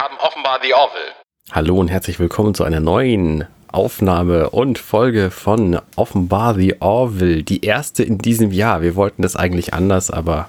[0.00, 1.12] haben offenbar The Orville.
[1.52, 7.42] Hallo und herzlich willkommen zu einer neuen Aufnahme und Folge von Offenbar The Orville.
[7.42, 8.80] Die erste in diesem Jahr.
[8.80, 10.48] Wir wollten das eigentlich anders, aber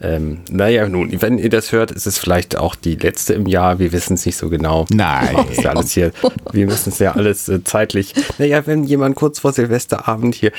[0.00, 3.80] ähm, naja, nun, wenn ihr das hört, ist es vielleicht auch die letzte im Jahr.
[3.80, 4.86] Wir wissen es nicht so genau.
[4.90, 5.34] Nein.
[5.34, 6.12] Das ist ja alles hier.
[6.52, 8.14] Wir müssen es ja alles äh, zeitlich.
[8.38, 10.52] Naja, wenn jemand kurz vor Silvesterabend hier.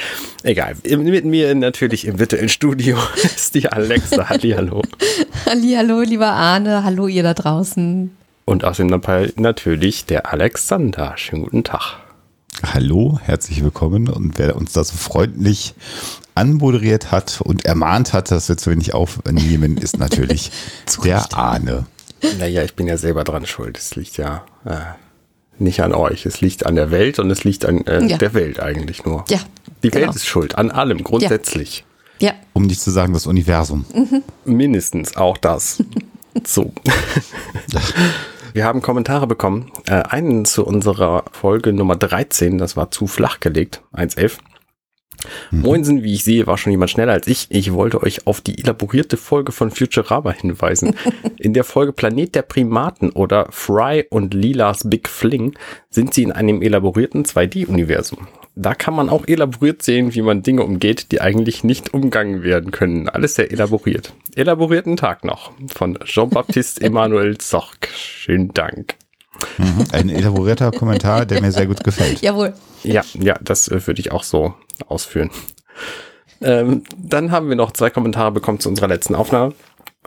[0.43, 0.75] Egal.
[0.83, 4.27] Mit mir natürlich im virtuellen Studio ist die Alexa.
[4.27, 4.81] Hallihallo.
[5.45, 6.83] Hallihallo, lieber Arne.
[6.83, 8.11] Hallo, ihr da draußen.
[8.45, 11.13] Und außerdem dabei natürlich der Alexander.
[11.17, 11.97] Schönen guten Tag.
[12.63, 14.07] Hallo, herzlich willkommen.
[14.07, 15.73] Und wer uns da so freundlich
[16.35, 20.51] anmoderiert hat und ermahnt hat, dass wir zu wenig aufnehmen, ist natürlich
[21.03, 21.85] der Arne.
[22.39, 23.77] Naja, ich bin ja selber dran schuld.
[23.77, 24.77] Es liegt ja äh,
[25.57, 26.25] nicht an euch.
[26.25, 28.17] Es liegt an der Welt und es liegt an äh, Ja.
[28.17, 29.25] der Welt eigentlich nur.
[29.29, 29.39] Ja,
[29.83, 30.05] Die genau.
[30.07, 31.83] Welt ist schuld, an allem, grundsätzlich.
[32.19, 33.85] Ja, Um nicht zu sagen, das Universum.
[34.45, 35.83] Mindestens auch das.
[36.45, 36.71] so.
[38.55, 39.69] Wir haben Kommentare bekommen.
[39.85, 44.37] Äh, einen zu unserer Folge Nummer 13, das war zu flach gelegt, 1.11.
[45.51, 47.47] Moinsen, wie ich sehe, war schon jemand schneller als ich.
[47.49, 50.95] Ich wollte euch auf die elaborierte Folge von Futurama hinweisen.
[51.37, 55.57] In der Folge Planet der Primaten oder Fry und Lilas Big Fling
[55.89, 58.25] sind sie in einem elaborierten 2D-Universum.
[58.57, 62.71] Da kann man auch elaboriert sehen, wie man Dinge umgeht, die eigentlich nicht umgangen werden
[62.71, 63.09] können.
[63.09, 64.13] Alles sehr elaboriert.
[64.35, 67.73] Elaborierten Tag noch von Jean-Baptiste Emmanuel Zoch.
[67.93, 68.95] Schönen Dank.
[69.57, 69.85] Mhm.
[69.91, 72.21] Ein elaborierter Kommentar, der mir sehr gut gefällt.
[72.21, 72.53] jawohl.
[72.83, 74.53] Ja, ja, das äh, würde ich auch so
[74.87, 75.29] ausführen.
[76.41, 79.53] Ähm, dann haben wir noch zwei Kommentare bekommen zu unserer letzten Aufnahme.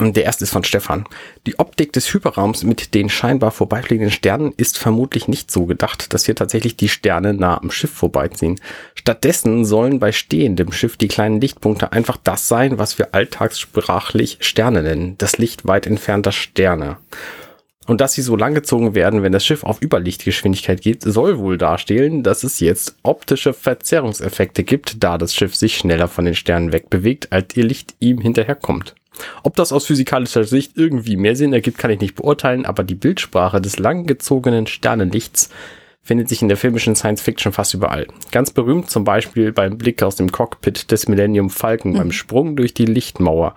[0.00, 1.06] Der erste ist von Stefan.
[1.46, 6.26] Die Optik des Hyperraums mit den scheinbar vorbeifliegenden Sternen ist vermutlich nicht so gedacht, dass
[6.26, 8.60] hier tatsächlich die Sterne nah am Schiff vorbeiziehen.
[8.94, 14.84] Stattdessen sollen bei stehendem Schiff die kleinen Lichtpunkte einfach das sein, was wir alltagssprachlich Sterne
[14.84, 15.16] nennen.
[15.18, 16.98] Das Licht weit entfernter Sterne.
[17.88, 22.22] Und dass sie so langgezogen werden, wenn das Schiff auf Überlichtgeschwindigkeit geht, soll wohl darstellen,
[22.22, 27.32] dass es jetzt optische Verzerrungseffekte gibt, da das Schiff sich schneller von den Sternen wegbewegt,
[27.32, 28.94] als ihr Licht ihm hinterherkommt.
[29.42, 32.94] Ob das aus physikalischer Sicht irgendwie mehr Sinn ergibt, kann ich nicht beurteilen, aber die
[32.94, 35.50] Bildsprache des langgezogenen Sternenlichts
[36.02, 38.06] findet sich in der filmischen Science Fiction fast überall.
[38.32, 42.72] Ganz berühmt zum Beispiel beim Blick aus dem Cockpit des Millennium Falcon beim Sprung durch
[42.72, 43.54] die Lichtmauer.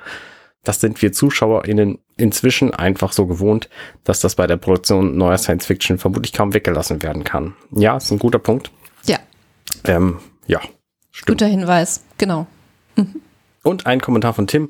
[0.63, 3.69] Das sind wir ZuschauerInnen inzwischen einfach so gewohnt,
[4.03, 7.55] dass das bei der Produktion neuer Science Fiction vermutlich kaum weggelassen werden kann.
[7.71, 8.69] Ja, ist ein guter Punkt.
[9.05, 9.17] Ja,
[9.85, 10.59] Ähm, ja,
[11.09, 11.39] stimmt.
[11.39, 12.03] guter Hinweis.
[12.17, 12.45] Genau.
[13.63, 14.69] Und ein Kommentar von Tim.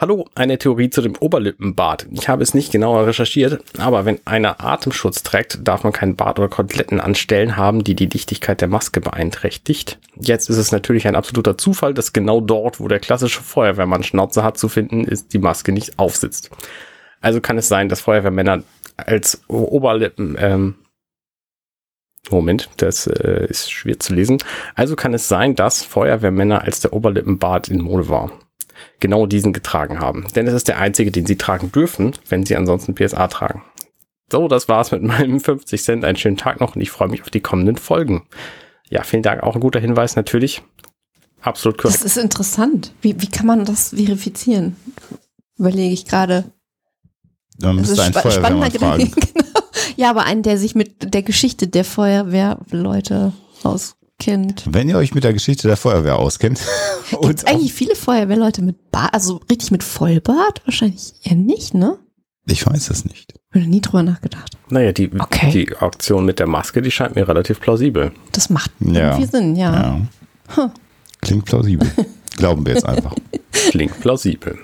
[0.00, 2.06] Hallo, eine Theorie zu dem Oberlippenbart.
[2.12, 6.38] Ich habe es nicht genauer recherchiert, aber wenn einer Atemschutz trägt, darf man keinen Bart
[6.38, 9.98] oder Koteletten an Stellen haben, die die Dichtigkeit der Maske beeinträchtigt.
[10.18, 14.42] Jetzt ist es natürlich ein absoluter Zufall, dass genau dort, wo der klassische Feuerwehrmann Schnauze
[14.42, 16.48] hat zu finden ist, die Maske nicht aufsitzt.
[17.20, 18.62] Also kann es sein, dass Feuerwehrmänner
[18.96, 20.76] als Oberlippen, ähm,
[22.30, 24.38] Moment, das äh, ist schwer zu lesen.
[24.74, 28.32] Also kann es sein, dass Feuerwehrmänner als der Oberlippenbart in Mode war.
[29.00, 30.26] Genau diesen getragen haben.
[30.34, 33.62] Denn es ist der einzige, den sie tragen dürfen, wenn sie ansonsten PSA tragen.
[34.30, 36.04] So, das war's mit meinem 50 Cent.
[36.04, 38.26] Einen schönen Tag noch und ich freue mich auf die kommenden Folgen.
[38.88, 39.42] Ja, vielen Dank.
[39.42, 40.62] Auch ein guter Hinweis natürlich.
[41.40, 42.04] Absolut Das korrekt.
[42.04, 42.92] ist interessant.
[43.00, 44.76] Wie, wie kann man das verifizieren?
[45.58, 46.44] Überlege ich gerade.
[47.58, 49.10] Dann Das müsste ist ein spa Feuerwehrmann spannender fragen.
[49.34, 49.44] Genau.
[49.96, 53.32] Ja, aber einen, der sich mit der Geschichte der Feuerwehrleute
[54.20, 54.64] auskennt.
[54.70, 56.60] Wenn ihr euch mit der Geschichte der Feuerwehr auskennt
[57.22, 60.62] Gibt eigentlich viele Feuerwehrleute mit Bart, also richtig mit Vollbart?
[60.64, 61.98] Wahrscheinlich eher nicht, ne?
[62.46, 63.34] ich weiß es nicht.
[63.54, 64.56] Habe nie drüber nachgedacht.
[64.70, 65.50] Naja, die, Okay.
[65.52, 68.12] die Auktion mit der Maske, die scheint mir relativ plausibel.
[68.32, 69.12] Das macht Ja.
[69.12, 70.00] irgendwie Sinn, ja.
[70.56, 70.72] Ja.
[71.20, 71.88] Klingt plausibel.
[72.36, 73.14] Glauben wir jetzt einfach.
[73.52, 74.58] Klingt plausibel.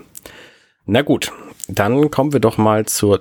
[0.85, 1.33] Na gut,
[1.69, 3.21] dann kommen wir doch mal zur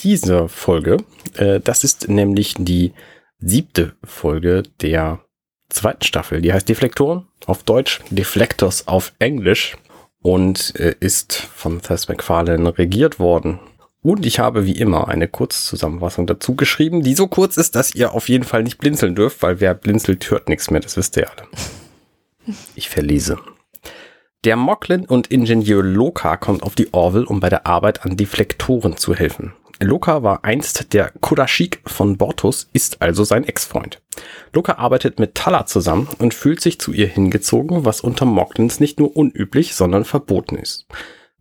[0.00, 0.98] dieser Folge.
[1.36, 2.92] Äh, das ist nämlich die
[3.40, 5.20] siebte Folge der
[5.68, 6.40] zweiten Staffel.
[6.40, 9.76] Die heißt Deflektoren auf Deutsch, Deflectors auf Englisch
[10.20, 13.60] und äh, ist von Thess MacFarlane regiert worden.
[14.02, 18.12] Und ich habe wie immer eine Kurzzusammenfassung dazu geschrieben, die so kurz ist, dass ihr
[18.12, 21.28] auf jeden Fall nicht blinzeln dürft, weil wer blinzelt, hört nichts mehr, das wisst ihr
[21.30, 21.46] alle.
[22.74, 23.38] Ich verlese.
[24.44, 28.96] Der Mocklin und Ingenieur Loka kommt auf die Orville, um bei der Arbeit an Deflektoren
[28.96, 29.52] zu helfen.
[29.80, 34.00] Loka war einst der Kodashik von Bortus, ist also sein Ex-Freund.
[34.52, 38.98] Loka arbeitet mit Tala zusammen und fühlt sich zu ihr hingezogen, was unter Mocklins nicht
[38.98, 40.86] nur unüblich, sondern verboten ist.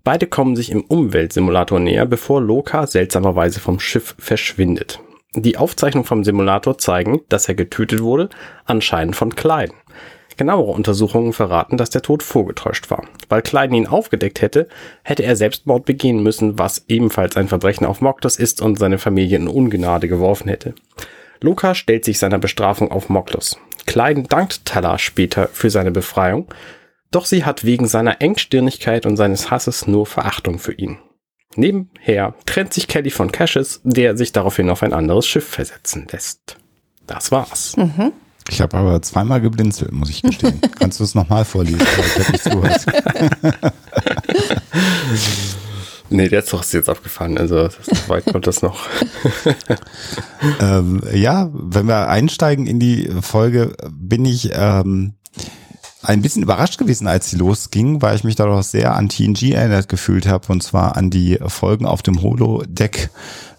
[0.04, 5.00] Beide kommen sich im Umweltsimulator näher, bevor Loka seltsamerweise vom Schiff verschwindet.
[5.34, 8.30] Die Aufzeichnungen vom Simulator zeigen, dass er getötet wurde,
[8.66, 9.72] anscheinend von Klein.
[10.38, 13.04] Genauere Untersuchungen verraten, dass der Tod vorgetäuscht war.
[13.28, 14.68] Weil Klein ihn aufgedeckt hätte,
[15.04, 19.38] hätte er Selbstmord begehen müssen, was ebenfalls ein Verbrechen auf Moklos ist und seine Familie
[19.38, 20.75] in Ungnade geworfen hätte.
[21.42, 23.57] Luca stellt sich seiner Bestrafung auf Moklos.
[23.86, 26.48] Klein dankt Tala später für seine Befreiung,
[27.12, 30.98] doch sie hat wegen seiner Engstirnigkeit und seines Hasses nur Verachtung für ihn.
[31.56, 36.57] Nebenher trennt sich Kelly von Cassius, der sich daraufhin auf ein anderes Schiff versetzen lässt.
[37.07, 37.75] Das war's.
[37.78, 38.12] Mhm.
[38.49, 40.61] Ich habe aber zweimal geblinzelt, muss ich gestehen.
[40.79, 41.81] Kannst du es nochmal vorlesen?
[41.81, 42.85] Ich nicht zugehört.
[46.09, 48.88] Nee, der Zug ist jetzt abgefahren, also so weit kommt das noch.
[50.61, 55.15] ähm, ja, wenn wir einsteigen in die Folge, bin ich ähm,
[56.01, 59.89] ein bisschen überrascht gewesen, als sie losging, weil ich mich dadurch sehr an TNG erinnert
[59.89, 63.09] gefühlt habe und zwar an die Folgen auf dem Holodeck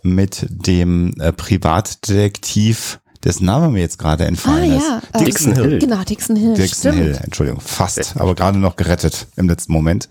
[0.02, 4.82] mit dem äh, Privatdetektiv, dessen Name mir jetzt gerade Ah entfallen ist.
[4.82, 5.79] ja, äh, Dixon Hill.
[5.79, 6.55] Genau, Dixon Hill.
[6.55, 6.97] Dixon stimmt.
[6.97, 10.09] Hill, Entschuldigung, fast, aber gerade noch gerettet im letzten Moment.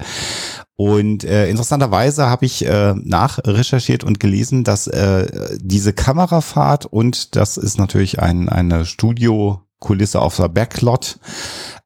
[0.75, 7.57] Und äh, interessanterweise habe ich äh, nachrecherchiert und gelesen, dass äh, diese Kamerafahrt und das
[7.57, 11.17] ist natürlich ein, eine Studiokulisse auf der Backlot,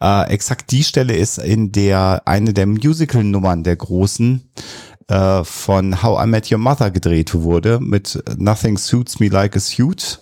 [0.01, 4.51] äh, exakt die Stelle ist, in der eine der Musical-Nummern der großen
[5.07, 9.59] äh, von How I Met Your Mother gedreht wurde mit Nothing Suits Me Like a
[9.59, 10.19] Suit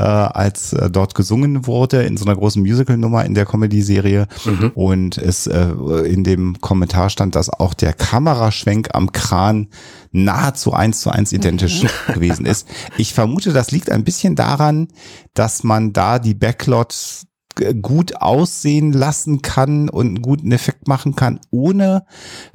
[0.00, 4.26] äh, als äh, dort gesungen wurde in so einer großen Musical-Nummer in der Comedy-Serie.
[4.74, 5.66] Und es äh,
[6.06, 9.68] in dem Kommentar stand, dass auch der Kameraschwenk am Kran
[10.12, 12.66] nahezu eins zu eins identisch gewesen ist.
[12.96, 14.88] Ich vermute, das liegt ein bisschen daran,
[15.34, 17.26] dass man da die Backlots
[17.56, 22.04] g- gut aussehen lassen kann und einen guten Effekt machen kann, ohne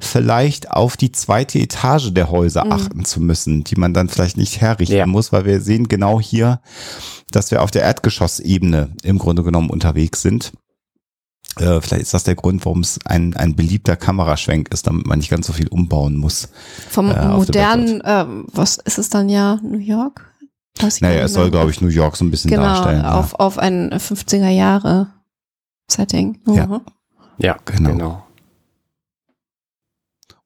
[0.00, 4.60] vielleicht auf die zweite Etage der Häuser achten zu müssen, die man dann vielleicht nicht
[4.60, 5.06] herrichten Ja.
[5.06, 6.60] muss, weil wir sehen genau hier,
[7.30, 10.52] dass wir auf der Erdgeschossebene im Grunde genommen unterwegs sind.
[11.58, 15.18] Äh, vielleicht ist das der Grund, warum es ein, ein beliebter Kameraschwenk ist, damit man
[15.18, 16.48] nicht ganz so viel umbauen muss.
[16.90, 19.58] Vom Äh, auf der modernen, ähm, was ist es dann ja?
[19.62, 20.32] New York?
[21.00, 23.02] Naja, es soll, glaube ich, New York so ein bisschen genau, darstellen.
[23.02, 23.18] ja.
[23.18, 25.08] auf, auf ein 50er Jahre
[25.90, 26.38] Setting.
[26.46, 26.66] Ja.
[26.66, 26.80] Mhm.
[27.38, 27.90] Ja, Genau.
[27.92, 28.25] genau.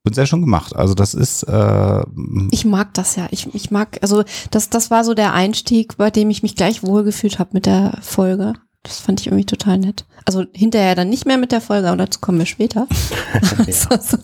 [0.02, 0.74] Und sehr schon gemacht.
[0.74, 2.02] Also das ist äh,
[2.50, 3.28] Ich mag das ja.
[3.30, 6.82] Ich, ich mag, also das, das war so der Einstieg, bei dem ich mich gleich
[6.82, 8.54] wohlgefühlt habe mit der Folge.
[8.82, 10.06] Das fand ich irgendwie total nett.
[10.24, 12.86] Also hinterher dann nicht mehr mit der Folge, aber dazu kommen wir später.
[13.66, 14.22] Das war so ein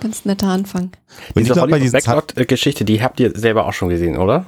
[0.00, 0.84] ganz netter Anfang.
[0.84, 0.92] und
[1.28, 4.18] ich Diese glaube bei Hollywood diesen Zeit, Backlot-Geschichte, die habt ihr selber auch schon gesehen,
[4.18, 4.44] oder?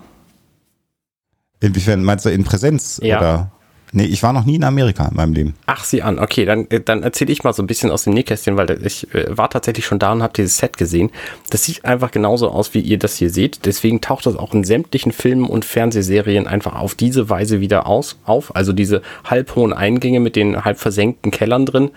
[1.60, 3.16] inwiefern meinst du in Präsenz Ja.
[3.18, 3.52] oder?
[3.92, 5.54] Nee, ich war noch nie in Amerika in meinem Leben.
[5.66, 6.18] Ach, sie an.
[6.18, 9.12] Okay, dann, äh, dann erzähle ich mal so ein bisschen aus dem Nähkästchen, weil ich
[9.14, 11.10] äh, war tatsächlich schon da und habe dieses Set gesehen.
[11.50, 13.64] Das sieht einfach genauso aus, wie ihr das hier seht.
[13.64, 18.18] Deswegen taucht das auch in sämtlichen Filmen und Fernsehserien einfach auf diese Weise wieder aus,
[18.24, 18.54] auf.
[18.56, 21.90] Also diese halbhohen Eingänge mit den halb versenkten Kellern drin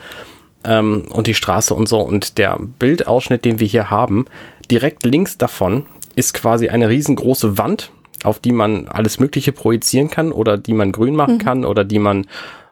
[0.63, 2.00] ähm, und die Straße und so.
[2.00, 4.25] Und der Bildausschnitt, den wir hier haben,
[4.69, 5.85] direkt links davon
[6.15, 7.92] ist quasi eine riesengroße Wand,
[8.24, 12.00] auf die man alles Mögliche projizieren kann oder die man grün machen kann oder die
[12.00, 12.27] man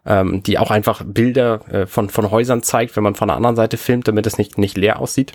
[0.07, 3.57] ähm, die auch einfach Bilder äh, von, von Häusern zeigt, wenn man von der anderen
[3.57, 5.33] Seite filmt, damit es nicht, nicht leer aussieht.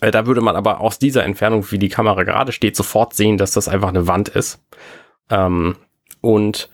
[0.00, 3.36] Äh, da würde man aber aus dieser Entfernung, wie die Kamera gerade steht, sofort sehen,
[3.36, 4.64] dass das einfach eine Wand ist.
[5.30, 5.76] Ähm,
[6.20, 6.70] und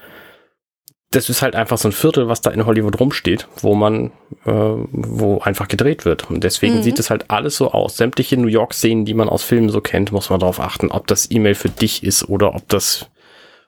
[1.15, 4.07] das ist halt einfach so ein Viertel, was da in Hollywood rumsteht, wo man,
[4.45, 6.31] äh, wo einfach gedreht wird.
[6.31, 6.83] Und deswegen Mhm.
[6.83, 7.97] sieht es halt alles so aus.
[7.97, 11.31] Sämtliche New York-Szenen, die man aus Filmen so kennt, muss man darauf achten, ob das
[11.31, 13.07] E-Mail für dich ist oder ob das,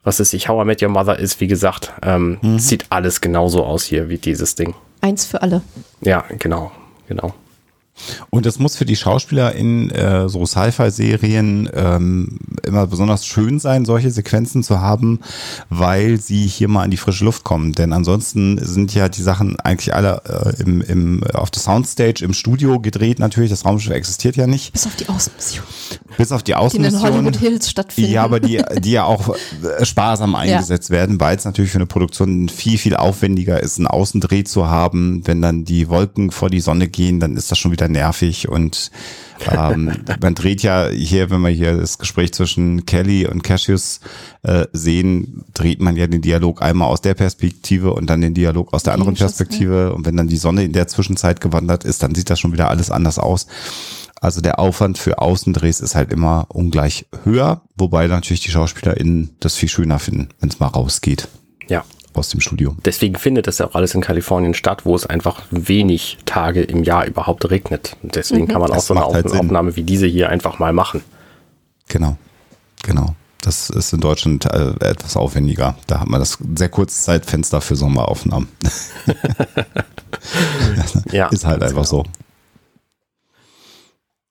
[0.03, 3.65] was ist ich, How I Met Your Mother ist, wie gesagt, ähm, sieht alles genauso
[3.65, 4.75] aus hier wie dieses Ding.
[5.01, 5.63] Eins für alle.
[6.01, 6.73] Ja, genau,
[7.09, 7.33] genau.
[8.31, 13.85] Und es muss für die Schauspieler in äh, so Sci-Fi-Serien ähm, immer besonders schön sein,
[13.85, 15.21] solche Sequenzen zu haben,
[15.71, 17.73] weil sie hier mal in die frische Luft kommen.
[17.73, 22.33] Denn ansonsten sind ja die Sachen eigentlich alle äh, im, im, auf der Soundstage im
[22.33, 23.51] Studio gedreht natürlich.
[23.51, 24.73] Das Raumschiff existiert ja nicht.
[24.73, 25.65] Bis auf die Außenmission,
[26.17, 27.03] Bis auf die die in den Außenmission.
[27.03, 28.13] Hollywood Hills stattfinden.
[28.13, 31.87] Ja, aber die, die ja auch äh, sparsam eingesetzt werden, weil es natürlich für eine
[31.87, 35.23] Produktion viel, viel aufwendiger ist, einen Außendreh zu haben.
[35.27, 38.91] Wenn dann die Wolken vor die Sonne gehen, dann ist das schon wieder nervig und
[39.51, 44.01] ähm, man dreht ja hier, wenn wir hier das Gespräch zwischen Kelly und Cassius
[44.43, 48.73] äh, sehen, dreht man ja den Dialog einmal aus der Perspektive und dann den Dialog
[48.73, 49.95] aus der anderen Perspektive.
[49.95, 52.71] Und wenn dann die Sonne in der Zwischenzeit gewandert ist, dann sieht das schon wieder
[52.71, 53.47] alles anders aus.
[54.21, 59.57] Also der Aufwand für Außendrehs ist halt immer ungleich höher, wobei natürlich die SchauspielerInnen das
[59.57, 61.29] viel schöner finden, wenn es mal rausgeht
[61.69, 61.85] Ja.
[62.19, 62.77] Aus dem Studio.
[62.85, 66.85] Deswegen findet das ja auch alles in Kalifornien statt, wo es einfach wenig Tage im
[66.85, 67.97] Jahr überhaupt regnet.
[68.03, 69.41] Und deswegen kann man auch Das so eine halt Auf Sinn.
[69.41, 71.03] Aufnahme wie diese hier einfach mal machen.
[71.89, 72.17] Genau,
[72.83, 73.15] genau.
[73.41, 75.77] Das ist in Deutschland äh, etwas aufwendiger.
[75.87, 78.49] Da hat man das sehr kurze Zeitfenster für Sommeraufnahmen.
[81.13, 81.85] ja, ist halt einfach genau.
[81.85, 82.05] so.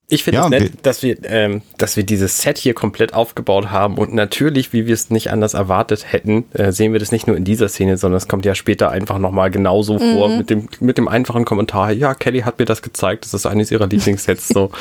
[0.08, 3.72] Ich finde ja, es nett, dass wir, ähm, dass wir dieses Set hier komplett aufgebaut
[3.72, 7.26] haben und natürlich, wie wir es nicht anders erwartet hätten, äh, sehen wir das nicht
[7.26, 10.14] nur in dieser Szene, sondern es kommt ja später einfach nochmal genauso mhm.
[10.14, 13.48] vor mit dem, mit dem einfachen Kommentar, ja, Kelly hat mir das gezeigt, das ist
[13.48, 14.72] eines ihrer Lieblingssets, so.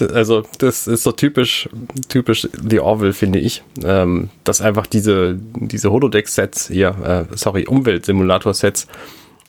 [0.00, 1.68] Also, das ist so typisch,
[2.08, 3.62] typisch The Orville, finde ich.
[3.84, 8.86] Ähm, dass einfach diese, diese Holodeck-Sets hier, äh, sorry, Umweltsimulator-Sets,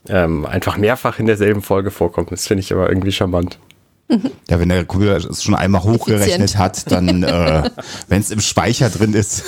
[0.09, 2.27] ähm, einfach mehrfach in derselben Folge vorkommen.
[2.29, 3.57] Das finde ich aber irgendwie charmant.
[4.49, 6.57] Ja, wenn der Computer es schon einmal hochgerechnet Effizient.
[6.57, 7.69] hat, dann, äh,
[8.07, 9.43] wenn es im Speicher drin ist,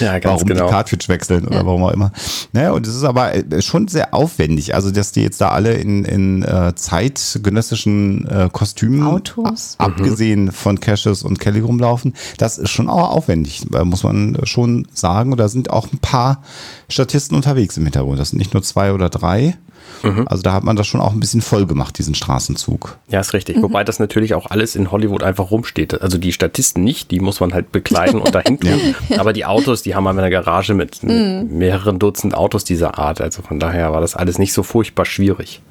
[0.00, 0.66] ja, warum genau.
[0.66, 1.66] die Cartridge wechseln oder ja.
[1.66, 2.12] warum auch immer.
[2.52, 4.74] Naja, und es ist aber äh, schon sehr aufwendig.
[4.74, 9.76] Also, dass die jetzt da alle in, in äh, zeitgenössischen äh, Kostümen, Autos.
[9.78, 10.52] abgesehen mhm.
[10.52, 15.32] von Caches und Kelly rumlaufen, das ist schon auch aufwendig, muss man schon sagen.
[15.32, 16.42] Und da sind auch ein paar
[16.88, 18.18] Statisten unterwegs im Hintergrund.
[18.18, 19.56] Das sind nicht nur zwei oder drei.
[20.02, 20.26] Mhm.
[20.28, 22.98] Also da hat man das schon auch ein bisschen voll gemacht, diesen Straßenzug.
[23.08, 23.56] Ja, ist richtig.
[23.56, 23.62] Mhm.
[23.62, 26.00] Wobei das natürlich auch alles in Hollywood einfach rumsteht.
[26.00, 28.80] Also die Statisten nicht, die muss man halt bekleiden und dahin tun.
[29.08, 29.20] ja.
[29.20, 31.58] Aber die Autos, die haben wir in der Garage mit, mit mhm.
[31.58, 33.20] mehreren Dutzend Autos dieser Art.
[33.20, 35.62] Also von daher war das alles nicht so furchtbar schwierig.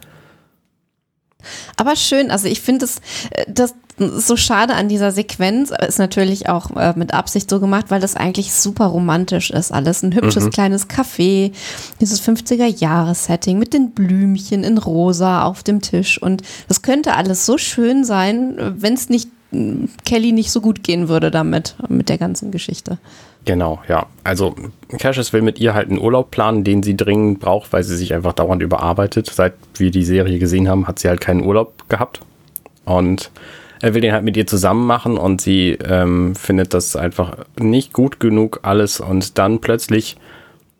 [1.78, 2.98] Aber schön, also ich finde es,
[3.32, 7.86] äh, das so schade an dieser Sequenz, ist natürlich auch äh, mit Absicht so gemacht,
[7.90, 10.04] weil das eigentlich super romantisch ist alles.
[10.04, 10.50] Ein hübsches mhm.
[10.50, 11.54] kleines Café,
[12.02, 16.22] dieses 50er-Jahres-Setting mit den Blümchen in rosa auf dem Tisch.
[16.22, 19.30] Und das könnte alles so schön sein, wenn es nicht
[20.06, 22.98] Kelly nicht so gut gehen würde damit, mit der ganzen Geschichte.
[23.46, 24.08] Genau, ja.
[24.24, 24.56] Also
[24.98, 28.14] Cassius will mit ihr halt einen Urlaub planen, den sie dringend braucht, weil sie sich
[28.14, 29.28] einfach dauernd überarbeitet.
[29.28, 32.22] Seit wir die Serie gesehen haben, hat sie halt keinen Urlaub gehabt.
[32.86, 33.32] Und
[33.82, 37.94] er will den halt mit ihr zusammen machen und sie ähm, findet das einfach nicht
[37.94, 40.18] gut genug alles und dann plötzlich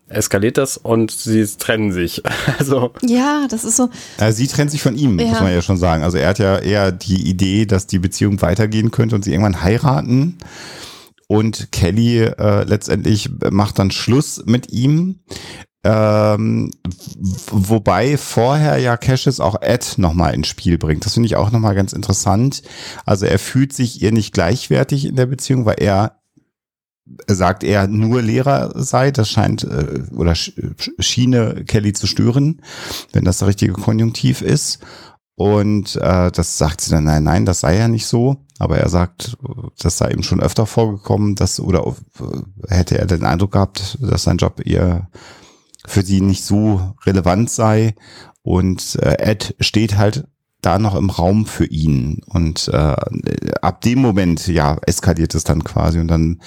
[0.08, 2.22] eskaliert das und sie trennen sich.
[2.58, 3.90] Also ja, das ist so.
[4.18, 5.26] Also sie trennt sich von ihm, ja.
[5.26, 6.02] muss man ja schon sagen.
[6.02, 9.62] Also er hat ja eher die Idee, dass die Beziehung weitergehen könnte und sie irgendwann
[9.62, 10.38] heiraten.
[11.28, 15.20] Und Kelly äh, letztendlich macht dann Schluss mit ihm.
[15.84, 16.72] Ähm,
[17.50, 21.04] wobei vorher ja Cassius auch Ed nochmal ins Spiel bringt.
[21.04, 22.62] Das finde ich auch nochmal ganz interessant.
[23.04, 26.16] Also er fühlt sich ihr nicht gleichwertig in der Beziehung, weil er
[27.26, 29.10] sagt er nur Lehrer sei.
[29.10, 32.62] Das scheint äh, oder schiene Kelly zu stören,
[33.12, 34.80] wenn das der richtige Konjunktiv ist.
[35.36, 38.38] Und äh, das sagt sie dann, nein, nein, das sei ja nicht so.
[38.58, 39.36] Aber er sagt,
[39.78, 41.94] das sei ihm schon öfter vorgekommen, dass, oder
[42.68, 45.10] hätte er den Eindruck gehabt, dass sein Job eher
[45.86, 47.94] für sie nicht so relevant sei.
[48.42, 50.26] Und äh, Ed steht halt
[50.66, 52.22] da noch im Raum für ihn.
[52.26, 52.96] Und äh,
[53.62, 56.40] ab dem Moment, ja, eskaliert es dann quasi und dann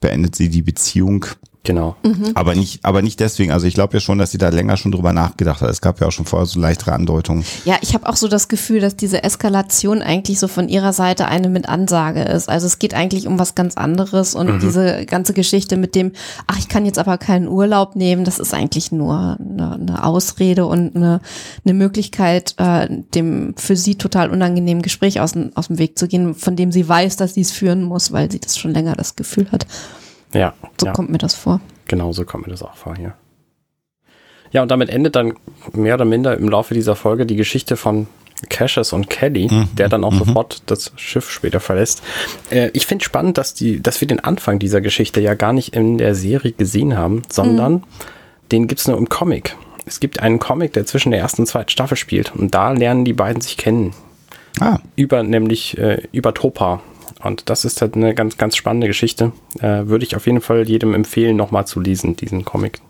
[0.00, 1.26] beendet sie die Beziehung.
[1.66, 1.96] Genau.
[2.04, 2.30] Mhm.
[2.34, 3.50] Aber nicht, aber nicht deswegen.
[3.50, 5.68] Also ich glaube ja schon, dass sie da länger schon drüber nachgedacht hat.
[5.68, 7.44] Es gab ja auch schon vorher so leichtere Andeutungen.
[7.64, 11.26] Ja, ich habe auch so das Gefühl, dass diese Eskalation eigentlich so von ihrer Seite
[11.26, 12.48] eine mit Ansage ist.
[12.48, 14.60] Also es geht eigentlich um was ganz anderes und mhm.
[14.60, 16.12] diese ganze Geschichte mit dem,
[16.46, 20.66] ach, ich kann jetzt aber keinen Urlaub nehmen, das ist eigentlich nur eine, eine Ausrede
[20.66, 21.20] und eine,
[21.64, 26.36] eine Möglichkeit, äh, dem für sie total unangenehmen Gespräch aus, aus dem Weg zu gehen,
[26.36, 29.16] von dem sie weiß, dass sie es führen muss, weil sie das schon länger das
[29.16, 29.66] Gefühl hat.
[30.32, 30.54] Ja.
[30.80, 30.92] So ja.
[30.92, 31.60] kommt mir das vor.
[31.88, 33.14] Genau, so kommt mir das auch vor hier.
[34.52, 35.34] Ja, und damit endet dann
[35.72, 38.06] mehr oder minder im Laufe dieser Folge die Geschichte von
[38.48, 39.68] Cassius und Kelly, mhm.
[39.76, 40.18] der dann auch mhm.
[40.18, 42.02] sofort das Schiff später verlässt.
[42.50, 45.74] Äh, ich finde spannend, dass die, dass wir den Anfang dieser Geschichte ja gar nicht
[45.74, 47.82] in der Serie gesehen haben, sondern mhm.
[48.52, 49.56] den gibt's nur im Comic.
[49.86, 53.04] Es gibt einen Comic, der zwischen der ersten und zweiten Staffel spielt und da lernen
[53.04, 53.94] die beiden sich kennen.
[54.60, 54.78] Ah.
[54.96, 56.82] Über nämlich äh, über Topa,
[57.26, 59.32] und das ist halt eine ganz, ganz spannende Geschichte.
[59.58, 62.80] Äh, würde ich auf jeden Fall jedem empfehlen, nochmal zu lesen, diesen Comic.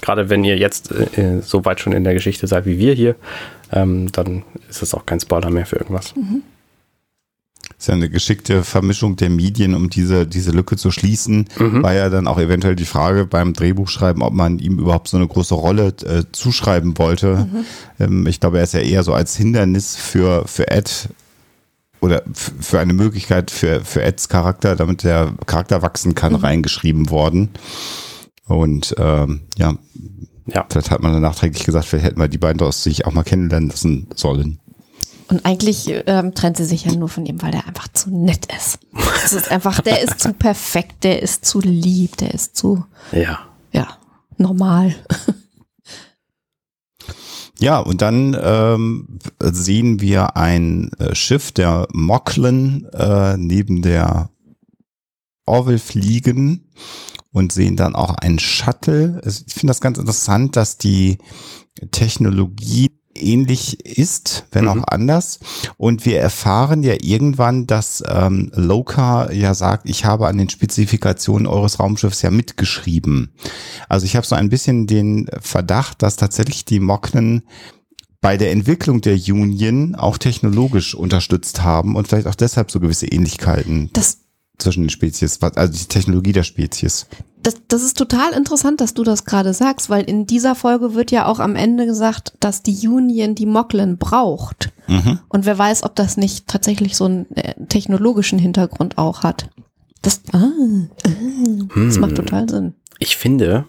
[0.00, 3.16] Gerade wenn ihr jetzt äh, so weit schon in der Geschichte seid wie wir hier,
[3.72, 6.14] ähm, dann ist es auch kein Spoiler mehr für irgendwas.
[6.16, 6.42] Mhm.
[7.68, 11.46] Das ist ja eine geschickte Vermischung der Medien, um diese, diese Lücke zu schließen.
[11.58, 11.82] Mhm.
[11.82, 15.26] War ja dann auch eventuell die Frage beim Drehbuchschreiben, ob man ihm überhaupt so eine
[15.26, 17.48] große Rolle äh, zuschreiben wollte.
[17.52, 17.64] Mhm.
[17.98, 21.10] Ähm, ich glaube, er ist ja eher so als Hindernis für, für Ed
[22.00, 26.38] oder für eine Möglichkeit für, für Eds Charakter, damit der Charakter wachsen kann, mhm.
[26.38, 27.50] reingeschrieben worden.
[28.46, 29.76] Und ähm, ja,
[30.46, 33.12] ja, vielleicht hat man dann nachträglich gesagt, vielleicht hätten wir die beiden aus sich auch
[33.12, 34.60] mal kennenlernen lassen sollen.
[35.28, 38.46] Und eigentlich ähm, trennt sie sich ja nur von ihm, weil er einfach zu nett
[38.56, 38.78] ist.
[39.24, 43.40] Es ist einfach, der ist zu perfekt, der ist zu lieb, der ist zu ja,
[43.72, 43.88] ja
[44.38, 44.94] normal.
[47.58, 54.30] Ja, und dann ähm, sehen wir ein äh, Schiff der Mocklin äh, neben der
[55.46, 56.68] Orville fliegen
[57.32, 59.20] und sehen dann auch einen Shuttle.
[59.24, 61.18] Ich finde das ganz interessant, dass die
[61.92, 64.70] Technologie ähnlich ist, wenn mhm.
[64.70, 65.40] auch anders.
[65.76, 71.46] Und wir erfahren ja irgendwann, dass ähm, Loka ja sagt, ich habe an den Spezifikationen
[71.46, 73.32] eures Raumschiffs ja mitgeschrieben.
[73.88, 77.42] Also ich habe so ein bisschen den Verdacht, dass tatsächlich die Moknen
[78.20, 83.06] bei der Entwicklung der Union auch technologisch unterstützt haben und vielleicht auch deshalb so gewisse
[83.06, 83.90] Ähnlichkeiten.
[83.92, 84.18] Das
[84.58, 87.06] zwischen den Spezies, also die Technologie der Spezies.
[87.46, 91.12] Das, das ist total interessant, dass du das gerade sagst, weil in dieser Folge wird
[91.12, 94.72] ja auch am Ende gesagt, dass die Union die Mocklin braucht.
[94.88, 95.20] Mhm.
[95.28, 99.48] Und wer weiß, ob das nicht tatsächlich so einen äh, technologischen Hintergrund auch hat.
[100.02, 101.10] Das, ah, ah,
[101.76, 102.00] das hm.
[102.00, 102.74] macht total Sinn.
[102.98, 103.64] Ich finde,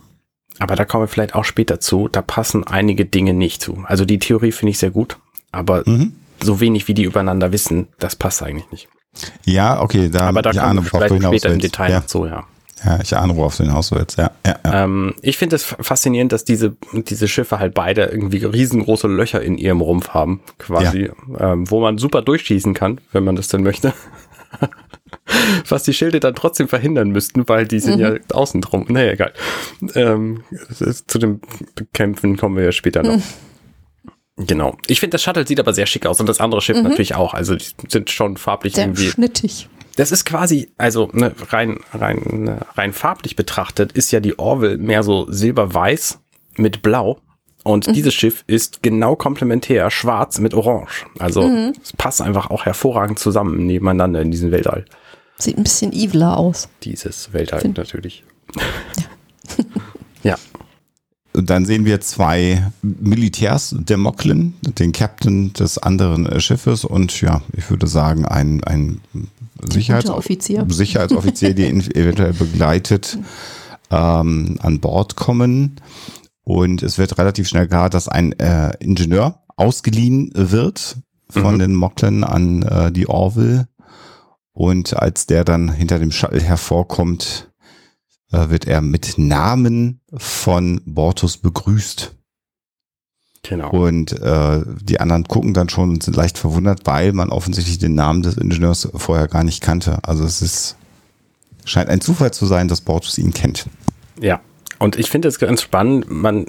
[0.58, 3.84] aber da kommen wir vielleicht auch später zu, da passen einige Dinge nicht zu.
[3.86, 5.20] Also die Theorie finde ich sehr gut,
[5.52, 6.14] aber mhm.
[6.42, 8.90] so wenig wie die übereinander wissen, das passt eigentlich nicht.
[9.46, 12.08] Ja, okay, da, aber da kommen wir vielleicht später im Detail ja.
[12.08, 12.48] zu, ja.
[12.84, 14.32] Ja, ich ahne, worauf du hinaus willst, ja.
[14.46, 14.84] ja, ja.
[14.84, 19.58] Ähm, ich finde es faszinierend, dass diese, diese Schiffe halt beide irgendwie riesengroße Löcher in
[19.58, 21.54] ihrem Rumpf haben, quasi, ja.
[21.54, 23.94] ähm, wo man super durchschießen kann, wenn man das denn möchte.
[25.68, 28.02] Was die Schilde dann trotzdem verhindern müssten, weil die sind mhm.
[28.02, 28.86] ja außen drum.
[28.88, 29.34] Naja, egal.
[29.96, 30.44] Ähm,
[31.08, 31.42] zu den
[31.94, 33.18] Kämpfen kommen wir ja später noch.
[33.18, 33.24] Mhm.
[34.46, 34.78] Genau.
[34.88, 36.84] Ich finde, das Shuttle sieht aber sehr schick aus und das andere Schiff mhm.
[36.84, 37.34] natürlich auch.
[37.34, 39.10] Also die sind schon farblich sehr irgendwie.
[39.10, 39.68] Schnittig.
[39.98, 44.78] Das ist quasi, also ne, rein, rein, ne, rein farblich betrachtet, ist ja die Orville
[44.78, 46.20] mehr so silberweiß
[46.56, 47.20] mit blau.
[47.64, 47.94] Und mhm.
[47.94, 51.08] dieses Schiff ist genau komplementär, schwarz mit orange.
[51.18, 51.74] Also mhm.
[51.82, 54.86] es passt einfach auch hervorragend zusammen nebeneinander in diesem Weltall.
[55.40, 56.70] Sieht ein bisschen eviler aus.
[56.84, 57.78] Dieses Weltall Find.
[57.78, 58.24] natürlich.
[58.56, 58.66] Ja.
[60.24, 60.36] ja.
[61.34, 67.44] Und dann sehen wir zwei Militärs der Mocklin, den Captain des anderen Schiffes und ja,
[67.56, 69.02] ich würde sagen, ein, ein
[69.72, 73.18] Sicherheitsoffizier, Sicherheitsoffizier, die ihn eventuell begleitet,
[73.92, 75.80] ähm, an Bord kommen.
[76.44, 80.98] Und es wird relativ schnell klar, dass ein äh, Ingenieur ausgeliehen wird
[81.30, 81.60] von mhm.
[81.60, 83.68] den Moklen an äh, die Orville.
[84.54, 87.52] Und als der dann hinter dem Shuttle hervorkommt,
[88.32, 92.17] äh, wird er mit Namen von Bortus begrüßt.
[93.48, 93.70] Genau.
[93.70, 97.96] Und äh, die anderen gucken dann schon und sind leicht verwundert, weil man offensichtlich den
[97.96, 100.00] Namen des Ingenieurs vorher gar nicht kannte.
[100.04, 100.76] Also es ist
[101.68, 103.68] scheint ein Zufall zu sein, dass Bortus ihn kennt.
[104.20, 104.40] Ja,
[104.80, 106.10] und ich finde es ganz spannend.
[106.10, 106.46] Man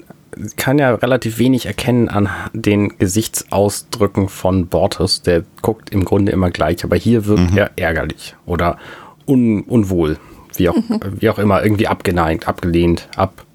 [0.55, 5.21] kann ja relativ wenig erkennen an den Gesichtsausdrücken von Bortus.
[5.21, 7.57] Der guckt im Grunde immer gleich, aber hier wirkt mhm.
[7.57, 8.77] er ärgerlich oder
[9.25, 10.17] un unwohl,
[10.55, 10.99] wie auch, mhm.
[11.19, 13.45] wie auch immer, irgendwie abgeneigt, abgelehnt, ab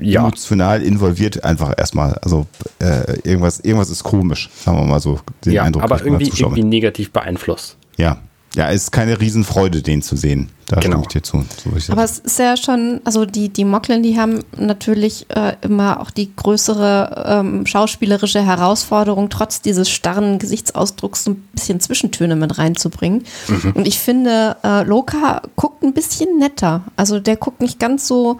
[0.00, 0.20] ja.
[0.20, 2.14] emotional involviert einfach erstmal.
[2.14, 2.46] Also
[2.78, 5.20] äh, irgendwas, irgendwas ist komisch, sagen wir mal so.
[5.44, 7.76] Den ja, Eindruck, aber irgendwie, irgendwie negativ beeinflusst.
[7.96, 8.18] Ja.
[8.54, 10.50] Ja, es ist keine Riesenfreude, den zu sehen.
[10.66, 11.02] Da genau.
[11.02, 11.44] stimme ich dir zu.
[11.78, 16.00] So aber es ist ja schon, also die, die Mocklin, die haben natürlich äh, immer
[16.00, 22.58] auch die größere ähm, schauspielerische Herausforderung, trotz dieses starren Gesichtsausdrucks so ein bisschen Zwischentöne mit
[22.58, 23.24] reinzubringen.
[23.48, 23.72] Mhm.
[23.72, 26.82] Und ich finde, äh, Loka guckt ein bisschen netter.
[26.96, 28.38] Also der guckt nicht ganz so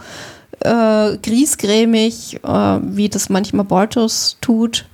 [0.64, 4.86] äh, griesgrämig, äh, wie das manchmal Bortus tut.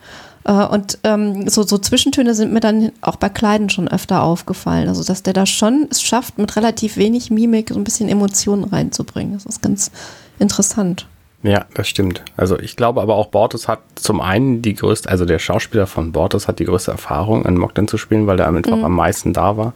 [0.45, 4.89] Äh, und ähm, so, so Zwischentöne sind mir dann auch bei Kleiden schon öfter aufgefallen.
[4.89, 8.65] Also, dass der da schon es schafft, mit relativ wenig Mimik so ein bisschen Emotionen
[8.65, 9.35] reinzubringen.
[9.35, 9.91] Das ist ganz
[10.39, 11.07] interessant.
[11.43, 12.23] Ja, das stimmt.
[12.37, 16.11] Also ich glaube aber auch Bortus hat zum einen die größte, also der Schauspieler von
[16.11, 18.85] Bortus hat die größte Erfahrung, an Mogden zu spielen, weil er einfach mhm.
[18.85, 19.73] am meisten da war.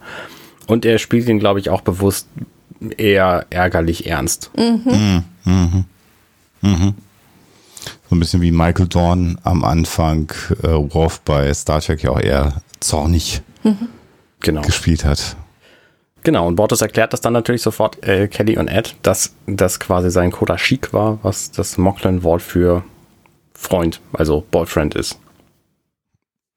[0.67, 2.27] Und er spielt ihn, glaube ich, auch bewusst
[2.91, 4.51] eher ärgerlich ernst.
[4.57, 5.23] Mhm.
[5.45, 5.85] Mhm.
[6.61, 6.93] Mhm.
[8.09, 12.19] So ein bisschen wie Michael Dorn am Anfang äh, Worf bei Star Trek ja auch
[12.19, 13.89] eher zornig mhm.
[14.39, 14.61] genau.
[14.61, 15.35] gespielt hat.
[16.23, 20.09] Genau, und Bortus erklärt das dann natürlich sofort äh, Kelly und Ed, dass das quasi
[20.09, 22.83] sein Koda Chic war, was das Mocklin-Wort für
[23.53, 25.19] Freund, also Boyfriend ist.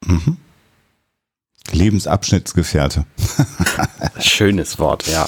[0.04, 0.36] Mhm.
[1.72, 3.06] Lebensabschnittsgefährte.
[4.20, 5.26] Schönes Wort, ja.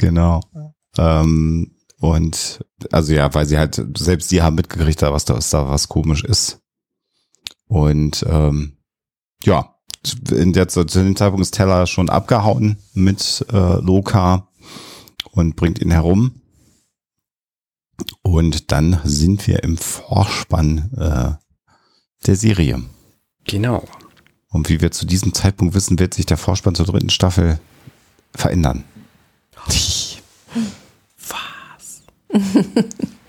[0.00, 0.40] Genau.
[0.96, 5.68] Ähm, und also ja, weil sie halt, selbst die haben mitgekriegt, was da, was da
[5.68, 6.62] was komisch ist.
[7.66, 8.78] Und ähm,
[9.44, 9.74] ja,
[10.30, 14.48] in der, zu dem Zeitpunkt ist Teller schon abgehauen mit äh, Loka
[15.32, 16.40] und bringt ihn herum.
[18.22, 21.32] Und dann sind wir im Vorspann äh,
[22.26, 22.82] der Serie.
[23.44, 23.84] Genau.
[24.48, 27.60] Und wie wir zu diesem Zeitpunkt wissen, wird sich der Vorspann zur dritten Staffel
[28.34, 28.84] verändern.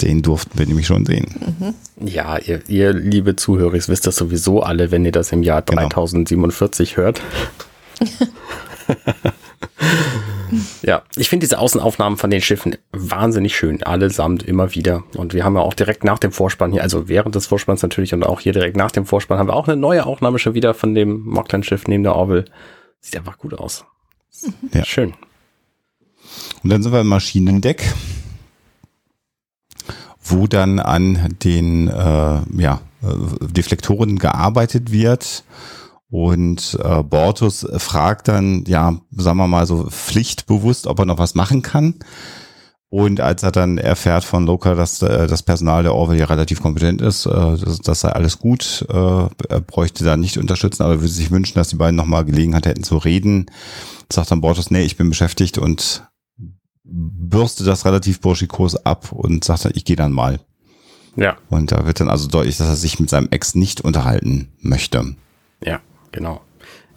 [0.01, 1.75] Den durften wir nämlich schon sehen.
[1.99, 5.87] Ja, ihr, ihr liebe Zuhörer, wisst das sowieso alle, wenn ihr das im Jahr genau.
[5.89, 7.21] 3047 hört.
[10.81, 15.03] Ja, ich finde diese Außenaufnahmen von den Schiffen wahnsinnig schön, allesamt immer wieder.
[15.15, 18.13] Und wir haben ja auch direkt nach dem Vorspann hier, also während des Vorspanns natürlich
[18.13, 20.73] und auch hier direkt nach dem Vorspann haben wir auch eine neue Aufnahme schon wieder
[20.73, 22.45] von dem Mockland-Schiff neben der Orville.
[22.99, 23.85] Sieht einfach gut aus.
[24.73, 24.83] Ja.
[24.83, 25.13] Schön.
[26.63, 27.93] Und dann sind wir im Maschinendeck,
[30.23, 35.43] wo dann an den äh, ja, äh, Deflektoren gearbeitet wird.
[36.09, 41.35] Und äh, Bortus fragt dann, ja, sagen wir mal so pflichtbewusst, ob er noch was
[41.35, 41.95] machen kann.
[42.91, 46.61] Und als er dann erfährt von Loka, dass äh, das Personal der Orwell ja relativ
[46.61, 48.95] kompetent ist, äh, das, das sei alles gut, äh,
[49.47, 52.83] er bräuchte da nicht unterstützen, aber würde sich wünschen, dass die beiden nochmal Gelegenheit hätten
[52.83, 53.45] zu reden.
[54.11, 56.03] Sagt dann Bortus, nee, ich bin beschäftigt und
[56.91, 60.39] bürste das relativ burschikos ab und sagt dann, ich gehe dann mal.
[61.15, 64.49] Ja, Und da wird dann also deutlich, dass er sich mit seinem Ex nicht unterhalten
[64.62, 65.15] möchte.
[65.63, 65.80] ja,
[66.12, 66.41] genau.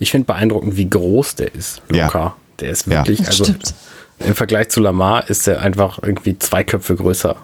[0.00, 2.07] Ich finde beeindruckend, wie groß der ist, Ja.
[2.07, 2.37] Luca.
[2.61, 2.98] Der ist Ja.
[2.98, 3.74] wirklich, Das also stimmt.
[4.18, 7.37] im Vergleich zu Lamar ist er einfach irgendwie zwei Köpfe größer.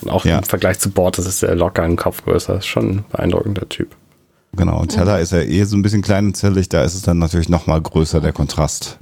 [0.00, 0.38] Und auch Ja.
[0.38, 2.56] im Vergleich zu Bord, das ist er locker einen Kopf größer.
[2.58, 3.94] Ist schon ein beeindruckender Typ.
[4.56, 7.02] Genau, und Teller ist ja eh so ein bisschen klein und zierlich, da ist es
[7.02, 8.98] dann natürlich noch mal größer, der Kontrast.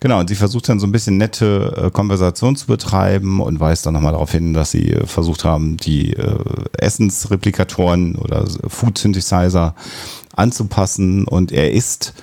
[0.00, 3.84] Genau, und sie versucht dann so ein bisschen nette äh, Konversation zu betreiben und weist
[3.84, 6.38] dann nochmal darauf hin, dass sie äh, versucht haben, die äh,
[6.78, 9.74] Essensreplikatoren oder Food Synthesizer
[10.36, 12.14] anzupassen und er ist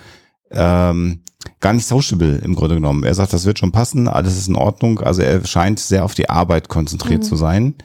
[0.51, 1.21] ähm,
[1.59, 3.03] gar nicht sociable im Grunde genommen.
[3.03, 5.01] Er sagt, das wird schon passen, alles ist in Ordnung.
[5.01, 7.75] Also er scheint sehr auf die Arbeit konzentriert zu sein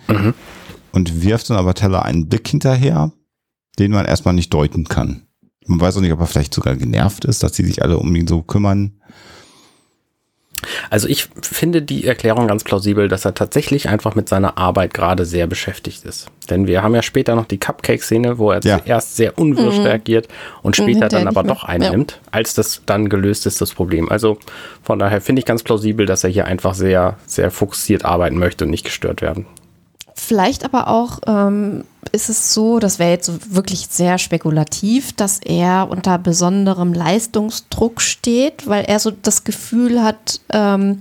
[0.92, 3.12] und wirft dann aber Teller einen Blick hinterher,
[3.78, 5.26] den man erstmal nicht deuten kann.
[5.66, 8.14] Man weiß auch nicht, ob er vielleicht sogar genervt ist, dass sie sich alle um
[8.14, 8.99] ihn so kümmern.
[10.90, 15.24] Also ich finde die Erklärung ganz plausibel, dass er tatsächlich einfach mit seiner Arbeit gerade
[15.24, 16.28] sehr beschäftigt ist.
[16.50, 18.78] Denn wir haben ja später noch die Cupcake-Szene, wo er Ja.
[18.82, 20.28] zuerst sehr unwirsch reagiert
[20.62, 24.08] und Mhm, später dann aber doch einnimmt, als das dann gelöst ist, das Problem.
[24.10, 24.38] Also
[24.82, 28.64] von daher finde ich ganz plausibel, dass er hier einfach sehr, sehr fokussiert arbeiten möchte
[28.64, 29.46] und nicht gestört werden.
[30.22, 35.40] Vielleicht aber auch ähm, ist es so, das wäre jetzt so wirklich sehr spekulativ, dass
[35.42, 41.00] er unter besonderem Leistungsdruck steht, weil er so das Gefühl hat, ähm,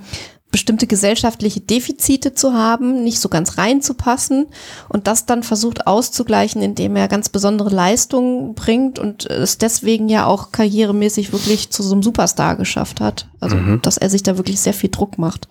[0.52, 4.48] bestimmte gesellschaftliche Defizite zu haben, nicht so ganz reinzupassen
[4.88, 10.26] und das dann versucht auszugleichen, indem er ganz besondere Leistungen bringt und es deswegen ja
[10.26, 13.28] auch karrieremäßig wirklich zu so einem Superstar geschafft hat.
[13.40, 15.50] Also, dass er sich da wirklich sehr viel Druck macht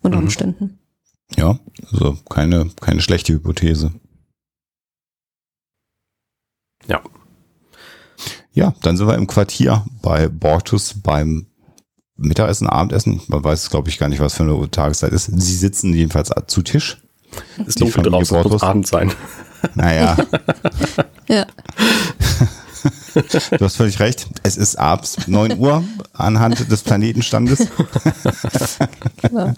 [0.00, 0.79] unter Umständen.
[1.36, 1.58] Ja,
[1.92, 3.92] also keine, keine schlechte Hypothese.
[6.86, 7.00] Ja.
[8.52, 11.46] Ja, dann sind wir im Quartier bei Bortus beim
[12.16, 13.20] Mittagessen, Abendessen.
[13.28, 15.26] Man weiß, glaube ich, gar nicht, was für eine Tageszeit ist.
[15.26, 17.00] Sie sitzen jedenfalls zu Tisch.
[17.64, 18.62] Ist Die dunkel draußen, muss Bortus.
[18.62, 19.12] Abend sein.
[19.74, 20.16] Naja,
[21.28, 21.46] Ja.
[23.58, 24.26] du hast völlig recht.
[24.42, 27.68] Es ist abends 9 Uhr anhand des Planetenstandes.
[29.22, 29.54] Genau.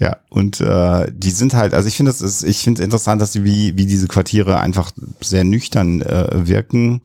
[0.00, 3.34] Ja, und äh, die sind halt, also ich finde es ich finde es interessant, dass
[3.34, 7.02] sie wie, wie diese Quartiere einfach sehr nüchtern äh, wirken,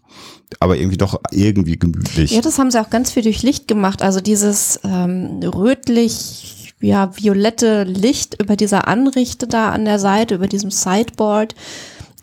[0.62, 2.32] aber irgendwie doch irgendwie gemütlich.
[2.32, 4.02] Ja, das haben sie auch ganz viel durch Licht gemacht.
[4.02, 10.48] Also dieses ähm, rötlich, ja, violette Licht über dieser Anrichte da an der Seite, über
[10.48, 11.54] diesem Sideboard.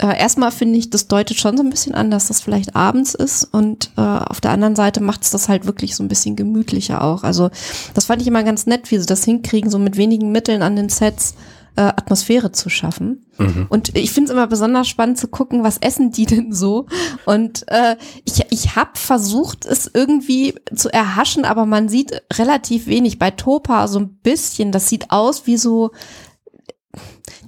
[0.02, 3.14] Äh, erstmal finde ich, das deutet schon so ein bisschen an, dass das vielleicht abends
[3.14, 3.44] ist.
[3.44, 7.02] Und äh, auf der anderen Seite macht es das halt wirklich so ein bisschen gemütlicher
[7.02, 7.22] auch.
[7.22, 7.50] Also
[7.94, 10.74] das fand ich immer ganz nett, wie sie das hinkriegen, so mit wenigen Mitteln an
[10.74, 11.36] den Sets
[11.76, 13.24] äh, Atmosphäre zu schaffen.
[13.68, 16.86] Und ich finde es immer besonders spannend zu gucken, was essen die denn so.
[17.24, 23.20] Und äh, ich, ich habe versucht, es irgendwie zu erhaschen, aber man sieht relativ wenig.
[23.20, 25.92] Bei Topa so ein bisschen, das sieht aus wie so,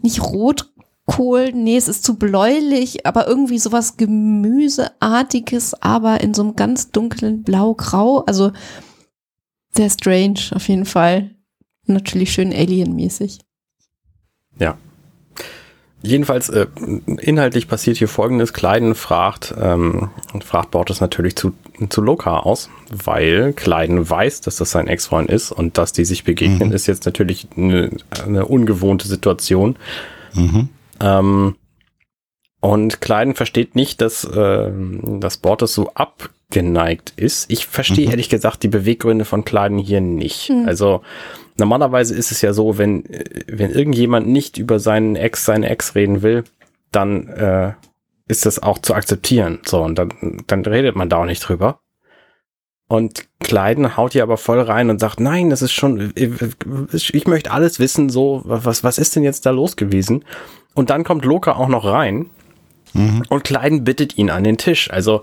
[0.03, 0.21] nicht
[1.07, 6.91] Rotkohl, nee, es ist zu bläulich, aber irgendwie sowas Gemüseartiges, aber in so einem ganz
[6.91, 8.25] dunklen Blau-Grau.
[8.27, 8.53] Also
[9.73, 11.31] sehr strange auf jeden Fall.
[11.87, 13.41] Natürlich schön alienmäßig.
[14.59, 14.79] Ja.
[16.03, 16.67] Jedenfalls, äh,
[17.07, 18.53] inhaltlich passiert hier folgendes.
[18.53, 20.11] Kleiden fragt, ähm,
[20.45, 21.55] fragt Borges natürlich zu,
[21.89, 26.25] zu Loka aus, weil Kleiden weiß, dass das sein Ex-Freund ist und dass die sich
[26.25, 27.91] begegnen, ist jetzt natürlich eine,
[28.23, 29.77] eine ungewohnte Situation.
[30.35, 30.69] Mhm.
[31.05, 31.57] Ähm,
[32.61, 37.51] und Kleiden versteht nicht, dass, äh, dass Borges so abgeneigt ist.
[37.51, 40.51] Ich verstehe ehrlich gesagt die Beweggründe von Kleiden hier nicht.
[40.67, 41.03] Also
[41.59, 45.95] normalerweise ist es ja so, wenn, äh, wenn irgendjemand nicht über seinen Ex, seine Ex
[45.95, 46.45] reden will,
[46.91, 47.73] dann äh,
[48.29, 49.59] ist das auch zu akzeptieren.
[49.67, 51.81] So, und dann, dann redet man da auch nicht drüber.
[52.89, 57.51] Und Kleiden haut hier aber voll rein und sagt, nein, das ist schon, ich möchte
[57.51, 60.25] alles wissen, so, was, was ist denn jetzt da los gewesen?
[60.75, 62.31] Und dann kommt Loka auch noch rein
[63.29, 64.91] und Kleiden bittet ihn an den Tisch.
[64.91, 65.23] Also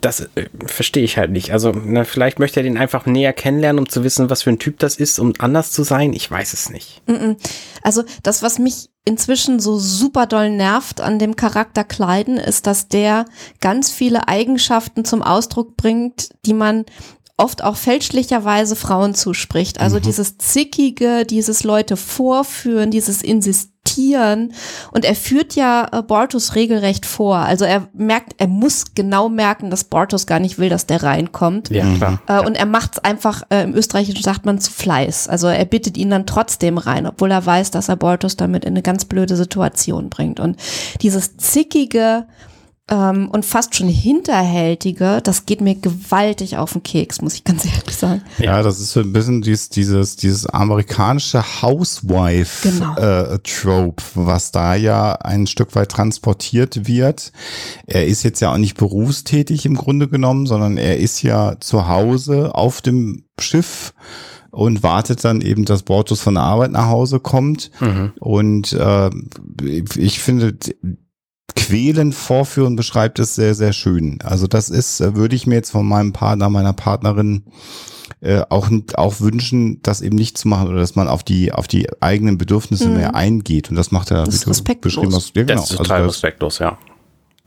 [0.00, 1.52] das äh, verstehe ich halt nicht.
[1.52, 4.58] Also, na, vielleicht möchte er den einfach näher kennenlernen, um zu wissen, was für ein
[4.58, 6.12] Typ das ist, um anders zu sein.
[6.12, 7.02] Ich weiß es nicht.
[7.82, 12.88] Also das, was mich inzwischen so super doll nervt an dem Charakter Kleiden, ist, dass
[12.88, 13.24] der
[13.60, 16.84] ganz viele Eigenschaften zum Ausdruck bringt, die man
[17.36, 19.80] oft auch fälschlicherweise Frauen zuspricht.
[19.80, 23.77] Also dieses Zickige, dieses Leute vorführen, dieses Insistieren.
[24.92, 27.36] Und er führt ja äh, Bortus regelrecht vor.
[27.36, 31.70] Also er merkt, er muss genau merken, dass Bortus gar nicht will, dass der reinkommt.
[31.70, 32.20] Ja, klar.
[32.26, 35.28] Äh, Und er macht es einfach, äh, im Österreichischen sagt man zu Fleiß.
[35.28, 38.72] Also er bittet ihn dann trotzdem rein, obwohl er weiß, dass er Bortus damit in
[38.72, 40.40] eine ganz blöde Situation bringt.
[40.40, 40.56] Und
[41.02, 42.26] dieses zickige
[42.90, 47.64] ähm, und fast schon hinterhältige, das geht mir gewaltig auf den Keks, muss ich ganz
[47.76, 48.22] ehrlich sagen.
[48.38, 54.26] Ja, das ist so ein bisschen dieses, dieses, dieses amerikanische Housewife-Trope, Genau.
[54.26, 57.32] was da ja ein Stück weit transportiert wird.
[57.86, 61.88] Er ist jetzt ja auch nicht berufstätig im Grunde genommen, sondern er ist ja zu
[61.88, 63.92] Hause auf dem Schiff
[64.50, 67.70] und wartet dann eben, dass Bortus von der Arbeit nach Hause kommt.
[68.18, 69.10] Und äh,
[69.96, 70.56] ich finde,
[71.56, 74.18] Quälen vorführen beschreibt es sehr, sehr schön.
[74.22, 77.44] Also das ist, äh, würde ich mir jetzt von meinem Partner, meiner Partnerin
[78.20, 81.68] äh, auch, auch wünschen, das eben nicht zu machen oder dass man auf die, auf
[81.68, 83.70] die eigenen Bedürfnisse mehr eingeht.
[83.70, 84.94] Und das macht er, Das ist wie du respektlos.
[84.94, 85.34] beschrieben hast.
[85.36, 85.54] Ja, genau.
[85.60, 86.78] Das ist Also total das- respektlos, ja.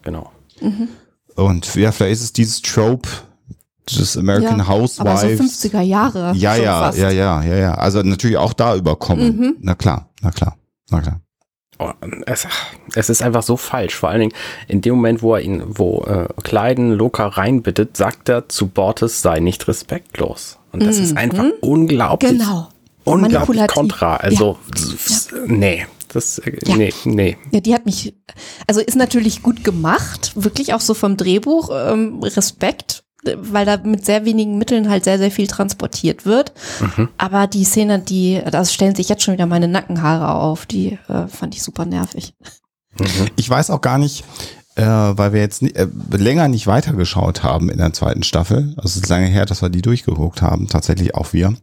[0.04, 0.32] Genau.
[1.36, 3.08] und ja, vielleicht ist es dieses Trope
[3.90, 5.42] des American Ja, Aber so Housewives.
[5.66, 6.34] 50er Jahre.
[6.36, 6.98] ja, ja, fast.
[6.98, 7.74] ja, ja, ja, ja.
[7.76, 9.38] Also natürlich auch da überkommen.
[9.38, 9.56] Mhm.
[9.62, 10.58] Na klar, na klar,
[10.90, 11.22] na klar.
[11.82, 11.92] Oh,
[12.28, 12.48] es,
[12.94, 13.96] es ist einfach so falsch.
[13.96, 14.34] Vor allen Dingen
[14.68, 19.24] in dem Moment, wo er ihn, wo äh, Kleiden Loka reinbittet, sagt er zu Bortes,
[19.24, 20.60] sei nicht respektlos.
[20.72, 22.34] Und das ist einfach unglaublich.
[22.34, 22.70] Genau.
[23.04, 24.18] Unglaublich kontra.
[24.18, 24.60] Also,
[25.48, 25.88] nee.
[26.14, 26.76] Das, äh, Ja.
[26.76, 27.38] nee, nee.
[27.52, 28.14] Ja, die hat mich,
[28.68, 34.06] also ist natürlich gut gemacht, wirklich auch so vom Drehbuch, ähm, Respekt, weil da mit
[34.06, 36.54] sehr wenigen Mitteln halt sehr, sehr viel transportiert wird.
[37.18, 41.28] Aber die Szene, die, das stellen sich jetzt schon wieder meine Nackenhaare auf, die äh,
[41.28, 42.34] fand ich super nervig.
[43.36, 44.24] Ich weiß auch gar nicht,
[44.76, 48.74] äh, weil wir jetzt äh, länger nicht weitergeschaut haben in der zweiten Staffel.
[48.78, 51.56] Also es ist lange her, dass wir die durchgeguckt haben, tatsächlich auch wir.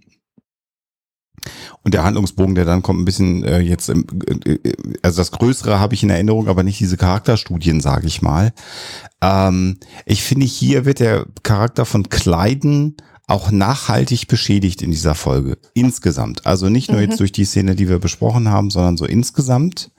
[1.82, 4.72] Und der Handlungsbogen, der dann kommt, ein bisschen äh, jetzt, im, äh, äh,
[5.02, 8.52] also das Größere habe ich in Erinnerung, aber nicht diese Charakterstudien, sage ich mal.
[9.20, 12.96] Ähm, ich finde, hier wird der Charakter von Kleiden
[13.26, 15.58] auch nachhaltig beschädigt in dieser Folge.
[15.74, 16.46] Insgesamt.
[16.46, 19.90] Also nicht nur jetzt durch die Szene, die wir besprochen haben, sondern so insgesamt.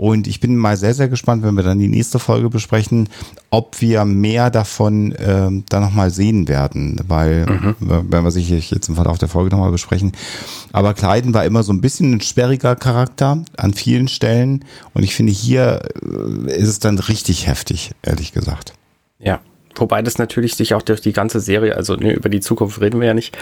[0.00, 3.10] Und ich bin mal sehr, sehr gespannt, wenn wir dann die nächste Folge besprechen,
[3.50, 7.74] ob wir mehr davon ähm, dann nochmal sehen werden, weil, äh,
[8.08, 10.12] wenn wir sicherlich jetzt im Verlauf der Folge nochmal besprechen.
[10.72, 14.64] Aber Kleiden war immer so ein bisschen ein sperriger Charakter an vielen Stellen.
[14.94, 18.72] Und ich finde, hier äh, ist es dann richtig heftig, ehrlich gesagt.
[19.18, 19.40] Ja.
[19.74, 23.00] Wobei das natürlich sich auch durch die ganze Serie, also ne, über die Zukunft reden
[23.00, 23.36] wir ja nicht,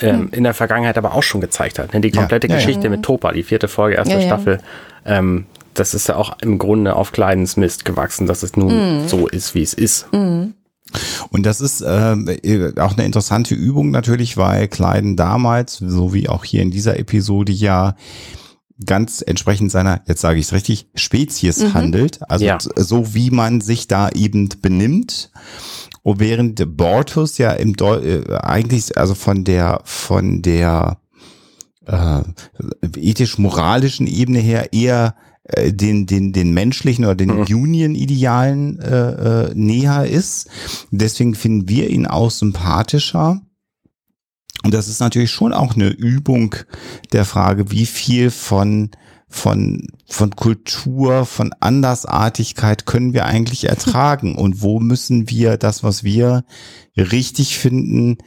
[0.00, 1.92] ähm, in der Vergangenheit aber auch schon gezeigt hat.
[1.92, 2.00] Ne?
[2.00, 2.60] Die Ja, komplette ja, ja.
[2.60, 4.26] Geschichte mit Topa, die vierte Folge, erste Ja, ja.
[4.26, 4.60] Staffel,
[5.04, 5.44] ähm,
[5.78, 9.54] das ist ja auch im Grunde auf Kleidens Mist gewachsen, dass es nun so ist,
[9.54, 10.06] wie es ist.
[11.30, 16.44] Und das ist äh, auch eine interessante Übung natürlich, weil Kleiden damals, so wie auch
[16.44, 17.94] hier in dieser Episode ja
[18.84, 22.20] ganz entsprechend seiner, jetzt sage ich es richtig, Spezies handelt.
[22.30, 22.58] Also Ja.
[22.76, 25.30] so wie man sich da eben benimmt.
[26.02, 30.98] Und während Bortus ja im Deu äh, eigentlich, also von der, von der
[31.86, 32.20] äh,
[32.96, 35.14] ethisch-moralischen Ebene her eher
[35.48, 40.48] äh, den, den, den menschlichen oder den Union-Idealen äh, äh, näher ist.
[40.90, 43.40] Deswegen finden wir ihn auch sympathischer.
[44.62, 46.54] Und das ist natürlich schon auch eine Übung
[47.12, 48.90] der Frage, wie viel von,
[49.28, 56.04] von, von Kultur, von Andersartigkeit können wir eigentlich ertragen und wo müssen wir das, was
[56.04, 56.44] wir
[56.96, 58.18] richtig finden,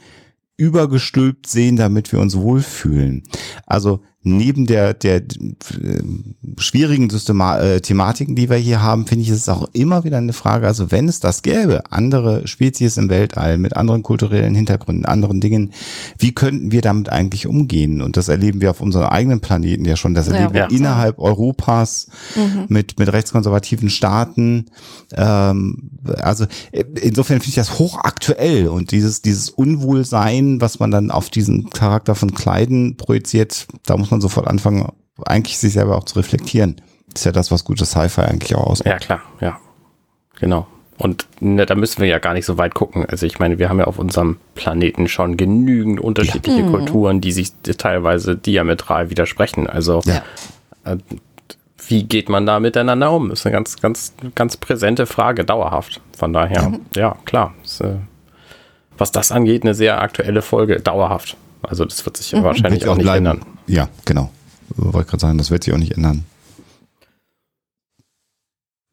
[0.56, 3.22] übergestülpt sehen, damit wir uns wohlfühlen.
[3.66, 5.22] Also neben der, der äh,
[6.58, 10.18] schwierigen Systema äh, Thematiken, die wir hier haben, finde ich, ist es auch immer wieder
[10.18, 15.06] eine Frage, also wenn es das gäbe, andere Spezies im Weltall mit anderen kulturellen Hintergründen,
[15.06, 15.72] anderen Dingen,
[16.18, 18.00] wie könnten wir damit eigentlich umgehen?
[18.00, 20.34] Und das erleben wir auf unserem eigenen Planeten ja schon, das Ja.
[20.34, 20.66] erleben wir Ja.
[20.68, 22.06] innerhalb Europas
[22.68, 24.66] mit, mit rechtskonservativen Staaten.
[25.14, 31.10] Ähm, also äh, insofern finde ich das hochaktuell und dieses, dieses Unwohlsein, was man dann
[31.10, 34.92] auf diesen Charakter von Kleiden projiziert, da muss man sofort anfangen,
[35.24, 36.76] eigentlich sich selber auch zu reflektieren.
[37.12, 38.86] Das ist ja das, was gutes Sci-Fi eigentlich auch ausmacht.
[38.88, 39.58] Ja, klar, ja.
[40.38, 40.66] Genau.
[40.98, 43.04] Und ne, da müssen wir ja gar nicht so weit gucken.
[43.06, 46.70] Also ich meine, wir haben ja auf unserem Planeten schon genügend unterschiedliche Mhm.
[46.70, 49.66] Kulturen, die sich teilweise diametral widersprechen.
[49.66, 50.22] Also Ja.
[50.84, 50.98] äh,
[51.88, 53.30] wie geht man da miteinander um?
[53.30, 56.00] Das ist eine ganz, ganz, ganz präsente Frage, dauerhaft.
[56.16, 56.80] Von daher, mhm.
[56.94, 57.52] ja, klar.
[57.64, 57.96] Ist, äh,
[58.96, 61.36] was das angeht, eine sehr aktuelle Folge, dauerhaft.
[61.62, 62.44] Also das wird sich mhm.
[62.44, 63.26] wahrscheinlich auch, auch, nicht bleiben.
[63.26, 63.46] ändern.
[63.66, 64.30] Ja, genau.
[64.76, 66.24] Wollte gerade sagen, das wird sich auch nicht ändern.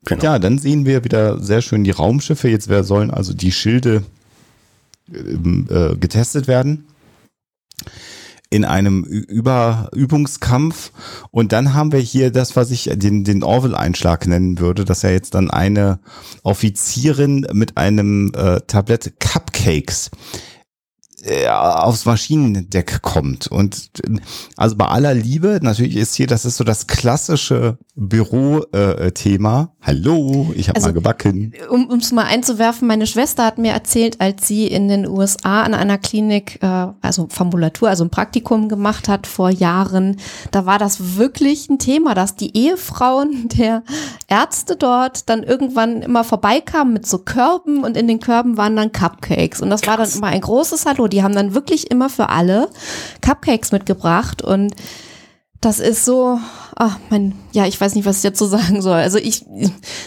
[0.06, 0.24] Genau.
[0.24, 2.50] Ja, dann sehen wir wieder sehr schön die Raumschiffe.
[2.50, 4.04] Jetzt sollen also die Schilde
[5.14, 6.86] ähm, äh, getestet werden
[8.50, 10.92] in einem Über Übungskampf.
[11.32, 15.12] Und dann haben wir hier das, was ich den, den Orwell-Einschlag nennen würde, dass er
[15.12, 16.00] jetzt dann eine
[16.44, 20.10] Offizierin mit einem äh, Tablett Cupcakes
[21.48, 23.48] aufs Maschinendeck kommt.
[23.48, 23.90] Und
[24.56, 29.62] also bei aller Liebe, natürlich ist hier, das ist so das klassische Büro-Thema.
[29.62, 31.54] Äh, Hallo, ich habe also, mal gebacken.
[31.70, 35.74] Um es mal einzuwerfen, meine Schwester hat mir erzählt, als sie in den USA an
[35.74, 40.18] einer Klinik, äh, also Formulatur, also ein Praktikum gemacht hat vor Jahren,
[40.52, 43.84] da war das wirklich ein Thema, dass die Ehefrauen der
[44.28, 48.92] Ärzte dort dann irgendwann immer vorbeikamen mit so Körben und in den Körben waren dann
[48.92, 49.62] Cupcakes.
[49.62, 49.98] Und das Krass.
[49.98, 51.09] war dann immer ein großes Hallo.
[51.10, 52.70] Die haben dann wirklich immer für alle
[53.22, 54.74] Cupcakes mitgebracht und
[55.62, 56.40] das ist so,
[56.76, 58.98] ach mein, ja, ich weiß nicht, was ich dazu sagen soll.
[58.98, 59.46] Also ich,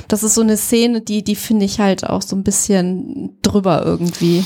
[0.09, 3.85] das ist so eine Szene, die, die finde ich halt auch so ein bisschen drüber
[3.85, 4.45] irgendwie.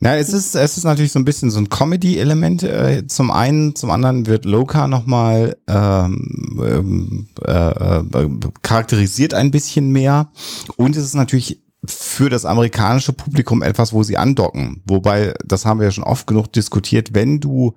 [0.00, 2.64] Ja, es ist, es ist natürlich so ein bisschen so ein Comedy-Element.
[2.64, 8.30] Äh, zum einen, zum anderen wird Loka nochmal ähm, ähm, äh, äh,
[8.62, 10.32] charakterisiert ein bisschen mehr.
[10.76, 14.82] Und es ist natürlich für das amerikanische Publikum etwas, wo sie andocken.
[14.86, 17.74] Wobei, das haben wir ja schon oft genug diskutiert, wenn du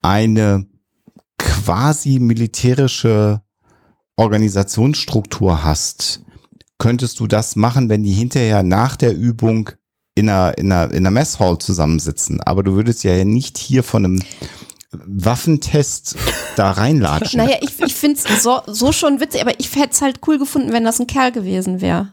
[0.00, 0.66] eine
[1.38, 3.42] quasi militärische
[4.16, 6.22] Organisationsstruktur hast,
[6.78, 9.70] könntest du das machen, wenn die hinterher nach der Übung
[10.14, 12.40] in einer, in einer, in einer Messhall zusammensitzen.
[12.40, 14.22] Aber du würdest ja nicht hier von einem
[14.90, 16.16] Waffentest
[16.56, 17.38] da reinlatschen.
[17.38, 20.38] Naja, ich, ich finde es so, so schon witzig, aber ich hätte es halt cool
[20.38, 22.12] gefunden, wenn das ein Kerl gewesen wäre.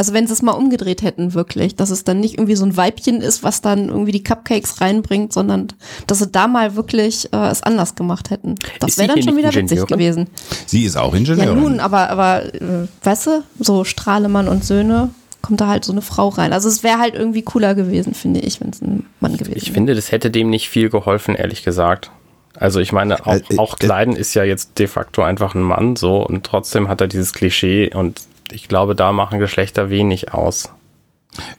[0.00, 2.74] Also wenn sie es mal umgedreht hätten, wirklich, dass es dann nicht irgendwie so ein
[2.74, 5.68] Weibchen ist, was dann irgendwie die Cupcakes reinbringt, sondern
[6.06, 8.54] dass sie da mal wirklich äh, es anders gemacht hätten.
[8.78, 10.28] Das wäre dann schon wieder witzig gewesen.
[10.64, 11.54] Sie ist auch Ingenieurin.
[11.54, 15.10] Ja nun, aber, aber äh, weißt du, so Strahlemann und Söhne,
[15.42, 16.54] kommt da halt so eine Frau rein.
[16.54, 19.58] Also es wäre halt irgendwie cooler gewesen, finde ich, wenn es ein Mann gewesen wäre.
[19.58, 22.10] Ich finde, das hätte dem nicht viel geholfen, ehrlich gesagt.
[22.54, 25.96] Also ich meine, auch, äh, auch Kleiden ist ja jetzt de facto einfach ein Mann
[25.96, 30.70] so und trotzdem hat er dieses Klischee und ich glaube, da machen Geschlechter wenig aus.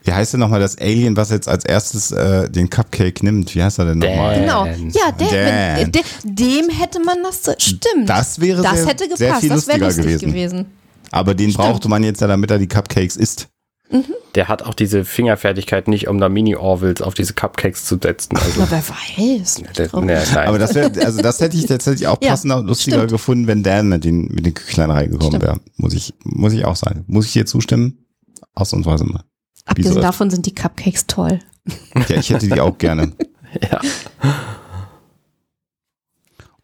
[0.04, 3.54] Wie heißt denn nochmal das Alien, was jetzt als erstes äh, den Cupcake nimmt?
[3.54, 4.38] Wie heißt er denn nochmal?
[4.38, 4.66] Genau.
[4.66, 7.42] Ja, der, wenn, de, dem hätte man das.
[7.58, 8.08] Stimmt.
[8.08, 9.18] Das wäre das sehr, hätte gepasst.
[9.18, 10.28] sehr viel lustiger das lustig gewesen.
[10.28, 10.66] gewesen.
[11.10, 11.66] Aber den Stimmt.
[11.66, 13.48] brauchte man jetzt ja, damit er die Cupcakes isst.
[13.92, 14.14] Mhm.
[14.34, 18.36] Der hat auch diese Fingerfertigkeit nicht, um da Mini-Orvils auf diese Cupcakes zu setzen.
[18.36, 19.62] Also, Aber wer weiß.
[19.76, 23.12] Der, ne, Aber das wäre, also das hätte ich tatsächlich auch passender und lustiger stimmt.
[23.12, 25.60] gefunden, wenn Dan mit den, mit den Küchlein reingekommen wäre.
[25.76, 27.04] Muss ich, muss ich auch sagen.
[27.06, 28.06] Muss ich dir zustimmen?
[28.54, 29.24] Ausnahmsweise mal.
[29.66, 31.38] Abgesehen davon sind die Cupcakes toll.
[32.08, 33.12] Ja, ich hätte die auch gerne.
[33.70, 33.80] ja.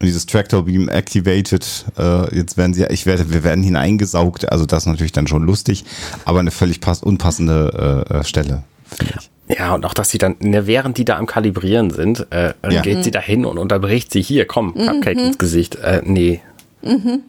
[0.01, 4.65] Und dieses Tractor Beam activated, äh, jetzt werden sie, ich werde, wir werden hineingesaugt, also
[4.65, 5.85] das ist natürlich dann schon lustig,
[6.25, 9.59] aber eine völlig pass unpassende äh, äh Stelle, finde ich.
[9.59, 12.83] Ja, und auch, dass sie dann, ne, während die da am Kalibrieren sind, äh, ja.
[12.83, 13.03] geht mhm.
[13.03, 15.25] sie da hin und unterbricht sie hier, komm, Cupcake mhm.
[15.25, 15.77] ins Gesicht.
[15.77, 16.43] Äh, nee.
[16.83, 17.23] Mhm.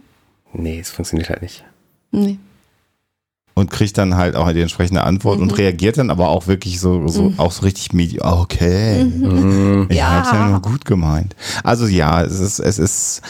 [0.54, 1.64] Nee, es funktioniert halt nicht.
[2.12, 2.38] Nee
[3.60, 5.44] und kriegt dann halt auch die entsprechende Antwort mhm.
[5.44, 7.40] und reagiert dann aber auch wirklich so, so mhm.
[7.40, 9.04] auch so richtig medi okay.
[9.04, 9.88] Mhm.
[9.90, 10.10] Ich ja.
[10.10, 11.36] hab's ja nur gut gemeint.
[11.64, 13.22] Also ja, es ist, es ist,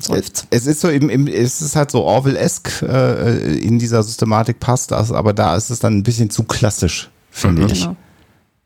[0.00, 0.48] Seufzt.
[0.50, 5.12] Es ist so eben, es ist halt so Orwell-esque äh, in dieser Systematik passt das,
[5.12, 7.68] aber da ist es dann ein bisschen zu klassisch, finde mhm.
[7.68, 7.82] ich.
[7.82, 7.96] Genau.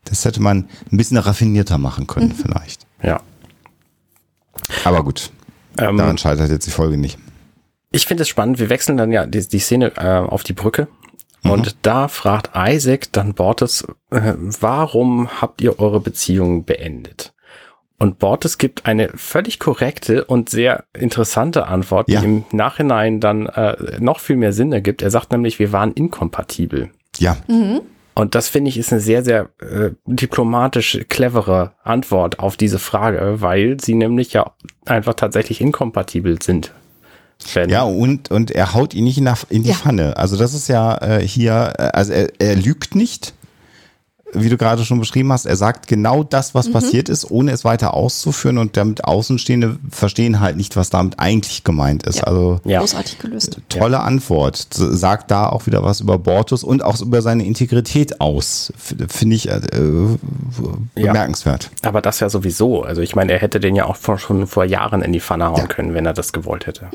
[0.05, 2.41] Das hätte man ein bisschen raffinierter machen können, mhm.
[2.41, 2.87] vielleicht.
[3.03, 3.21] Ja.
[4.83, 5.31] Aber gut.
[5.77, 7.19] Ähm, daran scheitert jetzt die Folge nicht.
[7.97, 10.87] Ich finde es spannend, wir wechseln dann ja die, die Szene äh, auf die Brücke.
[11.41, 11.49] Mhm.
[11.49, 17.33] Und da fragt Isaac dann Bortes, äh, warum habt ihr eure Beziehung beendet?
[17.97, 22.19] Und Bortes gibt eine völlig korrekte und sehr interessante Antwort, ja.
[22.19, 25.01] die im Nachhinein dann äh, noch viel mehr Sinn ergibt.
[25.01, 26.91] Er sagt nämlich, wir waren inkompatibel.
[27.17, 27.37] Ja.
[27.47, 27.81] Mhm.
[28.13, 33.41] Und das finde ich ist eine sehr, sehr äh, diplomatisch clevere Antwort auf diese Frage,
[33.41, 34.51] weil sie nämlich ja
[34.85, 36.73] einfach tatsächlich inkompatibel sind.
[37.39, 37.69] Fan.
[37.69, 39.75] Ja, und, und er haut ihn nicht in, in die ja.
[39.75, 40.17] Pfanne.
[40.17, 43.33] Also das ist ja äh, hier, äh, also er, er lügt nicht.
[44.33, 47.63] Wie du gerade schon beschrieben hast, er sagt genau das, was passiert ist, ohne es
[47.63, 52.17] weiter auszuführen und damit Außenstehende verstehen halt nicht, was damit eigentlich gemeint ist.
[52.17, 52.23] Ja.
[52.25, 52.79] Also Ja.
[52.81, 53.57] Großartig gelöst.
[53.69, 54.67] tolle Antwort.
[54.71, 58.73] S- Sagt da auch wieder was über Bortus und auch über seine Integrität aus.
[58.77, 59.61] Finde ich äh,
[60.95, 61.11] Ja.
[61.13, 61.71] bemerkenswert.
[61.83, 62.83] Aber das ja sowieso.
[62.83, 65.45] Also ich meine, er hätte den ja auch vor, schon vor Jahren in die Pfanne
[65.49, 65.67] hauen Ja.
[65.67, 66.87] können, wenn er das gewollt hätte.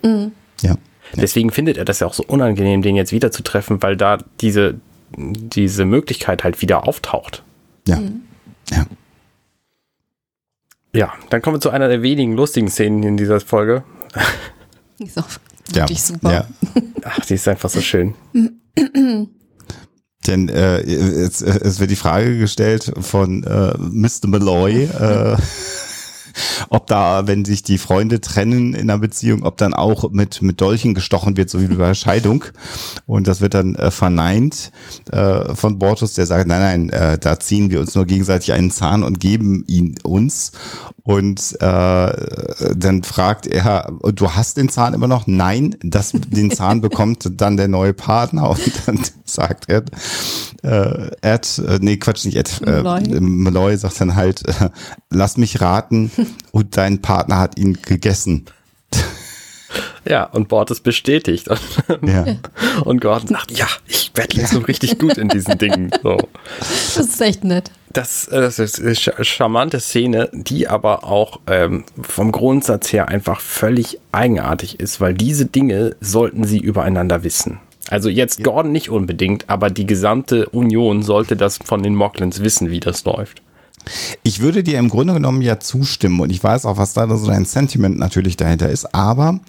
[0.60, 0.74] Ja.
[1.16, 4.18] Deswegen findet er das ja auch so unangenehm, den jetzt wieder zu treffen, weil da
[4.40, 4.76] diese,
[5.16, 7.42] diese Möglichkeit halt wieder auftaucht.
[7.86, 8.00] Ja.
[8.70, 8.86] Ja.
[10.94, 13.82] Ja, dann kommen wir zu einer der wenigen lustigen Szenen in dieser Folge.
[14.98, 15.28] Ist auch
[15.74, 15.82] Ja.
[15.82, 16.32] wirklich super.
[16.32, 16.46] Ja.
[17.04, 18.14] Ach, die ist einfach so schön.
[20.26, 24.28] Denn äh, es, es wird die Frage gestellt von äh, Mr.
[24.28, 25.36] Malloy, äh,
[26.68, 30.60] ob da, wenn sich die Freunde trennen in einer Beziehung, ob dann auch mit, mit
[30.60, 32.44] Dolchen gestochen wird, so wie bei Scheidung.
[33.06, 34.72] Und das wird dann äh, verneint
[35.10, 38.70] äh, von Bortus, der sagt, nein, nein, äh, da ziehen wir uns nur gegenseitig einen
[38.70, 40.52] Zahn und geben ihn uns.
[41.04, 45.26] Und äh, dann fragt er, du hast den Zahn immer noch?
[45.26, 48.50] Nein, das, den Zahn bekommt dann der neue Partner.
[48.50, 49.82] Und dann sagt er,
[50.62, 52.82] äh, Ed, äh, nee, Quatsch, nicht Ed, äh,
[53.20, 53.76] Malloy.
[53.76, 54.70] Sagt dann halt, äh,
[55.10, 56.12] lass mich raten,
[56.52, 58.46] und dein Partner hat ihn gegessen.
[60.04, 61.48] Ja, und Bord ist bestätigt.
[62.04, 62.26] Ja.
[62.84, 65.90] Und Gordon sagt, ja, ich werde jetzt so richtig gut in diesen Dingen.
[66.02, 66.18] So.
[66.58, 67.70] Das ist echt nett.
[67.92, 73.40] Das, äh, das ist eine charmante Szene, die aber auch ähm, vom Grundsatz her einfach
[73.40, 77.60] völlig eigenartig ist, weil diese Dinge sollten sie übereinander wissen.
[77.88, 82.70] Also jetzt Gordon nicht unbedingt, aber die gesamte Union sollte das von den Mocklins wissen,
[82.70, 83.41] wie das läuft.
[84.22, 87.26] Ich würde dir im Grunde genommen ja zustimmen und ich weiß auch, was da so
[87.26, 88.94] dein Sentiment natürlich dahinter ist.
[88.94, 89.40] Aber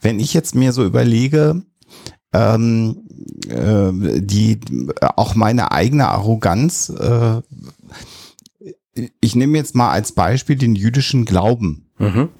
[0.00, 1.62] wenn ich jetzt mir so überlege,
[2.32, 3.02] ähm,
[3.48, 4.60] äh, die
[5.16, 7.40] auch meine eigene Arroganz, äh,
[9.20, 11.90] ich nehme jetzt mal als Beispiel den jüdischen Glauben.
[11.98, 12.30] Mhm.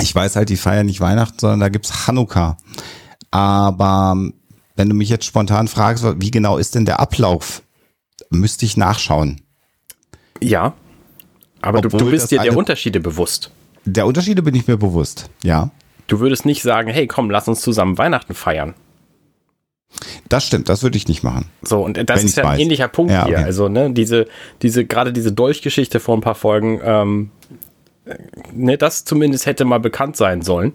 [0.00, 2.56] Ich weiß halt, die feiern nicht Weihnachten, sondern da gibt's Hanukkah.
[3.30, 4.16] Aber
[4.74, 7.62] wenn du mich jetzt spontan fragst, wie genau ist denn der Ablauf,
[8.30, 9.42] müsste ich nachschauen.
[10.40, 10.74] Ja,
[11.62, 13.50] aber du, du bist dir der Unterschiede bewusst.
[13.84, 15.70] Der Unterschiede bin ich mir bewusst, ja.
[16.06, 18.74] Du würdest nicht sagen, hey, komm, lass uns zusammen Weihnachten feiern.
[20.28, 21.46] Das stimmt, das würde ich nicht machen.
[21.62, 22.60] So, und das ist ja ein weiß.
[22.60, 23.36] ähnlicher Punkt Ja, hier.
[23.36, 23.44] okay.
[23.44, 24.26] Also, ne, diese,
[24.62, 27.30] diese, gerade diese Dolchgeschichte vor ein paar Folgen, ähm,
[28.04, 28.16] äh,
[28.52, 30.72] ne, das zumindest hätte mal bekannt sein sollen.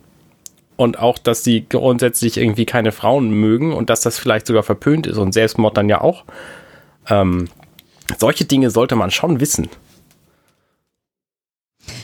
[0.78, 5.05] Und auch, dass sie grundsätzlich irgendwie keine Frauen mögen und dass das vielleicht sogar verpönt
[5.05, 6.24] ist und Selbstmord dann ja auch.
[7.07, 7.49] Ähm,
[8.20, 9.70] solche Dinge sollte man schon wissen.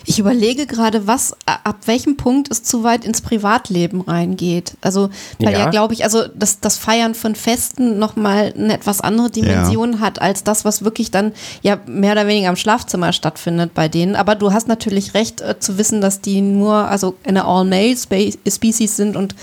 [0.05, 4.73] Ich überlege gerade, was, ab welchem Punkt es zu weit ins Privatleben reingeht.
[4.81, 5.69] Also, weil ja, Ja.
[5.69, 10.43] glaube ich, also das, das Feiern von Festen nochmal eine etwas andere Dimension hat, als
[10.43, 14.15] das, was wirklich dann ja mehr oder weniger im Schlafzimmer stattfindet bei denen.
[14.15, 19.15] Aber du hast natürlich recht äh, zu wissen, dass die nur, also eine All-Male-Species sind
[19.17, 19.35] und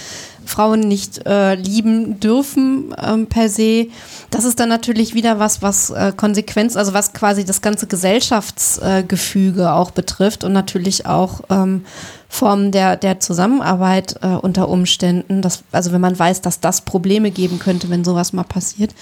[0.47, 3.89] Frauen nicht äh, lieben dürfen ähm, per se.
[4.31, 9.63] Das ist dann natürlich wieder was, was äh, Konsequenz, also was quasi das ganze Gesellschaftsgefüge
[9.63, 11.85] äh, auch betrifft und natürlich auch ähm,
[12.29, 15.43] Formen der, der Zusammenarbeit äh, unter Umständen.
[15.43, 18.95] Das, also wenn man weiß, dass das Probleme geben könnte, wenn sowas mal passiert.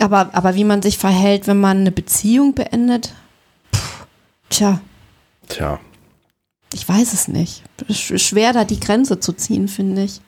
[0.00, 3.12] Aber, aber wie man sich verhält, wenn man eine Beziehung beendet,
[3.72, 3.80] Puh,
[4.48, 4.80] tja,
[5.48, 5.80] Tja.
[6.72, 7.64] ich weiß es nicht.
[7.90, 10.20] Sch- Schwer da die Grenze zu ziehen, finde ich.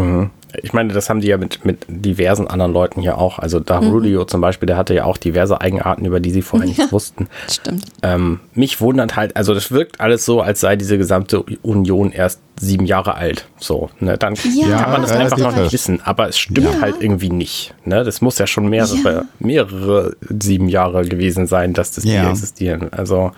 [0.00, 0.30] Mhm.
[0.62, 3.38] Ich meine, das haben die ja mit, mit diversen anderen Leuten hier auch.
[3.38, 6.66] Also da Rulio zum Beispiel, der hatte ja auch diverse Eigenarten, über die sie vorher
[6.68, 7.28] nichts wussten.
[7.50, 7.84] Stimmt.
[8.02, 12.40] Ähm, mich wundert halt, also das wirkt alles so, als sei diese gesamte Union erst
[12.58, 13.46] sieben Jahre alt.
[13.58, 14.16] So, ne?
[14.16, 15.72] Dann Ja, kann man das relativ einfach noch nicht frisch.
[15.74, 16.80] wissen, aber es stimmt Ja.
[16.80, 17.74] halt irgendwie nicht.
[17.84, 18.02] Ne?
[18.02, 19.24] Das muss ja schon mehrere, Ja.
[19.38, 22.30] mehrere sieben Jahre gewesen sein, dass das die Ja.
[22.30, 22.88] existieren.
[22.90, 23.32] Also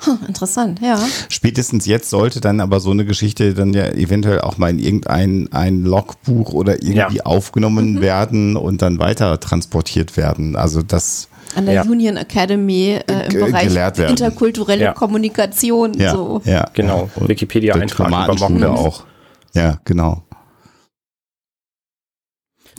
[0.00, 0.98] Hm, interessant, ja.
[1.28, 5.48] Spätestens jetzt sollte dann aber so eine Geschichte dann ja eventuell auch mal in irgendein
[5.52, 7.24] ein Logbuch oder irgendwie Ja.
[7.26, 10.54] aufgenommen werden und dann weiter transportiert werden.
[10.56, 11.82] Also das, An der Ja.
[11.82, 13.74] Union Academy äh, im Ge- Bereich
[14.10, 14.92] interkulturelle Ja.
[14.92, 15.94] Kommunikation.
[15.94, 16.42] ja, So.
[16.44, 16.68] ja.
[16.74, 19.04] genau, Wikipedia-Eintrag über auch.
[19.54, 20.22] Ja, genau.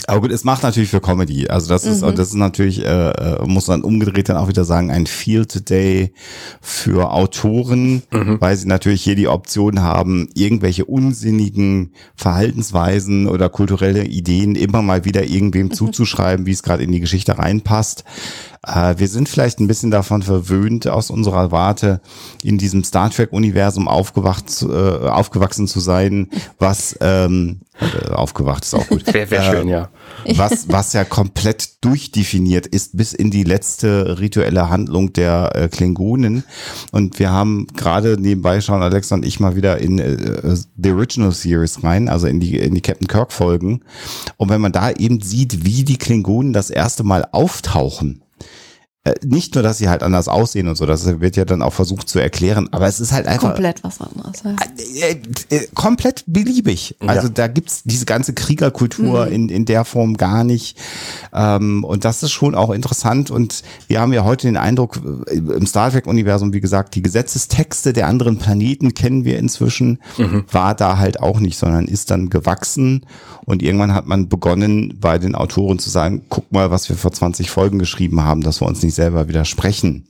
[0.08, 1.48] Aber gut, es macht natürlich für Comedy.
[1.50, 2.16] Also das ist, Mhm.
[2.16, 6.14] das ist natürlich, äh, äh, muss man umgedreht dann auch wieder sagen, ein Field Day
[6.62, 8.04] für Autoren,
[8.40, 15.06] weil sie natürlich hier die Option haben, irgendwelche unsinnigen Verhaltensweisen oder kulturelle Ideen immer mal
[15.06, 18.04] wieder irgendwem zuzuschreiben, wie es gerade in die Geschichte reinpasst.
[18.66, 22.02] Äh, wir sind vielleicht ein bisschen davon verwöhnt, aus unserer Warte
[22.44, 28.88] in diesem Star Trek-Universum aufgewacht, äh, aufgewachsen zu sein, was ähm, äh, aufgewacht ist auch
[28.88, 29.14] gut.
[29.14, 29.90] Wäre wär schön, ja.
[30.36, 36.44] was, was ja komplett durchdefiniert ist bis in die letzte rituelle Handlung der äh, Klingonen.
[36.92, 41.32] Und wir haben gerade nebenbei schauen Alexa und ich mal wieder in äh, The Original
[41.32, 43.82] Series rein, also in die, in die Captain Kirk Folgen.
[44.36, 48.29] Und wenn man da eben sieht, wie die Klingonen das erste Mal auftauchen, äh,
[49.24, 52.10] nicht nur, dass sie halt anders aussehen und so, das wird ja dann auch versucht
[52.10, 54.44] zu erklären, aber es ist halt einfach Komplett was anderes.
[54.44, 54.56] Ja.
[55.08, 56.96] äh, äh, komplett beliebig.
[57.00, 57.34] Also Ja.
[57.34, 60.78] da gibt's diese ganze Kriegerkultur in, in der Form gar nicht.
[61.34, 63.32] Ähm, und das ist schon auch interessant.
[63.32, 67.94] Und wir haben ja heute den Eindruck, äh, im Star Trek-Universum, wie gesagt, die Gesetzestexte
[67.94, 70.00] der anderen Planeten kennen wir inzwischen.
[70.52, 73.06] War da halt auch nicht, sondern ist dann gewachsen.
[73.46, 77.12] Und irgendwann hat man begonnen, bei den Autoren zu sagen, guck mal, was wir vor
[77.12, 80.08] 20 Folgen geschrieben haben, dass wir uns nicht selber widersprechen.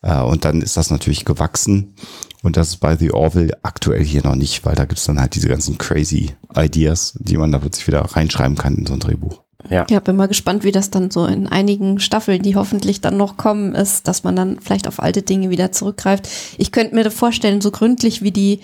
[0.00, 1.94] Äh, und dann ist das natürlich gewachsen.
[2.42, 5.34] Und das ist bei The Orville aktuell hier noch nicht, weil da gibt's dann halt
[5.34, 9.42] diese ganzen crazy Ideas, die man da plötzlich wieder reinschreiben kann in so ein Drehbuch.
[9.70, 9.86] Ja.
[9.88, 13.36] Ja, bin mal gespannt, wie das dann so in einigen Staffeln, die hoffentlich dann noch
[13.36, 16.28] kommen, ist, dass man dann vielleicht auf alte Dinge wieder zurückgreift.
[16.58, 18.60] Ich könnte mir vorstellen, so gründlich wie die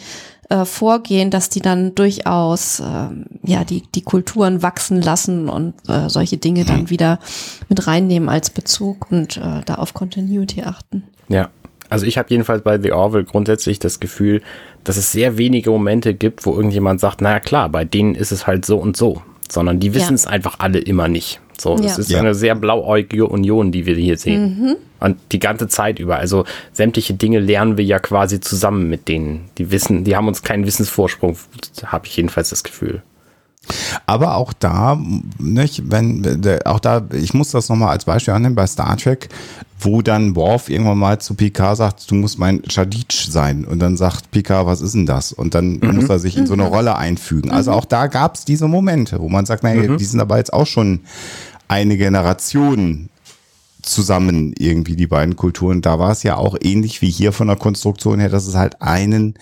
[0.49, 6.09] äh, vorgehen, dass die dann durchaus ähm, ja die die Kulturen wachsen lassen und äh,
[6.09, 7.19] solche Dinge dann wieder
[7.69, 11.05] mit reinnehmen als Bezug und äh, da auf Continuity achten.
[11.29, 11.51] Ja.
[11.91, 14.43] Also ich habe jedenfalls bei The Orville grundsätzlich das Gefühl,
[14.85, 18.47] dass es sehr wenige Momente gibt, wo irgendjemand sagt, naja klar, bei denen ist es
[18.47, 19.23] halt so und so.
[19.51, 20.15] Sondern die wissen Ja.
[20.15, 21.41] es einfach alle immer nicht.
[21.61, 21.99] So, es Ja.
[21.99, 22.19] ist Ja.
[22.21, 24.77] eine sehr blauäugige Union, die wir hier sehen.
[25.01, 26.17] Und die ganze Zeit über.
[26.17, 29.49] Also sämtliche Dinge lernen wir ja quasi zusammen mit denen.
[29.59, 31.37] Die wissen, die haben uns keinen Wissensvorsprung,
[31.87, 33.03] habe ich jedenfalls das Gefühl.
[34.07, 34.99] Aber auch da,
[35.39, 39.29] nicht, wenn, auch da, ich muss das nochmal als Beispiel annehmen bei Star Trek,
[39.81, 43.65] wo dann Worf irgendwann mal zu Picard sagt, du musst mein Chadich sein.
[43.67, 45.33] Und dann sagt Picard, was ist denn das?
[45.33, 47.51] Und dann muss er sich in so eine Rolle einfügen.
[47.51, 50.67] Also auch da gab's diese Momente, wo man sagt, naja, die sind aber jetzt auch
[50.67, 51.01] schon
[51.69, 53.11] eine Generation
[53.83, 55.83] zusammen irgendwie die beiden Kulturen.
[55.83, 58.83] Da war es ja auch ähnlich wie hier von der Konstruktion her, dass es halt
[58.83, 59.35] einen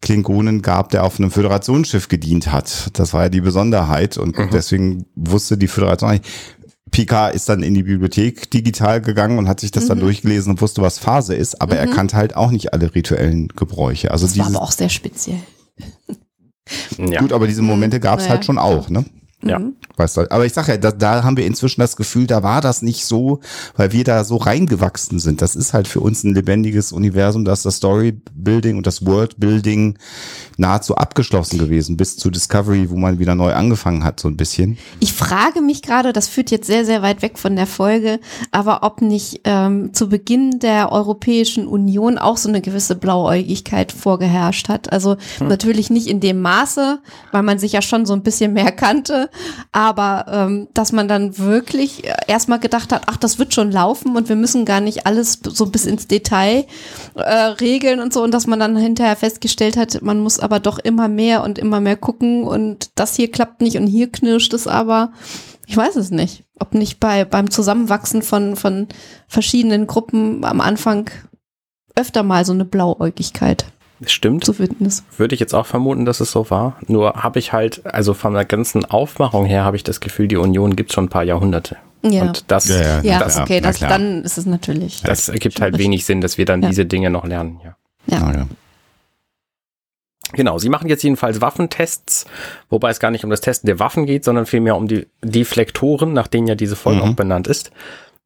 [0.00, 2.90] Klingonen gab, der auf einem Föderationsschiff gedient hat.
[2.94, 6.26] Das war ja die Besonderheit und deswegen wusste die Föderation nicht.
[6.90, 10.60] Picard ist dann in die Bibliothek digital gegangen und hat sich das dann durchgelesen und
[10.60, 14.10] wusste, was Phase ist, aber er kannte halt auch nicht alle rituellen Gebräuche.
[14.10, 15.38] Also Das war dieses, aber auch sehr speziell.
[16.98, 17.20] Ja.
[17.20, 19.04] gut, aber diese Momente gab es Naja, halt schon auch, ne?
[19.42, 19.60] Ja.
[19.96, 22.60] Weißt du, aber ich sag ja, da, da haben wir inzwischen das Gefühl, da war
[22.60, 23.40] das nicht so,
[23.76, 25.42] weil wir da so reingewachsen sind.
[25.42, 29.98] Das ist halt für uns ein lebendiges Universum, da ist das Storybuilding und das Worldbuilding
[30.56, 34.78] nahezu abgeschlossen gewesen, bis zu Discovery, wo man wieder neu angefangen hat, so ein bisschen.
[35.00, 38.20] Ich frage mich gerade, das führt jetzt sehr, sehr weit weg von der Folge,
[38.50, 44.68] aber ob nicht ähm, zu Beginn der Europäischen Union auch so eine gewisse Blauäugigkeit vorgeherrscht
[44.68, 44.92] hat.
[44.92, 47.00] Also natürlich nicht in dem Maße,
[47.32, 49.30] weil man sich ja schon so ein bisschen mehr kannte,
[49.72, 54.16] aber ähm, dass man dann wirklich äh, erstmal gedacht hat, ach, das wird schon laufen
[54.16, 56.66] und wir müssen gar nicht alles so bis ins Detail
[57.14, 60.78] äh, regeln und so und dass man dann hinterher festgestellt hat, man muss aber doch
[60.78, 64.66] immer mehr und immer mehr gucken und das hier klappt nicht und hier knirscht es
[64.66, 65.12] aber.
[65.66, 68.88] Ich weiß es nicht, ob nicht bei beim Zusammenwachsen von von
[69.28, 71.10] verschiedenen Gruppen am Anfang
[71.94, 73.66] öfter mal so eine Blauäugigkeit
[74.06, 74.44] Stimmt.
[74.44, 75.04] zu finden ist.
[75.18, 76.76] Würde ich jetzt auch vermuten, dass es so war.
[76.86, 80.36] Nur habe ich halt, also von der ganzen Aufmachung her, habe ich das Gefühl, die
[80.36, 81.76] Union gibt schon ein paar Jahrhunderte.
[82.02, 82.22] Ja.
[82.22, 85.02] Und das, Ja, ja, Ja, das- okay, das, dann ist es natürlich.
[85.02, 86.68] das ergibt halt wenig Sinn, dass wir dann Ja.
[86.68, 87.60] diese Dinge noch lernen.
[87.64, 87.76] Ja.
[88.06, 88.26] Ja.
[88.26, 88.46] Ah, ja.
[90.32, 92.24] Genau, sie machen jetzt jedenfalls Waffentests,
[92.70, 96.12] wobei es gar nicht um das Testen der Waffen geht, sondern vielmehr um die Deflektoren,
[96.14, 97.10] nach denen ja diese Folge Mhm.
[97.10, 97.70] auch benannt ist.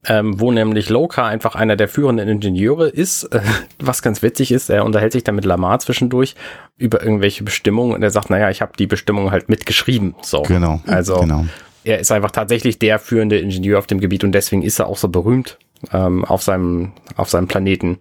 [0.09, 3.41] Ähm, wo nämlich Loka einfach einer der führenden Ingenieure ist, äh,
[3.81, 6.37] was ganz witzig ist, er unterhält sich dann mit Lamar zwischendurch
[6.77, 10.15] über irgendwelche Bestimmungen und er sagt, naja, ich habe die Bestimmungen halt mitgeschrieben.
[10.23, 10.43] So.
[10.43, 10.81] Genau.
[10.87, 11.47] Also genau.
[11.83, 14.99] er ist einfach tatsächlich der führende Ingenieur auf dem Gebiet und deswegen ist er auch
[14.99, 15.59] so berühmt
[15.93, 17.99] ähm, auf, seinem, auf seinem Planeten.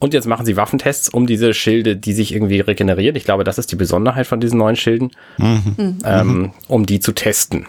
[0.00, 3.16] Und jetzt machen sie Waffentests, um diese Schilde, die sich irgendwie regenerieren.
[3.16, 5.98] Ich glaube, das ist die Besonderheit von diesen neuen Schilden, Mhm.
[6.04, 7.66] ähm, um die zu testen.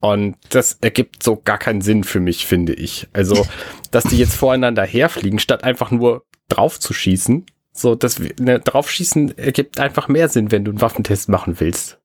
[0.00, 3.08] Und das ergibt so gar keinen Sinn für mich, finde ich.
[3.12, 3.46] Also,
[3.90, 7.46] dass die jetzt voreinander herfliegen, statt einfach nur drauf zu schießen.
[7.72, 11.99] So, das ne, draufschießen ergibt einfach mehr Sinn, wenn du einen Waffentest machen willst.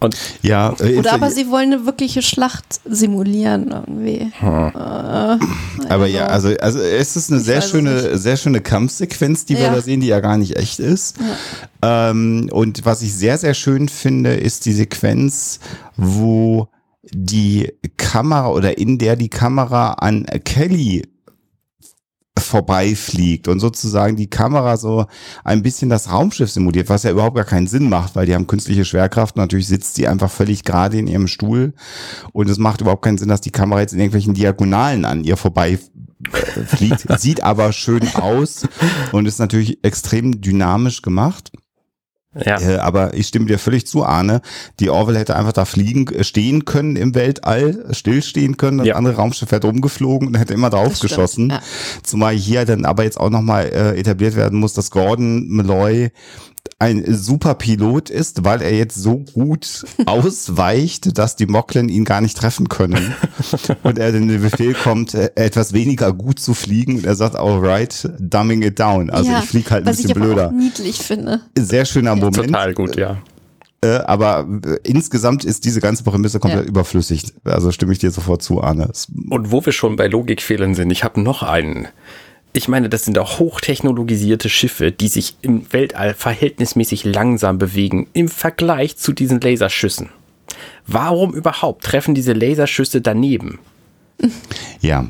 [0.00, 4.30] Und Ja, äh, Oder aber sie wollen eine wirkliche Schlacht simulieren irgendwie.
[4.38, 9.54] hm, Äh, Aber ja, also, also es ist eine sehr schöne, sehr schöne Kampfsequenz, die
[9.56, 9.74] wir Ja.
[9.74, 11.16] da sehen, die ja gar nicht echt ist.
[11.82, 15.60] Ähm, und was ich sehr, sehr schön finde, ist die Sequenz,
[15.96, 16.68] wo
[17.12, 21.04] die Kamera oder in der die Kamera an Kelly
[22.38, 25.06] vorbeifliegt und sozusagen die Kamera so
[25.44, 28.46] ein bisschen das Raumschiff simuliert, was ja überhaupt gar keinen Sinn macht, weil die haben
[28.46, 29.36] künstliche Schwerkraft.
[29.36, 31.74] Natürlich sitzt sie einfach völlig gerade in ihrem Stuhl
[32.32, 35.36] und es macht überhaupt keinen Sinn, dass die Kamera jetzt in irgendwelchen Diagonalen an ihr
[35.36, 35.78] vorbei
[36.32, 37.06] äh, fliegt.
[37.18, 38.66] Sieht aber schön aus
[39.12, 41.52] und ist natürlich extrem dynamisch gemacht.
[42.44, 42.60] Ja.
[42.60, 44.40] Äh, aber ich stimme dir völlig zu, Arne.
[44.80, 48.78] Die Orwell hätte einfach da fliegen, äh, stehen können im Weltall, stillstehen können.
[48.78, 48.96] Das ja.
[48.96, 51.50] andere Raumschiff hätte rumgeflogen und hätte immer drauf geschossen.
[51.50, 51.60] Ja.
[52.02, 56.10] Zumal hier dann aber jetzt auch nochmal äh, etabliert werden muss, dass Gordon Malloy
[56.78, 62.20] ein super Pilot ist, weil er jetzt so gut ausweicht, dass die Moklen ihn gar
[62.20, 63.14] nicht treffen können.
[63.82, 66.96] Und er den Befehl kommt, äh, etwas weniger gut zu fliegen.
[66.96, 69.10] Und er sagt, alright, dumbing it down.
[69.10, 70.50] Also ja, ich fliege halt ein bisschen blöder.
[70.50, 71.40] Niedlich finde.
[71.56, 72.16] Sehr schöner ja.
[72.16, 72.48] Moment.
[72.48, 73.18] Total gut, ja.
[73.82, 76.68] Äh, aber äh, insgesamt ist diese ganze Prämisse komplett ja.
[76.68, 77.34] überflüssig.
[77.44, 78.90] Also stimme ich dir sofort zu, Arne.
[79.30, 81.88] Und wo wir schon bei Logikfehlern sind, ich habe noch einen
[82.56, 88.28] ich meine, das sind auch hochtechnologisierte Schiffe, die sich im Weltall verhältnismäßig langsam bewegen im
[88.28, 90.08] Vergleich zu diesen Laserschüssen.
[90.86, 93.58] Warum überhaupt treffen diese Laserschüsse daneben?
[94.80, 95.06] Ja,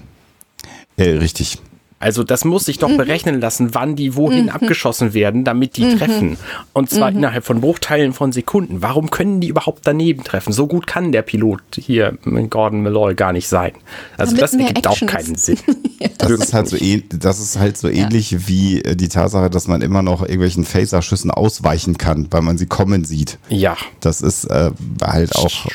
[0.96, 1.58] äh, richtig.
[1.98, 2.98] Also das muss sich doch mhm.
[2.98, 4.48] berechnen lassen, wann die wohin mhm.
[4.50, 5.98] abgeschossen werden, damit die mhm.
[5.98, 6.36] treffen.
[6.74, 7.18] Und zwar mhm.
[7.18, 8.82] innerhalb von Bruchteilen von Sekunden.
[8.82, 10.52] Warum können die überhaupt daneben treffen?
[10.52, 12.18] So gut kann der Pilot hier,
[12.50, 13.72] Gordon Malloy, gar nicht sein.
[14.18, 15.58] Also damit das ergibt auch keinen Sinn.
[16.18, 16.76] das, ist halt so,
[17.18, 18.38] das ist halt so ähnlich ja.
[18.46, 22.66] wie äh, die Tatsache, dass man immer noch irgendwelchen Phaserschüssen ausweichen kann, weil man sie
[22.66, 23.38] kommen sieht.
[23.48, 23.74] Ja.
[24.00, 24.70] Das ist äh,
[25.02, 25.66] halt auch...
[25.66, 25.70] Äh,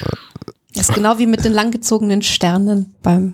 [0.73, 3.33] das ist genau wie mit den langgezogenen Sternen beim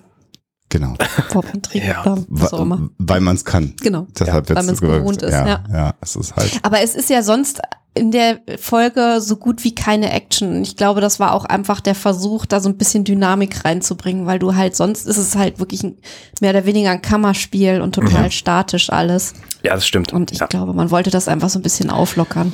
[0.70, 0.96] Genau.
[1.30, 1.82] Vorpantrie.
[1.86, 2.18] ja.
[2.28, 2.90] Was auch immer.
[2.98, 3.74] Weil man es kann.
[3.82, 4.08] Genau.
[4.20, 5.32] Deshalb ja, weil man es gewohnt ist.
[5.32, 5.64] Ja, ja.
[5.72, 6.60] ja, es ist halt.
[6.64, 7.62] Aber es ist ja sonst
[7.98, 10.62] in der Folge so gut wie keine Action.
[10.62, 14.40] Ich glaube, das war auch einfach der Versuch, da so ein bisschen Dynamik reinzubringen, weil
[14.40, 15.98] du halt sonst ist es halt wirklich ein,
[16.40, 18.32] mehr oder weniger ein Kammerspiel und total ja.
[18.32, 19.34] statisch alles.
[19.64, 20.14] Ja, das stimmt.
[20.14, 20.48] Und ich ja.
[20.48, 22.54] glaube, man wollte das einfach so ein bisschen auflockern.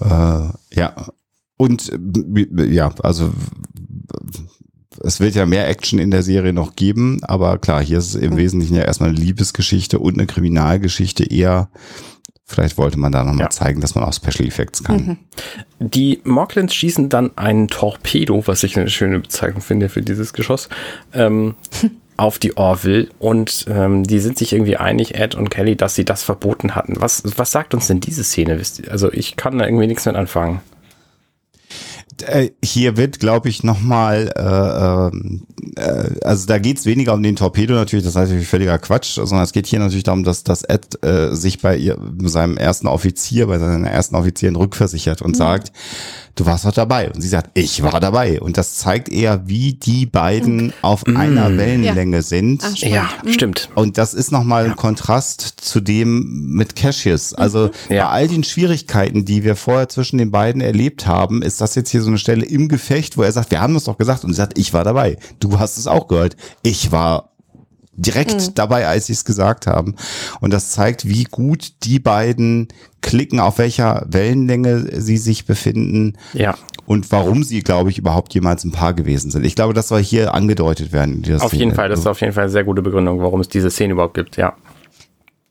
[0.00, 0.94] Äh, ja.
[1.56, 3.32] Und äh, ja, also
[5.04, 8.14] es wird ja mehr Action in der Serie noch geben, aber klar, hier ist es
[8.14, 11.68] im Wesentlichen ja erstmal eine Liebesgeschichte und eine Kriminalgeschichte eher.
[12.44, 13.50] Vielleicht wollte man da nochmal ja.
[13.50, 15.18] zeigen, dass man auch Special Effects kann.
[15.80, 15.88] Mhm.
[15.88, 20.68] Die Moklins schießen dann einen Torpedo, was ich eine schöne Bezeichnung finde für dieses Geschoss,
[21.14, 21.54] ähm,
[22.18, 26.04] auf die Orville und ähm, die sind sich irgendwie einig, Ed und Kelly, dass sie
[26.04, 26.96] das verboten hatten.
[26.98, 28.60] Was, was sagt uns denn diese Szene?
[28.90, 30.60] Also ich kann da irgendwie nichts mit anfangen.
[32.22, 37.36] Äh, hier wird, glaube ich, nochmal, äh, äh, also da geht es weniger um den
[37.36, 40.62] Torpedo natürlich, das ist natürlich völliger Quatsch, sondern es geht hier natürlich darum, dass, dass
[40.62, 45.36] Ed äh, sich bei ihr, seinem ersten Offizier, bei seinen ersten Offizierin rückversichert und mhm.
[45.36, 45.72] sagt,
[46.34, 47.10] du warst doch dabei.
[47.10, 48.40] Und sie sagt, ich war dabei.
[48.40, 50.72] Und das zeigt eher, wie die beiden mhm.
[50.82, 51.16] auf mhm.
[51.16, 52.22] einer Wellenlänge ja.
[52.22, 52.62] sind.
[52.64, 53.32] Ach, ja, mhm.
[53.32, 53.68] stimmt.
[53.74, 54.70] Und das ist nochmal ja.
[54.70, 57.34] ein Kontrast zu dem mit Cassius.
[57.34, 57.94] Also mhm.
[57.94, 58.06] ja.
[58.06, 61.90] bei all den Schwierigkeiten, die wir vorher zwischen den beiden erlebt haben, ist das jetzt
[61.90, 64.24] hier so eine Stelle im Gefecht, wo er sagt, wir haben es doch gesagt.
[64.24, 65.16] Und sie sagt, ich war dabei.
[65.40, 66.36] Du hast es auch gehört.
[66.62, 67.31] Ich war
[67.92, 68.54] direkt mhm.
[68.54, 69.96] dabei, als sie es gesagt haben.
[70.40, 72.68] Und das zeigt, wie gut die beiden
[73.00, 76.14] klicken, auf welcher Wellenlänge sie sich befinden.
[76.32, 76.56] Ja.
[76.86, 79.44] Und warum sie, glaube ich, überhaupt jemals ein Paar gewesen sind.
[79.44, 81.22] Ich glaube, das soll hier angedeutet werden.
[81.38, 81.64] Auf Szene.
[81.64, 83.92] jeden Fall, das ist auf jeden Fall eine sehr gute Begründung, warum es diese Szene
[83.92, 84.54] überhaupt gibt, ja.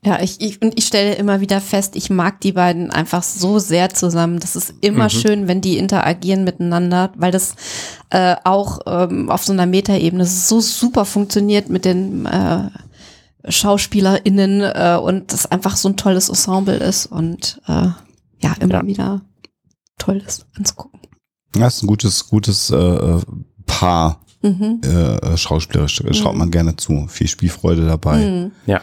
[0.04, 3.60] Ja, ich, ich, und ich stelle immer wieder fest, ich mag die beiden einfach so
[3.60, 4.40] sehr zusammen.
[4.40, 5.10] Das ist immer mhm.
[5.10, 7.56] schön, wenn die interagieren miteinander, weil das
[8.10, 12.70] äh, auch ähm, auf so einer Metaebene so super funktioniert mit den äh,
[13.48, 17.90] SchauspielerInnen äh, und das einfach so ein tolles Ensemble ist und äh,
[18.42, 18.88] ja, immer ja.
[18.88, 19.22] wieder
[20.00, 21.00] toll ist anzugucken.
[21.56, 23.20] Ja, ist ein gutes, gutes äh,
[23.68, 24.20] Paar.
[24.42, 24.82] Mhm.
[24.84, 26.40] Äh, schauspielerisch schaut mhm.
[26.40, 27.06] man gerne zu.
[27.08, 28.18] Viel Spielfreude dabei.
[28.18, 28.52] Mhm.
[28.66, 28.82] Ja.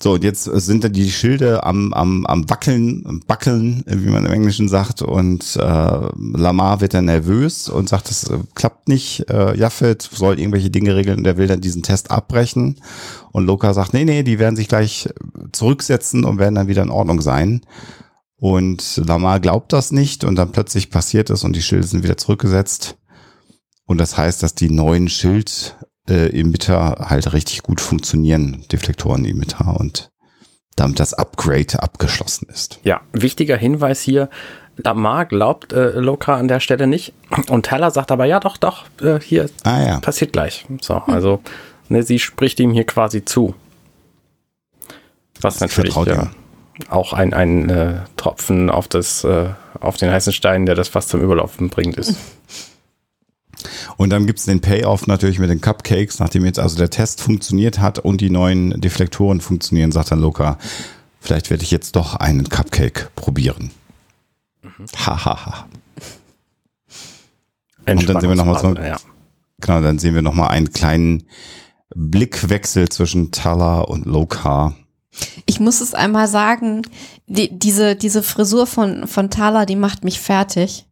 [0.00, 4.32] So, und jetzt sind da die Schilde am, am, am Wackeln, Backeln, wie man im
[4.32, 9.56] Englischen sagt, und äh, Lamar wird dann nervös und sagt, das äh, klappt nicht, äh,
[9.56, 12.76] Jaffet soll irgendwelche Dinge regeln und er will dann diesen Test abbrechen.
[13.32, 15.08] Und Loka sagt, nee, nee, die werden sich gleich
[15.52, 17.62] zurücksetzen und werden dann wieder in Ordnung sein.
[18.36, 22.16] Und Lamar glaubt das nicht und dann plötzlich passiert es und die Schilde sind wieder
[22.16, 22.96] zurückgesetzt.
[23.84, 25.76] Und das heißt, dass die neuen Schild
[26.08, 30.10] äh, Emitter halt richtig gut funktionieren, Deflektoren-Emitter und
[30.76, 32.78] damit das Upgrade abgeschlossen ist.
[32.84, 34.28] Ja, wichtiger Hinweis hier.
[34.76, 37.12] Lamar glaubt äh, Loka an der Stelle nicht
[37.48, 40.00] und Teller sagt aber ja doch, doch, äh, hier ah, ja.
[40.00, 40.66] passiert gleich.
[40.80, 41.12] So, hm.
[41.12, 41.40] also
[41.88, 43.54] ne, sie spricht ihm hier quasi zu.
[45.40, 46.26] Was natürlich äh,
[46.88, 49.50] auch ein, ein äh, Tropfen auf, das, äh,
[49.80, 52.16] auf den heißen Stein, der das fast zum Überlaufen bringt, ist.
[53.96, 57.80] Und dann gibt's den Payoff natürlich mit den Cupcakes, nachdem jetzt also der Test funktioniert
[57.80, 60.58] hat und die neuen Deflektoren funktionieren, sagt dann Luca,
[61.20, 63.70] vielleicht werde ich jetzt doch einen Cupcake probieren.
[64.96, 65.24] Hahaha.
[65.24, 65.68] Ha, ha.
[67.86, 68.98] Und dann sehen wir nochmal so, ja.
[69.60, 71.24] genau, dann sehen wir nochmal einen kleinen
[71.94, 74.74] Blickwechsel zwischen Tala und Lokar.
[75.46, 76.82] Ich muss es einmal sagen,
[77.26, 80.86] die, diese, diese Frisur von, von Tala, die macht mich fertig.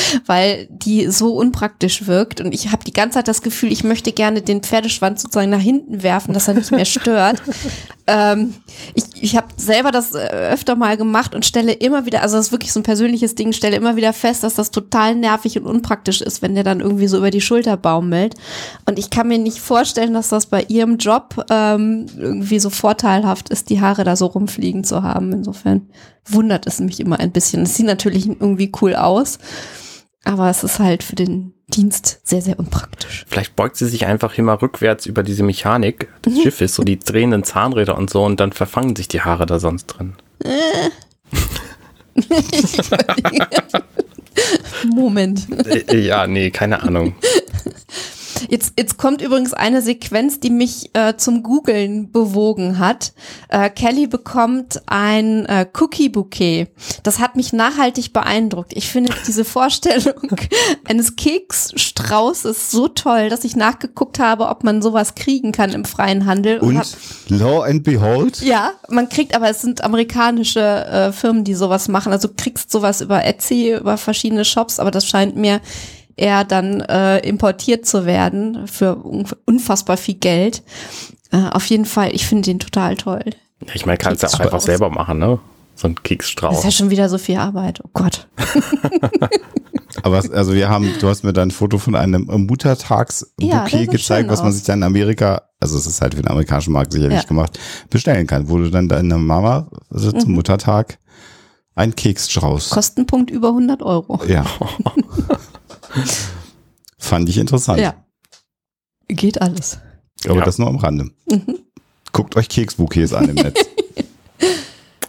[0.26, 4.12] weil die so unpraktisch wirkt und ich habe die ganze Zeit das Gefühl, ich möchte
[4.12, 7.42] gerne den Pferdeschwanz sozusagen nach hinten werfen, dass er nicht mehr stört.
[8.06, 8.54] ähm,
[8.94, 12.46] ich ich habe selber das äh, öfter mal gemacht und stelle immer wieder, also das
[12.46, 15.66] ist wirklich so ein persönliches Ding, stelle immer wieder fest, dass das total nervig und
[15.66, 18.34] unpraktisch ist, wenn der dann irgendwie so über die Schulter baumelt.
[18.84, 23.48] Und ich kann mir nicht vorstellen, dass das bei ihrem Job ähm, irgendwie so vorteilhaft
[23.48, 25.32] ist, die Haare da so rumfliegen zu haben.
[25.32, 25.88] Insofern
[26.26, 27.62] wundert es mich immer ein bisschen.
[27.62, 29.38] Es sieht natürlich irgendwie cool aus.
[30.24, 33.24] Aber es ist halt für den Dienst sehr, sehr unpraktisch.
[33.28, 36.42] Vielleicht beugt sie sich einfach immer rückwärts über diese Mechanik des mhm.
[36.42, 39.86] Schiffes, so die drehenden Zahnräder und so, und dann verfangen sich die Haare da sonst
[39.86, 40.14] drin.
[40.44, 40.90] Äh.
[44.94, 45.46] Moment.
[45.66, 47.14] Äh, ja, nee, keine Ahnung.
[48.52, 53.14] Jetzt, jetzt kommt übrigens eine Sequenz, die mich äh, zum Googlen bewogen hat.
[53.48, 56.66] Äh, Kelly bekommt ein äh, Cookie-Bouquet.
[57.02, 58.74] Das hat mich nachhaltig beeindruckt.
[58.74, 60.36] Ich finde diese Vorstellung
[60.84, 66.26] eines Keksstraußes so toll, dass ich nachgeguckt habe, ob man sowas kriegen kann im freien
[66.26, 66.58] Handel.
[66.58, 66.86] Und, und hab,
[67.28, 68.42] Law and Behold?
[68.42, 72.12] Ja, man kriegt, aber es sind amerikanische äh, Firmen, die sowas machen.
[72.12, 75.62] Also kriegst sowas über Etsy, über verschiedene Shops, aber das scheint mir
[76.16, 78.96] eher dann äh, importiert zu werden für
[79.44, 80.62] unfassbar viel Geld.
[81.30, 83.24] Äh, auf jeden Fall, ich finde den total toll.
[83.74, 85.38] Ich meine, kannst du auch einfach selber machen, ne?
[85.74, 86.50] So ein Keksstrauß.
[86.50, 87.80] Das ist ja schon wieder so viel Arbeit.
[87.82, 88.28] Oh Gott.
[90.02, 94.28] Aber also wir haben, du hast mir dann ein Foto von einem Muttertagsbouquet ja, gezeigt,
[94.30, 94.56] was man aus.
[94.56, 97.28] sich dann in Amerika, also es ist halt für den amerikanischen Markt sicherlich ja.
[97.28, 97.58] gemacht,
[97.90, 100.36] bestellen kann, wo du dann deine Mama also zum mhm.
[100.36, 100.98] Muttertag
[101.74, 102.70] ein Keksstrauß.
[102.70, 104.20] Kostenpunkt über 100 Euro.
[104.26, 104.44] Ja.
[106.98, 107.80] Fand ich interessant.
[107.80, 107.94] Ja.
[109.08, 109.78] Geht alles.
[110.24, 110.44] Aber ja.
[110.44, 111.10] das nur am Rande.
[111.26, 111.58] Mhm.
[112.12, 113.60] Guckt euch Keksbouquets an im Netz.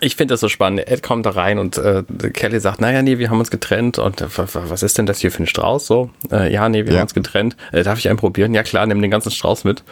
[0.03, 0.87] ich finde das so spannend.
[0.87, 3.97] Ed kommt da rein und äh, Kelly sagt, naja, nee, wir haben uns getrennt.
[3.97, 5.85] Und äh, was ist denn das hier für ein Strauß?
[5.85, 6.99] So, äh, ja, nee, wir ja.
[6.99, 7.55] haben uns getrennt.
[7.71, 8.53] Äh, darf ich einen probieren?
[8.53, 9.83] Ja, klar, nimm den ganzen Strauß mit.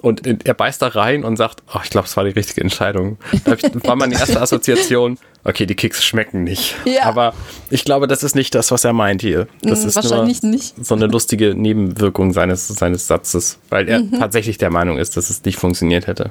[0.00, 3.18] Und er beißt da rein und sagt, oh, ich glaube, es war die richtige Entscheidung.
[3.44, 5.18] Das war meine erste Assoziation.
[5.44, 6.76] Okay, die Kekse schmecken nicht.
[6.84, 7.04] Ja.
[7.04, 7.34] Aber
[7.70, 9.48] ich glaube, das ist nicht das, was er meint hier.
[9.62, 10.84] Das mhm, ist wahrscheinlich nur nicht.
[10.84, 14.18] so eine lustige Nebenwirkung seines, seines Satzes, weil er mhm.
[14.18, 16.30] tatsächlich der Meinung ist, dass es nicht funktioniert hätte.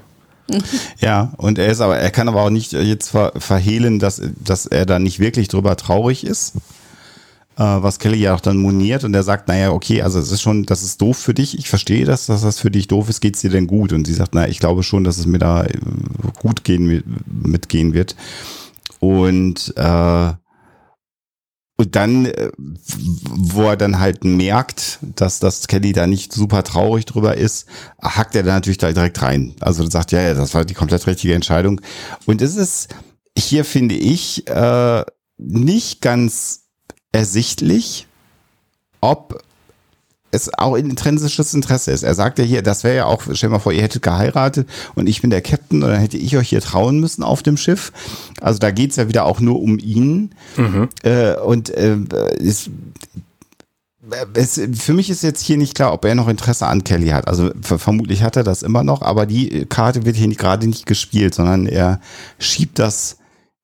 [0.99, 4.65] Ja, und er ist aber, er kann aber auch nicht jetzt ver verhehlen, dass, dass
[4.65, 6.53] er da nicht wirklich drüber traurig ist.
[7.57, 10.41] Äh, was Kelly ja auch dann moniert und er sagt, naja, okay, also es ist
[10.41, 11.57] schon, das ist doof für dich.
[11.57, 13.19] Ich verstehe das, dass das für dich doof ist.
[13.19, 13.93] Geht's dir denn gut?
[13.93, 15.73] Und sie sagt, naja, ich glaube schon, dass es mir da äh,
[16.39, 18.15] gut gehen, mitgehen wird.
[18.99, 20.31] Und äh,
[21.77, 27.05] und dann, äh, wo er dann halt merkt, dass das Kelly da nicht super traurig
[27.05, 27.67] drüber ist,
[28.01, 29.55] hackt er da natürlich da direkt rein.
[29.59, 31.79] Also sagt, ja, ja, das war die komplett richtige Entscheidung.
[32.25, 32.89] Und es ist
[33.37, 35.03] hier, finde ich, äh,
[35.37, 36.63] nicht ganz
[37.11, 38.07] ersichtlich,
[38.99, 39.43] ob
[40.37, 42.03] es auch intrinsisches Interesse ist.
[42.03, 45.07] Er sagt ja hier, das wäre ja auch, stell mal vor, ihr hättet geheiratet und
[45.07, 47.91] ich bin der Captain und dann hätte ich euch hier trauen müssen auf dem Schiff.
[48.41, 50.31] Also da geht's ja wieder auch nur um ihn.
[50.55, 50.89] Mhm.
[51.03, 51.97] Äh, und äh,
[52.39, 52.69] ist,
[54.33, 57.27] es, für mich ist jetzt hier nicht klar, ob er noch Interesse an Kelly hat.
[57.27, 61.35] Also vermutlich hat er das immer noch, aber die Karte wird hier gerade nicht gespielt,
[61.35, 61.99] sondern er
[62.39, 63.17] schiebt das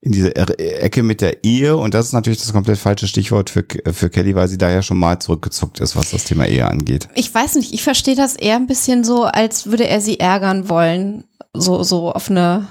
[0.04, 3.64] in diese Ecke mit der Ehe und das ist natürlich das komplett falsche Stichwort für,
[3.94, 7.08] für Kelly, weil sie da ja schon mal zurückgezuckt ist, was das Thema Ehe angeht.
[7.16, 10.68] Ich weiß nicht, ich verstehe das eher ein bisschen so, als würde er sie ärgern
[10.68, 11.24] wollen,
[11.54, 12.68] so, so auf eine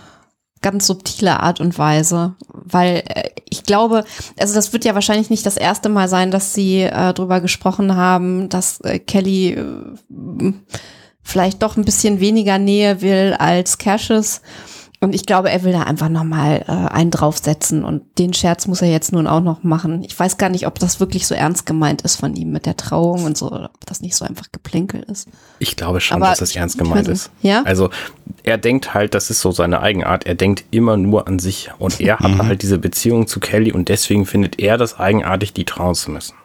[0.61, 4.05] ganz subtile Art und Weise, weil äh, ich glaube,
[4.39, 7.97] also das wird ja wahrscheinlich nicht das erste Mal sein, dass sie äh, drüber gesprochen
[7.97, 10.53] haben, dass äh, Kelly äh,
[11.23, 14.43] vielleicht doch ein bisschen weniger Nähe will als Cassius.
[15.03, 18.83] Und ich glaube, er will da einfach nochmal äh, einen draufsetzen und den Scherz muss
[18.83, 20.05] er jetzt nun auch noch machen.
[20.05, 22.77] Ich weiß gar nicht, ob das wirklich so ernst gemeint ist von ihm mit der
[22.77, 25.27] Trauung und so, oder ob das nicht so einfach geplänkel ist.
[25.59, 27.33] Ich glaube schon, Aber dass das ernst gemeint ist.
[27.43, 27.65] Ja?
[27.65, 27.91] Also
[28.45, 32.01] er denkt halt, das ist so seine Eigenart, er denkt immer nur an sich und
[32.01, 32.47] er hat mhm.
[32.47, 36.37] halt diese Beziehung zu Kelly und deswegen findet er das eigenartig, die trauen zu müssen.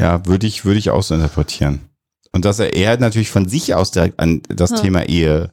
[0.00, 1.82] Ja, würde ich, würde ich auch so interpretieren.
[2.32, 4.78] Und dass er eher natürlich von sich aus der, an das hm.
[4.78, 5.52] Thema Ehe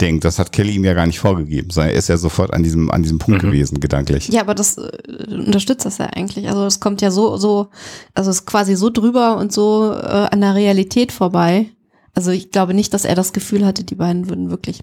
[0.00, 0.24] denkt.
[0.24, 2.90] Das hat Kelly ihm ja gar nicht vorgegeben, sondern er ist ja sofort an diesem,
[2.90, 3.46] an diesem Punkt Mhm.
[3.46, 4.28] gewesen, gedanklich.
[4.28, 4.90] Ja, aber das äh,
[5.28, 6.48] unterstützt das ja eigentlich.
[6.48, 7.68] Also es kommt ja so, so,
[8.14, 9.96] also es ist quasi so drüber und so äh,
[10.30, 11.66] an der Realität vorbei.
[12.14, 14.80] Also ich glaube nicht, dass er das Gefühl hatte, die beiden würden wirklich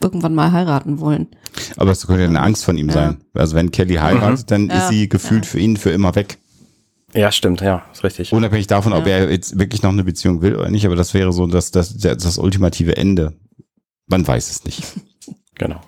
[0.00, 1.26] irgendwann mal heiraten wollen.
[1.76, 2.94] Aber es könnte ja eine Angst von ihm Ja.
[2.94, 3.16] sein.
[3.34, 4.78] Also wenn Kelly heiratet, dann Ja.
[4.78, 5.50] ist sie gefühlt Ja.
[5.50, 6.38] für ihn für immer weg.
[7.14, 8.32] Ja, stimmt, ja, ist richtig.
[8.32, 11.32] Unabhängig davon, ob er jetzt wirklich noch eine Beziehung will oder nicht, aber das wäre
[11.32, 13.32] so das, das, das, das ultimative Ende.
[14.08, 14.82] Man weiß es nicht.
[15.60, 15.80] Genau.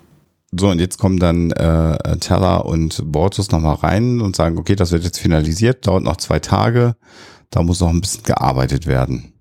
[0.51, 4.91] So, und jetzt kommen dann äh, Teller und Bortus nochmal rein und sagen, okay, das
[4.91, 6.97] wird jetzt finalisiert, dauert noch zwei Tage,
[7.51, 9.31] da muss noch ein bisschen gearbeitet werden.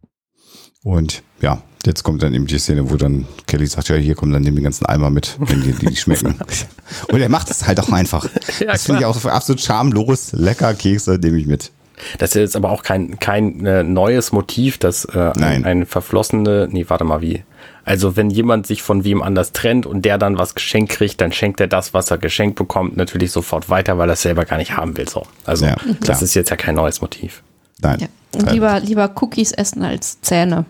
[0.84, 4.32] Und ja, jetzt kommt dann eben die Szene, wo dann Kelly sagt, ja, hier kommen
[4.32, 6.36] dann nimm den ganzen Eimer mit, wenn dir die nicht schmecken.
[7.08, 8.28] und er macht es halt auch einfach.
[8.60, 11.72] Ja, das finde ich auch so absolut schamlos, lecker Kekse, nehme ich mit.
[12.18, 16.68] Das ist jetzt aber auch kein, kein äh, neues Motiv, dass äh, ein, ein verflossene,
[16.70, 17.42] nee, warte mal, wie?
[17.84, 21.32] Also wenn jemand sich von wem anders trennt und der dann was geschenkt kriegt, dann
[21.32, 24.58] schenkt er das, was er geschenkt bekommt, natürlich sofort weiter, weil er es selber gar
[24.58, 25.08] nicht haben will.
[25.08, 25.26] So.
[25.44, 25.94] Also Ja, klar.
[26.02, 27.42] das ist jetzt ja kein neues Motiv.
[27.80, 27.98] Nein.
[28.00, 28.06] Ja.
[28.40, 30.66] Und lieber, lieber Cookies essen als Zähne.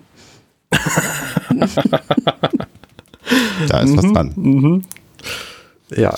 [3.68, 4.84] Da ist was dran.
[5.94, 6.14] Ja.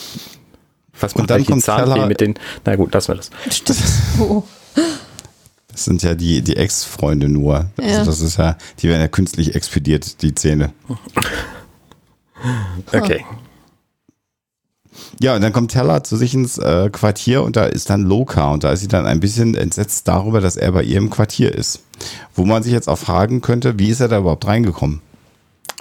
[1.01, 2.35] Was macht dann eigentlich die kommt Teller- mit den,
[2.65, 3.31] na gut, lassen wir das.
[3.51, 3.81] Stimmt.
[4.21, 4.43] Oh.
[5.73, 7.67] Das sind ja die, die Ex-Freunde nur.
[7.79, 8.05] Also Ja.
[8.05, 10.73] das ist ja, die werden ja künstlich expediert, die Zähne.
[12.93, 13.25] Okay.
[15.21, 18.51] Ja, und dann kommt Teller zu sich ins äh, Quartier und da ist dann Loka
[18.51, 21.55] und da ist sie dann ein bisschen entsetzt darüber, dass er bei ihr im Quartier
[21.55, 21.81] ist.
[22.35, 25.01] Wo man sich jetzt auch fragen könnte, wie ist er da überhaupt reingekommen?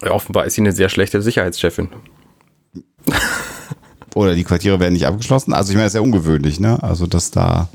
[0.03, 1.89] Ja, offenbar ist sie eine sehr schlechte Sicherheitschefin.
[4.13, 5.53] Oder die Quartiere werden nicht abgeschlossen?
[5.53, 6.81] Also ich meine, das ist ja ungewöhnlich, ne?
[6.83, 7.69] Also dass da,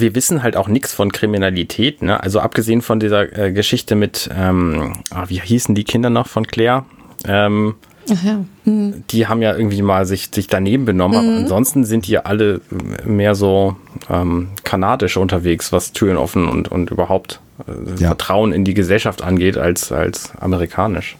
[0.00, 2.22] Wir wissen halt auch nichts von Kriminalität, ne?
[2.22, 6.46] Also abgesehen von dieser äh, Geschichte mit, ähm, ah, wie hießen die Kinder noch von
[6.46, 6.84] Claire?
[7.26, 7.74] Ähm,
[8.10, 8.44] Ach ja.
[8.64, 9.04] Hm.
[9.10, 12.60] die haben ja irgendwie mal sich, sich daneben benommen, aber ansonsten sind die alle
[13.04, 13.76] mehr so
[14.10, 18.08] ähm, kanadisch unterwegs, was Türen offen und, und überhaupt äh, Ja.
[18.08, 21.16] Vertrauen in die Gesellschaft angeht, als, als amerikanisch.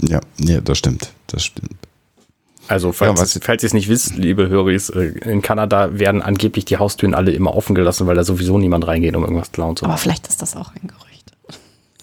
[0.00, 1.74] ja, ja, das stimmt, das stimmt.
[2.68, 6.64] Also, falls, Ja, falls ihr es nicht wisst, liebe Höris, äh, in Kanada werden angeblich
[6.66, 9.84] die Haustüren alle immer offen gelassen, weil da sowieso niemand reingeht, um irgendwas klauen zu
[9.84, 10.02] Aber machen.
[10.02, 11.32] vielleicht ist das auch ein Gerücht.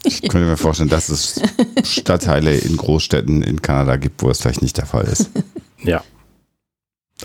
[0.04, 1.42] Ich könnte mir vorstellen, dass es
[1.84, 5.30] Stadtteile in Großstädten in Kanada gibt, wo es vielleicht nicht der Fall ist.
[5.84, 6.04] Ja.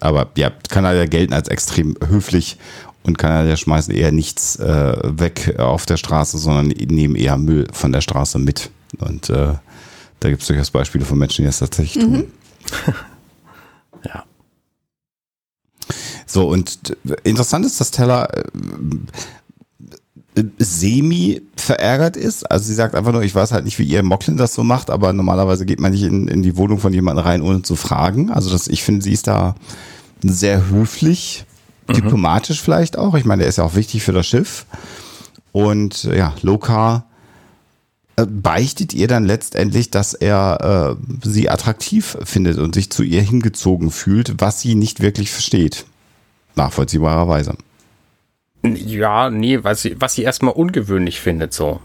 [0.00, 2.58] Aber ja, Kanadier gelten als extrem höflich
[3.04, 7.90] und Kanadier schmeißen eher nichts äh, weg auf der Straße, sondern nehmen eher Müll von
[7.90, 8.70] der Straße mit.
[8.98, 9.54] Und äh,
[10.20, 12.24] da gibt es durchaus Beispiele von Menschen, die das tatsächlich tun.
[14.04, 14.24] Ja.
[16.26, 18.42] So, und interessant ist, dass Teller äh,
[20.36, 22.48] äh, semi verärgert ist.
[22.50, 24.90] Also sie sagt einfach nur, ich weiß halt nicht, wie ihr Mocklin das so macht,
[24.90, 28.30] aber normalerweise geht man nicht in, in die Wohnung von jemandem rein, ohne zu fragen.
[28.30, 29.56] Also das, ich finde, sie ist da
[30.22, 31.46] sehr höflich,
[31.88, 33.14] diplomatisch vielleicht auch.
[33.16, 34.66] Ich meine, der ist ja auch wichtig für das Schiff.
[35.50, 37.09] Und ja, Loka äh,
[38.26, 43.90] beichtet ihr dann letztendlich, dass er äh, sie attraktiv findet und sich zu ihr hingezogen
[43.90, 45.84] fühlt, was sie nicht wirklich versteht.
[46.56, 47.54] Nachvollziehbarerweise.
[48.62, 51.80] Ja, nee, was sie, was sie erstmal ungewöhnlich findet, so.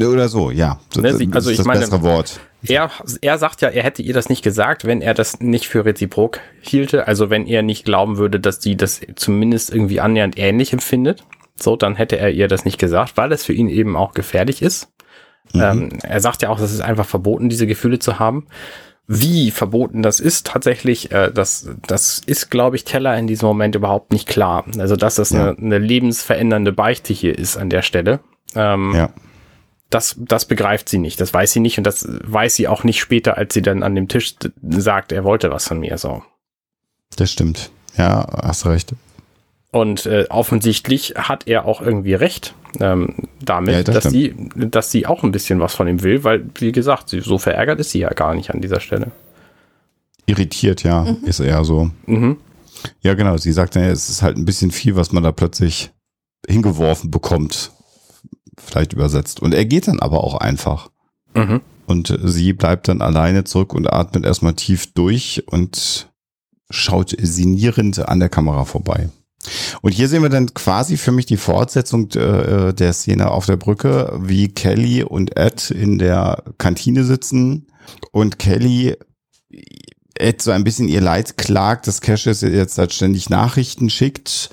[0.00, 0.80] Oder so, ja.
[0.92, 2.40] Das, Ne, sie- also ist ich das meine- bessere Wort.
[2.66, 5.84] Er, er sagt ja, er hätte ihr das nicht gesagt, wenn er das nicht für
[5.84, 7.06] reziprok hielte.
[7.06, 11.24] Also wenn er nicht glauben würde, dass sie das zumindest irgendwie annähernd ähnlich empfindet.
[11.60, 14.60] So, dann hätte er ihr das nicht gesagt, weil es für ihn eben auch gefährlich
[14.62, 14.88] ist.
[15.54, 18.46] Ähm, er sagt ja auch, es ist einfach verboten, diese Gefühle zu haben.
[19.06, 23.74] Wie verboten das ist tatsächlich, äh, das, das ist, glaube ich, Teller in diesem Moment
[23.74, 24.64] überhaupt nicht klar.
[24.78, 25.50] Also, dass das Ja.
[25.50, 28.20] eine, eine lebensverändernde Beichte hier ist an der Stelle.
[28.54, 29.10] Ähm, Ja.
[29.90, 33.00] das, das begreift sie nicht, das weiß sie nicht und das weiß sie auch nicht
[33.00, 36.22] später, als sie dann an dem Tisch sagt, er wollte was von mir, so.
[37.16, 37.70] Das stimmt.
[37.96, 38.92] Ja, hast recht.
[39.70, 44.90] Und äh, offensichtlich hat er auch irgendwie recht ähm, damit, Ja, das dass sie, dass
[44.90, 47.90] sie auch ein bisschen was von ihm will, weil, wie gesagt, sie, so verärgert ist
[47.90, 49.10] sie ja gar nicht an dieser Stelle.
[50.26, 51.90] Irritiert, ja, ist eher so.
[52.06, 52.38] Mhm.
[53.00, 53.36] Ja, genau.
[53.36, 55.90] Sie sagt, ja, es ist halt ein bisschen viel, was man da plötzlich
[56.46, 57.72] hingeworfen bekommt.
[58.58, 59.40] Vielleicht übersetzt.
[59.40, 60.90] Und er geht dann aber auch einfach.
[61.34, 61.60] Mhm.
[61.86, 66.10] Und sie bleibt dann alleine zurück und atmet erstmal tief durch und
[66.70, 69.08] schaut sinnierend an der Kamera vorbei.
[69.82, 73.56] Und hier sehen wir dann quasi für mich die Fortsetzung äh, der Szene auf der
[73.56, 77.68] Brücke, wie Kelly und Ed in der Kantine sitzen
[78.10, 78.96] und Kelly
[80.18, 84.50] Ed so ein bisschen ihr Leid klagt, dass Cassius jetzt halt ständig Nachrichten schickt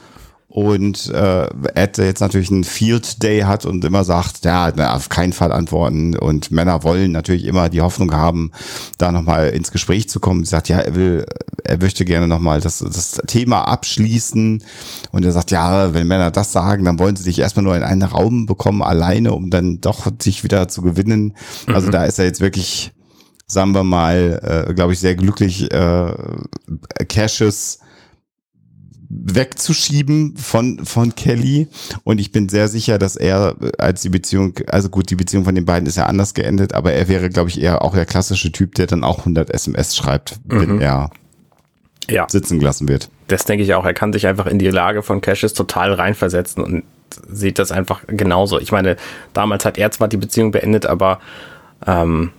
[0.56, 5.10] und äh, Ed jetzt natürlich einen Field Day hat und immer sagt, ja, na, auf
[5.10, 8.52] keinen Fall antworten und Männer wollen natürlich immer die Hoffnung haben,
[8.98, 10.46] da nochmal ins Gespräch zu kommen.
[10.46, 11.26] Sie sagt, ja, er will,
[11.66, 14.64] er möchte gerne nochmal das, das Thema abschließen
[15.12, 17.84] und er sagt, ja, wenn Männer das sagen, dann wollen sie sich erstmal nur in
[17.84, 21.34] einen Raum bekommen, alleine, um dann doch sich wieder zu gewinnen.
[21.68, 21.92] Also mhm.
[21.92, 22.94] da ist er jetzt wirklich,
[23.46, 26.14] sagen wir mal, äh, glaube ich, sehr glücklich, äh,
[27.10, 27.80] Cashes
[29.10, 31.68] wegzuschieben von, von Kelly.
[32.04, 35.56] Und ich bin sehr sicher, dass er als die Beziehung, also gut, die Beziehung von
[35.56, 38.52] den beiden ist ja anders geendet, aber er wäre, glaube ich, eher auch der klassische
[38.52, 40.82] Typ, der dann auch 100 SMS schreibt, wenn mhm.
[40.82, 41.10] er
[42.10, 42.28] ja.
[42.30, 43.10] sitzen gelassen wird.
[43.28, 43.86] Das denke ich auch.
[43.86, 46.84] Er kann sich einfach in die Lage von Cassius total reinversetzen und
[47.30, 48.60] sieht das einfach genauso.
[48.60, 48.98] Ich meine,
[49.34, 51.20] damals hat er zwar die Beziehung beendet, aber
[51.86, 52.32] ähm,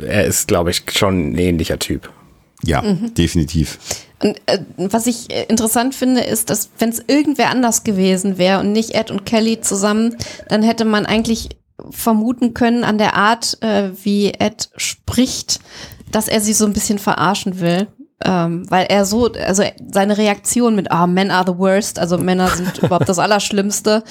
[0.00, 2.10] er ist, glaube ich, schon ein ähnlicher Typ.
[2.62, 3.14] Ja, mhm.
[3.14, 3.78] definitiv.
[4.22, 8.60] Und äh, was ich äh, interessant finde, ist, dass wenn es irgendwer anders gewesen wäre
[8.60, 10.16] und nicht Ed und Kelly zusammen,
[10.48, 11.50] dann hätte man eigentlich
[11.90, 15.60] vermuten können an der Art, äh, wie Ed spricht,
[16.10, 17.88] dass er sie so ein bisschen verarschen will
[18.24, 19.62] ähm, weil er so, also
[19.92, 24.02] seine Reaktion mit, ah, men are the worst, also Männer sind überhaupt das Allerschlimmste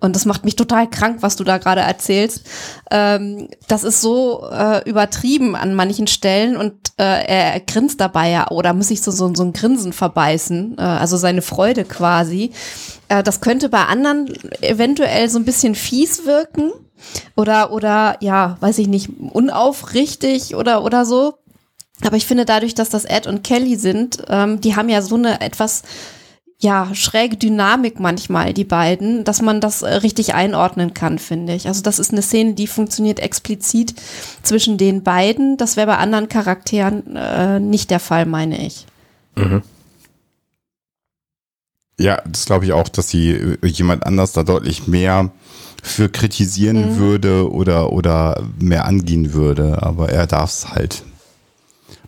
[0.00, 2.42] und das macht mich total krank, was du da gerade erzählst.
[2.90, 8.50] Ähm, das ist so äh, übertrieben an manchen Stellen und äh, er grinst dabei ja
[8.50, 12.52] oder muss sich so, so, so ein Grinsen verbeißen, äh, also seine Freude quasi.
[13.08, 16.70] Äh, das könnte bei anderen eventuell so ein bisschen fies wirken
[17.34, 21.38] oder oder ja, weiß ich nicht, unaufrichtig oder oder so.
[22.02, 25.14] Aber ich finde dadurch, dass das Ed und Kelly sind, ähm, die haben ja so
[25.14, 25.82] eine etwas
[26.58, 31.68] ja, schräge Dynamik manchmal, die beiden, dass man das äh, richtig einordnen kann, finde ich.
[31.68, 33.94] Also das ist eine Szene, die funktioniert explizit
[34.42, 35.56] zwischen den beiden.
[35.56, 38.86] Das wäre bei anderen Charakteren äh, nicht der Fall, meine ich.
[39.36, 39.62] Mhm.
[41.98, 45.30] Ja, das glaube ich auch, dass sie äh, jemand anders da deutlich mehr
[45.82, 46.96] für kritisieren mhm.
[46.96, 49.82] würde oder, oder mehr angehen würde.
[49.82, 51.02] Aber er darf es halt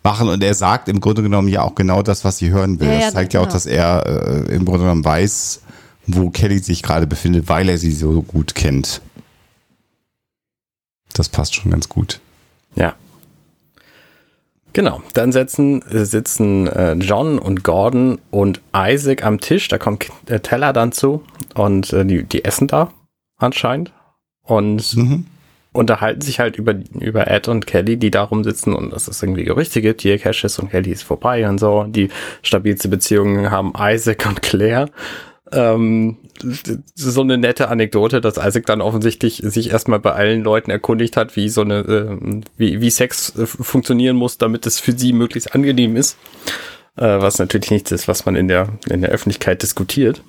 [0.07, 2.89] machen und er sagt im Grunde genommen ja auch genau das, was sie hören will.
[2.89, 5.63] Ja, das zeigt ja, ja auch, dass er äh, im Grunde genommen weiß,
[6.07, 9.01] wo Kelly sich gerade befindet, weil er sie so gut kennt.
[11.13, 12.21] Das passt schon ganz gut.
[12.77, 12.95] Ja.
[14.73, 20.43] Genau, dann setzen, sitzen äh, John und Gordon und Isaac am Tisch, da kommt der
[20.43, 22.93] Teller dann zu und äh, die, die essen da
[23.39, 23.93] anscheinend.
[24.43, 25.27] Und mhm
[25.77, 29.45] unterhalten sich halt über, über Ed und Kelly, die da rumsitzen und dass es irgendwie
[29.45, 31.85] Gerüchte gibt, hier Cassius und Kelly ist vorbei und so.
[31.85, 32.09] Die
[32.43, 34.89] stabilste Beziehungen haben Isaac und Claire.
[35.53, 36.17] Ähm,
[36.95, 41.37] so eine nette Anekdote, dass Isaac dann offensichtlich sich erstmal bei allen Leuten erkundigt hat,
[41.37, 45.55] wie so eine, äh, wie, wie Sex äh, funktionieren muss, damit es für sie möglichst
[45.55, 46.19] angenehm ist.
[46.97, 50.23] Äh, was natürlich nichts ist, was man in der, in der Öffentlichkeit diskutiert.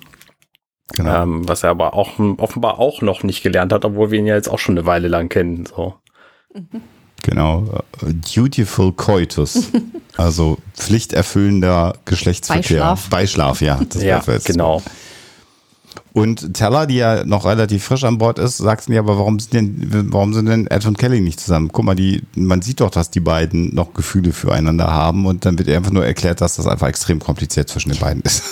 [0.94, 1.22] Genau.
[1.22, 4.34] Ähm, was er aber auch offenbar auch noch nicht gelernt hat, obwohl wir ihn ja
[4.34, 5.66] jetzt auch schon eine Weile lang kennen.
[5.66, 5.94] So.
[7.22, 7.82] Genau.
[8.34, 9.70] Dutiful Coitus.
[10.16, 12.80] also pflichterfüllender Geschlechtsverkehr.
[12.80, 13.10] Beischlaf.
[13.10, 13.80] Beischlaf, ja.
[13.88, 14.82] Das ja, genau.
[16.12, 19.52] Und Teller, die ja noch relativ frisch an Bord ist, sagt mir aber, warum sind
[19.52, 21.70] denn, warum sind denn Ed und Kelly nicht zusammen?
[21.70, 25.58] Guck mal, die, man sieht doch, dass die beiden noch Gefühle füreinander haben und dann
[25.58, 28.42] wird einfach nur erklärt, dass das einfach extrem kompliziert zwischen den beiden ist.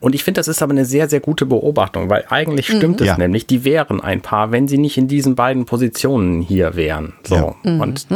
[0.00, 3.06] Und ich finde, das ist aber eine sehr, sehr gute Beobachtung, weil eigentlich stimmt mhm.
[3.06, 3.18] es ja.
[3.18, 7.14] nämlich, die wären ein Paar, wenn sie nicht in diesen beiden Positionen hier wären.
[7.24, 7.56] So.
[7.64, 7.70] Ja.
[7.70, 7.80] Mhm.
[7.80, 8.06] Und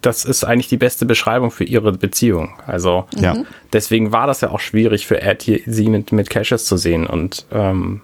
[0.00, 2.50] das ist eigentlich die beste Beschreibung für ihre Beziehung.
[2.66, 3.36] Also ja.
[3.72, 7.06] deswegen war das ja auch schwierig für Ed, hier, sie mit, mit Cassius zu sehen.
[7.06, 8.02] Und ähm,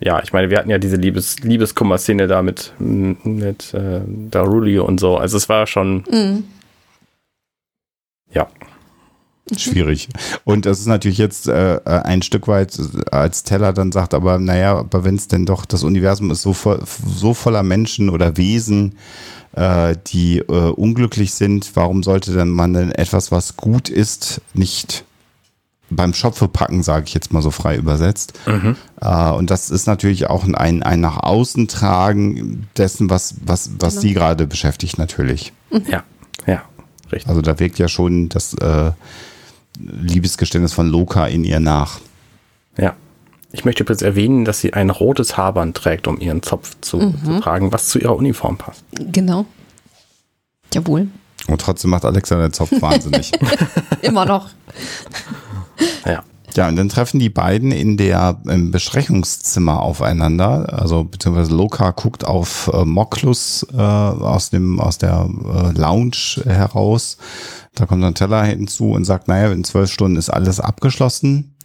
[0.00, 4.98] ja, ich meine, wir hatten ja diese Liebes, Liebeskummer-Szene da mit, mit äh, Daruli und
[4.98, 5.16] so.
[5.16, 6.04] Also es war schon.
[6.10, 6.44] Mhm.
[8.32, 8.48] Ja.
[9.56, 10.08] Schwierig.
[10.44, 12.78] Und das ist natürlich jetzt äh, ein Stück weit,
[13.10, 16.52] als Teller dann sagt, aber naja, aber wenn es denn doch, das Universum ist so,
[16.52, 18.96] voll, so voller Menschen oder Wesen,
[19.52, 25.04] äh, die äh, unglücklich sind, warum sollte dann man denn etwas, was gut ist, nicht
[25.96, 28.32] beim Schopfe packen, sage ich jetzt mal so frei übersetzt.
[28.46, 28.76] Mhm.
[29.00, 33.94] Äh, und das ist natürlich auch ein, ein nach außen tragen dessen, was, was, was
[33.94, 34.00] genau.
[34.00, 35.52] sie gerade beschäftigt, natürlich.
[35.88, 36.02] Ja,
[36.46, 36.62] ja,
[37.10, 37.28] richtig.
[37.28, 38.92] Also da wirkt ja schon das äh,
[39.78, 42.00] Liebesgeständnis von Loka in ihr nach.
[42.76, 42.94] Ja.
[43.54, 47.24] Ich möchte übrigens erwähnen, dass sie ein rotes Haarband trägt, um ihren Zopf zu, mhm.
[47.24, 48.82] zu tragen, was zu ihrer Uniform passt.
[48.92, 49.44] Genau.
[50.72, 51.08] Jawohl.
[51.48, 53.32] Und trotzdem macht Alexander den Zopf wahnsinnig.
[54.02, 54.48] Immer noch.
[56.06, 56.24] Ja.
[56.56, 60.72] Ja, und dann treffen die beiden in der im Besprechungszimmer aufeinander.
[60.72, 67.18] Also beziehungsweise Loka guckt auf äh, Moklus äh, aus dem aus der äh, Lounge heraus
[67.74, 71.56] da kommt dann Teller hinzu und sagt, naja, in zwölf Stunden ist alles abgeschlossen.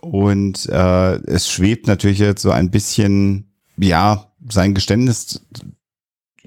[0.00, 5.40] Und äh, es schwebt natürlich jetzt so ein bisschen, ja, sein Geständnis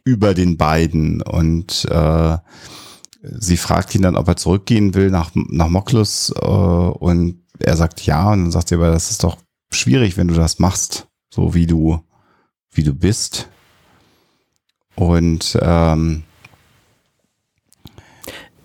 [0.04, 1.22] über den beiden.
[1.22, 2.38] Und äh,
[3.22, 6.32] sie fragt ihn dann, ob er zurückgehen will nach, nach Moklus.
[6.40, 8.32] Äh, und er sagt ja.
[8.32, 9.38] Und dann sagt sie aber, das ist doch
[9.72, 12.00] schwierig, wenn du das machst, so wie du,
[12.72, 13.48] wie du bist.
[14.96, 16.24] Und ähm,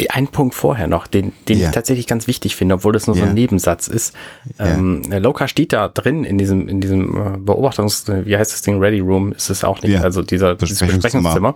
[0.09, 1.68] ein Punkt vorher noch, den, den ja.
[1.68, 3.24] ich tatsächlich ganz wichtig finde, obwohl das nur ja.
[3.24, 4.14] so ein Nebensatz ist.
[4.59, 4.66] Ja.
[4.66, 8.78] Ähm, Loka steht da drin in diesem, in diesem äh, Beobachtungs, wie heißt das Ding,
[8.78, 11.34] Ready Room ist es auch nicht, also dieser Besprechungszimmer.
[11.34, 11.55] Besprechungszimmer.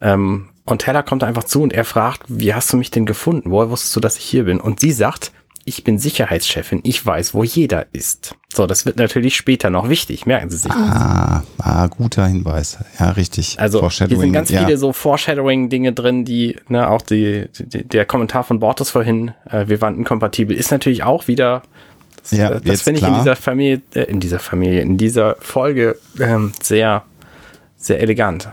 [0.00, 3.50] Ähm, und Taylor kommt einfach zu und er fragt, wie hast du mich denn gefunden?
[3.50, 4.60] Woher wusstest du, dass ich hier bin?
[4.60, 5.32] Und sie sagt,
[5.68, 8.36] ich bin Sicherheitschefin, ich weiß, wo jeder ist.
[8.54, 10.70] So, das wird natürlich später noch wichtig, merken Sie sich.
[10.70, 12.78] Ah, ah guter Hinweis.
[13.00, 13.58] Ja, richtig.
[13.58, 14.64] Also hier sind ganz ja.
[14.64, 19.66] viele so Foreshadowing-Dinge drin, die, ne, auch die, die, der Kommentar von Bortus vorhin, äh,
[19.66, 21.62] wir waren inkompatibel, ist natürlich auch wieder,
[22.22, 25.34] das, ja, äh, das finde ich in dieser Familie, äh, in dieser Familie, in dieser
[25.40, 27.02] Folge ähm, sehr,
[27.76, 28.48] sehr elegant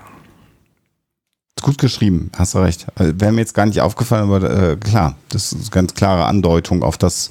[1.64, 2.86] gut geschrieben, hast du recht.
[2.96, 6.26] Also, Wäre mir jetzt gar nicht aufgefallen, aber äh, klar, das ist eine ganz klare
[6.26, 7.30] Andeutung auf das,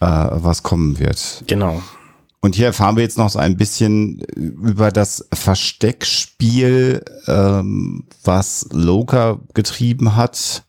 [0.00, 1.42] äh, was kommen wird.
[1.48, 1.82] Genau.
[2.40, 9.40] Und hier erfahren wir jetzt noch so ein bisschen über das Versteckspiel, ähm, was Loka
[9.54, 10.64] getrieben hat.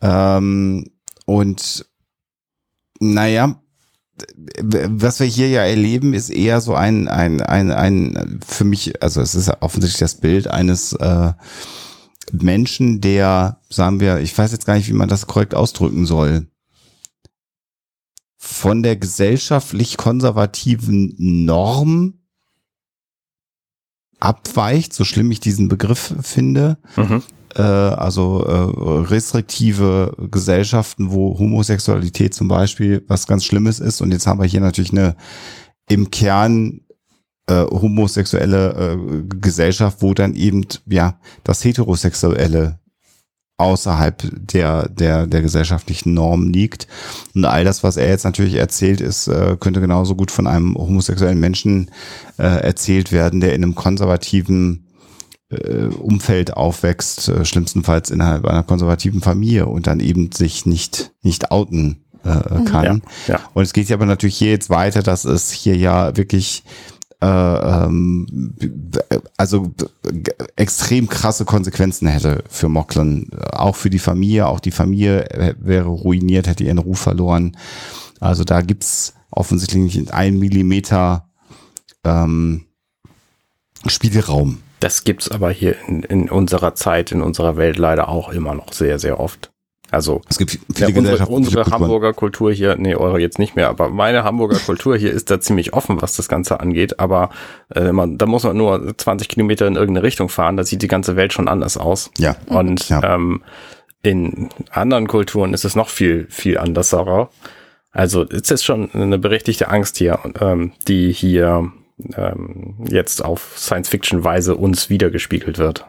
[0.00, 0.90] Ähm,
[1.26, 1.86] und
[2.98, 3.60] naja,
[4.60, 9.20] was wir hier ja erleben, ist eher so ein, ein, ein, ein, für mich, also
[9.20, 11.32] es ist offensichtlich das Bild eines äh,
[12.32, 16.46] Menschen, der, sagen wir, ich weiß jetzt gar nicht, wie man das korrekt ausdrücken soll,
[18.36, 22.20] von der gesellschaftlich konservativen Norm
[24.20, 26.78] abweicht, so schlimm ich diesen Begriff finde.
[26.96, 27.22] Mhm.
[27.56, 34.00] Äh, also äh, restriktive Gesellschaften, wo Homosexualität zum Beispiel was ganz Schlimmes ist.
[34.00, 35.16] Und jetzt haben wir hier natürlich eine
[35.88, 36.80] im Kern
[37.46, 42.78] äh, homosexuelle äh, Gesellschaft, wo dann eben ja das heterosexuelle
[43.56, 46.88] außerhalb der der der gesellschaftlichen Norm liegt
[47.36, 50.74] und all das was er jetzt natürlich erzählt ist äh, könnte genauso gut von einem
[50.74, 51.92] homosexuellen Menschen
[52.36, 54.88] äh, erzählt werden der in einem konservativen
[55.54, 61.50] äh, Umfeld aufwächst äh, schlimmstenfalls innerhalb einer konservativen Familie und dann eben sich nicht nicht
[61.50, 62.64] outen äh, mhm.
[62.64, 63.40] kann ja, ja.
[63.54, 66.64] und es geht ja aber natürlich hier jetzt weiter dass es hier ja wirklich
[67.24, 67.26] äh,
[67.86, 68.52] ähm,
[69.38, 69.72] also
[70.56, 73.30] extrem krasse Konsequenzen hätte für Mocklin.
[73.52, 77.56] Auch für die Familie, auch die Familie wäre ruiniert, hätte ihren Ruf verloren.
[78.20, 81.28] Also da gibt's offensichtlich nicht einen Millimeter
[82.04, 82.66] ähm,
[83.86, 84.58] Spielraum.
[84.80, 88.72] Das gibt's aber hier in, in unserer Zeit, in unserer Welt leider auch immer noch
[88.72, 89.50] sehr, sehr oft.
[89.90, 93.68] Also es gibt viele ja, unsere, unsere Hamburger Kultur hier, nee, eure jetzt nicht mehr,
[93.68, 96.98] aber meine Hamburger Kultur hier ist da ziemlich offen, was das Ganze angeht.
[96.98, 97.30] Aber
[97.74, 100.88] äh, man, da muss man nur 20 Kilometer in irgendeine Richtung fahren, da sieht die
[100.88, 102.10] ganze Welt schon anders aus.
[102.18, 102.34] Ja.
[102.46, 103.14] Und ja.
[103.14, 103.42] Ähm,
[104.02, 107.30] in anderen Kulturen ist es noch viel, viel anderser.
[107.90, 111.72] Also es ist schon eine berechtigte Angst hier, ähm, die hier
[112.16, 115.86] ähm, jetzt auf Science-Fiction-Weise uns wiedergespiegelt wird.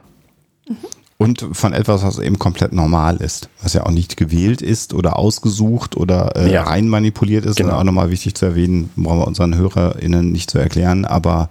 [0.67, 0.75] Mhm
[1.17, 5.17] und von etwas, was eben komplett normal ist, was ja auch nicht gewählt ist oder
[5.17, 6.63] ausgesucht oder äh, ja.
[6.63, 7.55] rein manipuliert ist.
[7.55, 7.77] Genau.
[7.77, 11.49] auch nochmal wichtig zu erwähnen, brauchen wir unseren HörerInnen nicht zu erklären, aber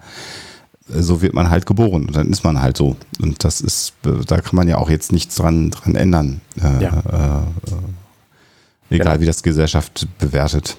[0.92, 2.96] äh, so wird man halt geboren und dann ist man halt so.
[3.22, 6.42] Und das ist, äh, da kann man ja auch jetzt nichts dran, dran ändern.
[6.58, 7.44] Äh, ja.
[8.90, 9.20] äh, egal genau.
[9.20, 10.76] wie das Gesellschaft bewertet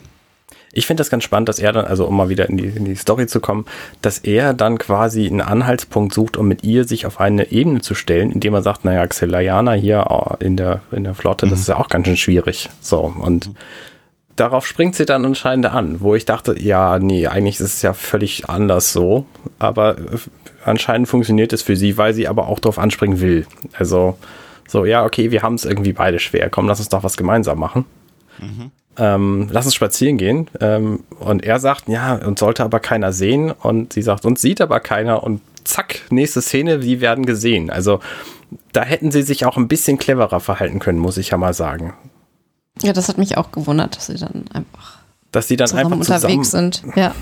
[0.76, 2.84] ich finde das ganz spannend, dass er dann, also um mal wieder in die, in
[2.84, 3.66] die Story zu kommen,
[4.02, 7.96] dass er dann quasi einen Anhaltspunkt sucht, um mit ihr sich auf eine Ebene zu
[7.96, 11.52] stellen, indem er sagt, naja, Xelayana hier oh, in der, in der Flotte, mhm.
[11.52, 12.70] das ist ja auch ganz schön schwierig.
[12.82, 13.56] So, und mhm.
[14.36, 17.94] darauf springt sie dann anscheinend an, wo ich dachte, ja, nee, eigentlich ist es ja
[17.94, 19.26] völlig anders so,
[19.60, 19.96] aber
[20.66, 23.48] anscheinend funktioniert es für sie, weil sie aber auch darauf anspringen will.
[23.78, 24.18] Also,
[24.68, 27.60] so, ja, okay, wir haben es irgendwie beide schwer, komm, lass uns doch was gemeinsam
[27.60, 27.86] machen.
[28.40, 30.50] Mhm ähm, lass uns spazieren gehen.
[30.60, 33.52] Ähm, und er sagt, ja, und sollte aber keiner sehen.
[33.52, 35.24] Und sie sagt, uns sieht aber keiner.
[35.24, 37.70] Und zack, nächste Szene, die werden gesehen.
[37.70, 38.00] Also
[38.72, 41.94] da hätten sie sich auch ein bisschen cleverer verhalten können, muss ich ja mal sagen.
[42.82, 45.00] Ja, das hat mich auch gewundert, dass sie dann einfach,
[45.32, 46.96] dass sie dann zusammen einfach unterwegs zusammen sind.
[46.96, 47.16] Ja.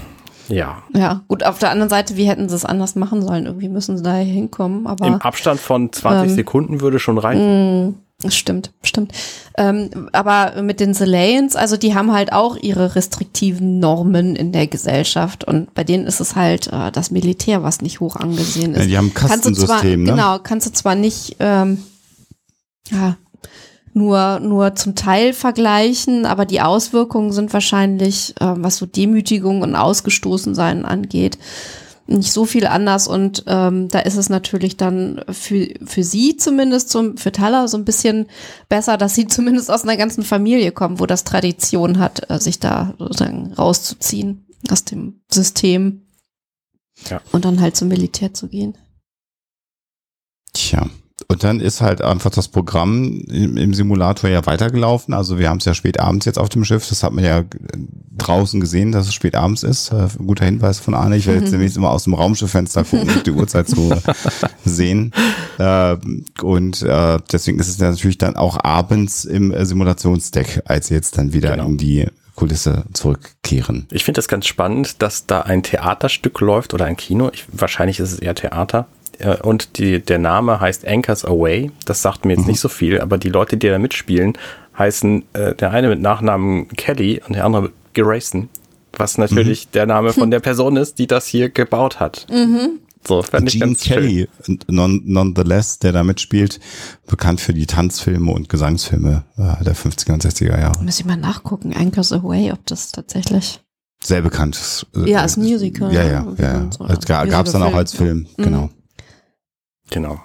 [0.50, 0.84] Ja.
[0.94, 3.46] Ja, gut, auf der anderen Seite, wie hätten sie es anders machen sollen?
[3.46, 5.08] Irgendwie müssen sie da hinkommen, aber.
[5.08, 7.98] Im Abstand von 20 ähm, Sekunden würde schon reichen.
[8.22, 9.12] Mm, Stimmt, stimmt.
[9.58, 14.68] Ähm, aber mit den Selaens, also die haben halt auch ihre restriktiven Normen in der
[14.68, 18.82] Gesellschaft und bei denen ist es halt äh, das Militär, was nicht hoch angesehen ist.
[18.82, 20.04] Ja, die haben ein Kastensystem, zwar, ne?
[20.04, 21.84] Genau, kannst du zwar nicht, ähm,
[22.90, 23.18] ja,
[23.94, 29.76] nur, nur zum Teil vergleichen, aber die Auswirkungen sind wahrscheinlich, äh, was so Demütigung und
[29.76, 31.38] Ausgestoßensein angeht,
[32.06, 36.90] nicht so viel anders und ähm, da ist es natürlich dann für, für sie zumindest,
[36.90, 38.28] zum, für Thaler so ein bisschen
[38.70, 42.60] besser, dass sie zumindest aus einer ganzen Familie kommt, wo das Tradition hat, äh, sich
[42.60, 46.08] da sozusagen rauszuziehen aus dem System
[47.10, 47.22] ja.
[47.32, 48.78] und dann halt zum Militär zu gehen.
[50.54, 50.90] Tja.
[51.34, 55.16] Und dann ist halt einfach das Programm im, im Simulator ja weitergelaufen.
[55.16, 56.88] Also wir haben es ja spät abends jetzt auf dem Schiff.
[56.88, 57.44] Das hat man ja
[58.16, 59.92] draußen gesehen, dass es spät abends ist.
[59.92, 61.18] Äh, guter Hinweis von Arne.
[61.18, 64.00] Ich werde jetzt nämlich immer aus dem Raumschifffenster gucken, um die Uhrzeit zu
[64.64, 65.12] sehen.
[65.58, 65.98] Äh,
[66.44, 71.18] und äh, deswegen ist es natürlich dann auch abends im äh, Simulationsdeck, als sie jetzt
[71.18, 71.66] dann wieder genau.
[71.66, 72.06] in die
[72.36, 73.88] Kulisse zurückkehren.
[73.90, 77.32] Ich finde das ganz spannend, dass da ein Theaterstück läuft oder ein Kino.
[77.34, 78.86] Ich, wahrscheinlich ist es eher Theater
[79.20, 81.72] äh, und die, der Name heißt Anchors Away.
[81.86, 82.48] Das sagt mir jetzt mhm.
[82.48, 84.38] nicht so viel, aber die Leute, die da mitspielen,
[84.78, 88.50] heißen äh, der eine mit Nachnamen Kelly und der andere Grayson,
[88.94, 89.72] was natürlich mhm.
[89.74, 92.28] der Name von der Person ist, die das hier gebaut hat.
[92.32, 92.80] Mhm.
[93.06, 94.30] So, fand ich Gene ganz Kelly,
[94.68, 96.62] non, nonetheless, der da mitspielt,
[97.06, 100.82] bekannt für die Tanzfilme und Gesangsfilme äh, der 50er und 60er Jahre.
[100.82, 103.60] Muss ich mal nachgucken, Anchors Away, ob das tatsächlich
[104.02, 104.86] sehr bekannt ist.
[105.06, 105.94] Ja, als Musical.
[105.94, 106.70] Ja, ja, ja.
[107.08, 107.26] ja.
[107.26, 108.44] Gab es dann auch als Film, mhm.
[108.44, 108.70] genau.
[109.90, 110.20] Genau.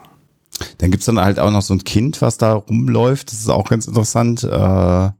[0.78, 3.32] Dann gibt's dann halt auch noch so ein Kind, was da rumläuft.
[3.32, 5.10] Das ist auch ganz interessant, äh,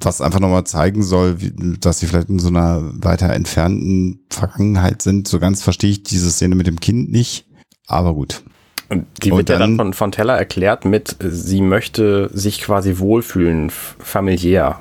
[0.00, 5.02] was einfach nochmal zeigen soll, wie, dass sie vielleicht in so einer weiter entfernten Vergangenheit
[5.02, 5.28] sind.
[5.28, 7.46] So ganz verstehe ich diese Szene mit dem Kind nicht.
[7.86, 8.42] Aber gut.
[8.88, 12.60] Und die wird Und dann, ja dann von, von Teller erklärt mit, sie möchte sich
[12.60, 14.80] quasi wohlfühlen, familiär.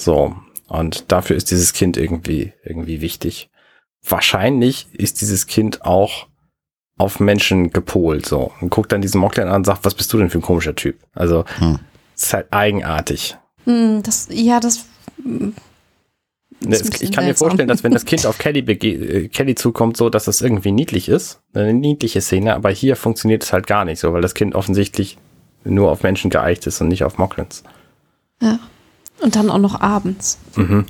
[0.00, 0.34] So.
[0.66, 3.50] Und dafür ist dieses Kind irgendwie, irgendwie wichtig.
[4.06, 6.27] Wahrscheinlich ist dieses Kind auch
[6.98, 8.52] auf Menschen gepolt, so.
[8.60, 10.74] Und guckt dann diesen Mockland an und sagt, was bist du denn für ein komischer
[10.74, 10.96] Typ?
[11.14, 11.78] Also, hm.
[12.14, 13.36] ist halt eigenartig.
[13.64, 14.84] Hm, das, ja, das,
[15.22, 15.54] hm,
[16.60, 20.10] das ich kann mir vorstellen, dass wenn das Kind auf Kelly, äh, Kelly zukommt, so,
[20.10, 24.00] dass das irgendwie niedlich ist, eine niedliche Szene, aber hier funktioniert es halt gar nicht
[24.00, 25.18] so, weil das Kind offensichtlich
[25.64, 27.62] nur auf Menschen geeicht ist und nicht auf Mocklands.
[28.42, 28.58] Ja.
[29.20, 30.38] Und dann auch noch abends.
[30.56, 30.86] Mhm.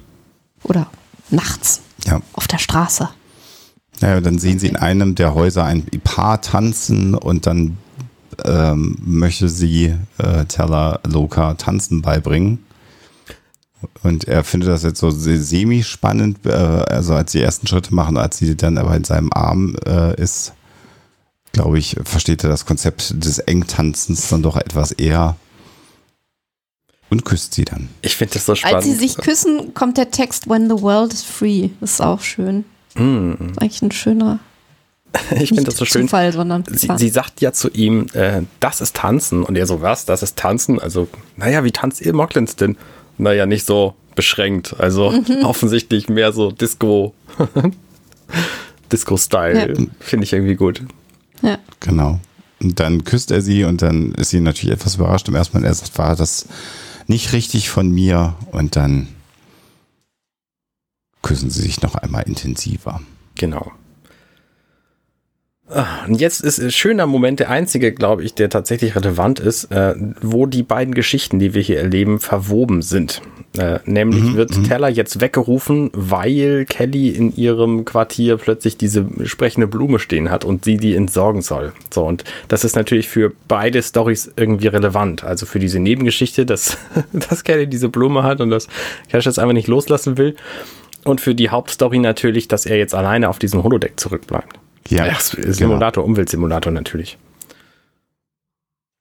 [0.63, 0.87] Oder
[1.31, 1.83] nachts.
[2.05, 2.21] Ja.
[2.35, 3.09] Auf der Straße.
[4.01, 7.79] Ja, dann sehen sie in einem der Häuser ein Paar tanzen und dann
[8.45, 12.65] ähm, möchte sie äh, Teller Loka tanzen beibringen.
[14.03, 18.39] Und er findet das jetzt so semi-spannend, äh, also als die ersten Schritte machen, als
[18.39, 20.53] sie dann aber in seinem Arm äh, ist,
[21.53, 25.37] glaube ich, versteht er das Konzept des Engtanzens dann doch etwas eher
[27.11, 27.89] und küsst sie dann.
[28.03, 28.77] Ich finde das so spannend.
[28.77, 31.71] Als sie sich küssen, kommt der Text When the world is free.
[31.81, 32.65] Das ist auch schön.
[32.99, 33.35] Mm.
[33.39, 34.39] Das ist eigentlich ein schöner.
[35.41, 36.03] ich finde das so schön.
[36.03, 39.43] Zufall, sondern sie, sie, sagt ja zu ihm, äh, das ist Tanzen.
[39.43, 40.05] Und er so, was?
[40.05, 40.79] Das ist Tanzen?
[40.79, 42.77] Also, naja, wie tanzt ihr Mocklins denn?
[43.17, 44.79] Naja, nicht so beschränkt.
[44.79, 45.25] Also mhm.
[45.45, 47.15] offensichtlich mehr so Disco.
[48.93, 49.75] Disco-Style.
[49.75, 49.87] Ja.
[50.01, 50.83] Finde ich irgendwie gut.
[51.43, 51.59] Ja.
[51.81, 52.21] Genau.
[52.61, 55.29] Und dann küsst er sie und dann ist sie natürlich etwas überrascht.
[55.29, 56.47] Im ersten Mal erst war das
[57.07, 59.09] nicht richtig von mir und dann
[61.29, 63.03] küssen sie sich noch einmal intensiver.
[63.35, 63.71] Genau.
[65.69, 69.65] Ah, und jetzt ist ein schöner Moment, der einzige, glaube ich, der tatsächlich relevant ist,
[69.65, 73.21] äh, wo die beiden Geschichten, die wir hier erleben, verwoben sind.
[73.59, 74.65] Äh, nämlich mhm, wird mhm.
[74.65, 80.65] Teller jetzt weggerufen, weil Kelly in ihrem Quartier plötzlich diese sprechende Blume stehen hat und
[80.65, 81.75] sie die entsorgen soll.
[81.93, 85.25] So, und das ist natürlich für beide Stories irgendwie relevant.
[85.25, 86.79] Also für diese Nebengeschichte, dass,
[87.13, 88.69] dass Kelly diese Blume hat und dass
[89.11, 90.35] Cash jetzt einfach nicht loslassen will.
[91.09, 94.59] Und für die Hauptstory natürlich, dass er jetzt alleine auf diesem Holodeck zurückbleibt.
[94.89, 95.07] Ja.
[95.07, 96.13] ja Simulator, genau.
[96.13, 97.17] Umweltsimulator natürlich.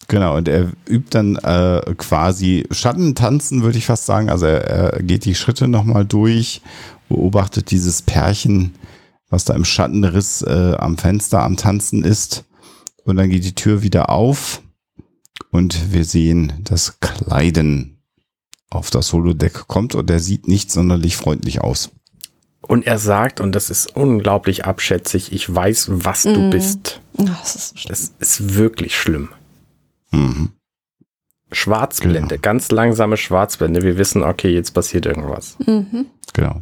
[0.08, 4.30] Genau, und er übt dann äh, quasi Schattentanzen, würde ich fast sagen.
[4.30, 6.62] Also er, er geht die Schritte nochmal durch,
[7.10, 8.76] beobachtet dieses Pärchen,
[9.30, 12.46] was da im Schattenriss äh, am Fenster am Tanzen ist.
[13.04, 14.62] Und dann geht die Tür wieder auf
[15.52, 17.98] und wir sehen das Kleiden
[18.70, 21.92] auf das Holodeck kommt und er sieht nicht sonderlich freundlich aus.
[22.68, 26.34] Und er sagt, und das ist unglaublich abschätzig, ich weiß, was mm.
[26.34, 27.02] du bist.
[27.14, 29.30] das, ist so das ist wirklich schlimm.
[30.12, 30.52] Mhm.
[31.52, 32.42] Schwarzblende, genau.
[32.42, 33.82] ganz langsame Schwarzblende.
[33.84, 35.56] Wir wissen, okay, jetzt passiert irgendwas.
[35.66, 36.08] Mhm.
[36.34, 36.62] Genau.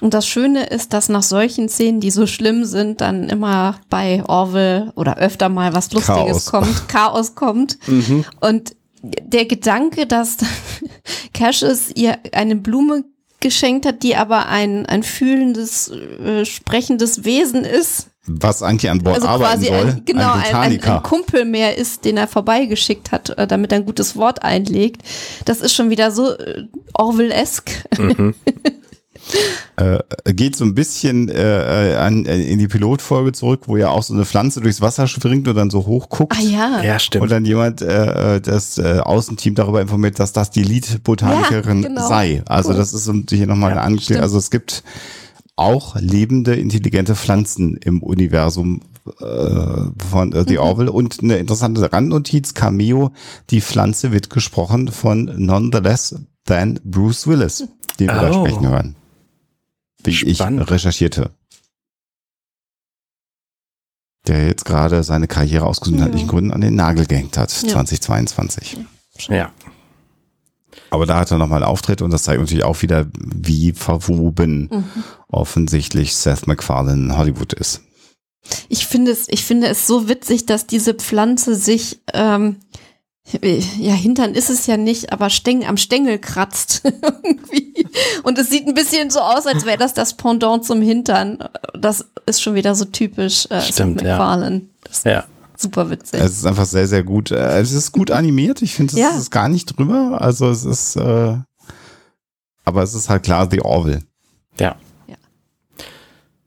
[0.00, 4.24] Und das Schöne ist, dass nach solchen Szenen, die so schlimm sind, dann immer bei
[4.24, 6.46] Orwell oder öfter mal was Lustiges Chaos.
[6.46, 7.78] kommt, Chaos kommt.
[7.86, 8.24] Mhm.
[8.40, 10.38] Und der Gedanke, dass
[11.34, 13.04] Cassius ihr eine Blume
[13.44, 19.16] geschenkt hat, die aber ein, ein fühlendes, äh, sprechendes Wesen ist, Was eigentlich an Bord
[19.16, 19.90] Also arbeiten quasi soll.
[19.90, 23.78] ein, genau, ein ein, ein, Kumpel mehr ist, den er vorbeigeschickt hat, äh, damit er
[23.78, 25.02] ein gutes Wort einlegt.
[25.44, 26.64] Das ist schon wieder so äh,
[26.94, 27.70] Orwell-esk.
[29.76, 29.98] äh,
[30.32, 34.02] geht so ein bisschen äh, äh, an, äh, in die Pilotfolge zurück, wo ja auch
[34.02, 36.36] so eine Pflanze durchs Wasser springt und dann so hochguckt.
[36.36, 36.82] Ah ja.
[36.82, 37.22] Ja, stimmt.
[37.22, 41.88] Und dann jemand äh, äh, das äh, Außenteam darüber informiert, dass das die Lead-Botanikerin Ja,
[41.88, 42.08] genau.
[42.08, 42.42] sei.
[42.46, 42.76] Also Cool.
[42.76, 44.22] das ist so hier nochmal eine Anklärung.
[44.22, 44.82] Also es gibt
[45.56, 48.80] auch lebende, intelligente Pflanzen im Universum
[49.20, 49.24] äh,
[50.10, 50.48] von äh, Mhm.
[50.48, 50.90] The Orville.
[50.92, 53.12] Und eine interessante Randnotiz, Cameo,
[53.50, 56.14] die Pflanze wird gesprochen von none the less
[56.46, 57.68] than Bruce Willis,
[58.00, 58.44] den wir da Oh.
[58.46, 58.96] sprechen hören.
[60.04, 60.62] Wie Spannend.
[60.62, 61.30] ich recherchierte.
[64.26, 66.30] Der jetzt gerade seine Karriere aus gesundheitlichen Ja.
[66.32, 67.68] Gründen an den Nagel gehängt hat, Ja.
[67.68, 68.78] 2022.
[69.28, 69.52] Ja.
[70.90, 74.68] Aber da hat er nochmal einen Auftritt und das zeigt natürlich auch wieder, wie verwoben
[74.72, 74.84] Mhm.
[75.28, 77.82] offensichtlich Seth MacFarlane in Hollywood ist.
[78.68, 82.56] Ich finde es, ich finde es so witzig, dass diese Pflanze sich, ähm,
[83.32, 86.82] ja, Hintern ist es ja nicht, aber Stäng, am Stängel kratzt
[87.22, 87.86] irgendwie.
[88.22, 91.38] Und es sieht ein bisschen so aus, als wäre das das Pendant zum Hintern.
[91.78, 94.18] Das ist schon wieder so typisch äh, Stimmt, Seth ja.
[94.18, 94.62] MacFarlane.
[94.84, 95.24] Das ist Ja.
[95.56, 96.20] super witzig.
[96.20, 97.30] Es ist einfach sehr, sehr gut.
[97.30, 98.60] Äh, Es ist gut animiert.
[98.62, 99.10] Ich finde, es Ja.
[99.16, 100.20] ist gar nicht drüber.
[100.20, 101.36] Also es ist, äh,
[102.66, 104.02] aber es ist halt klar The Orville.
[104.60, 104.76] Ja.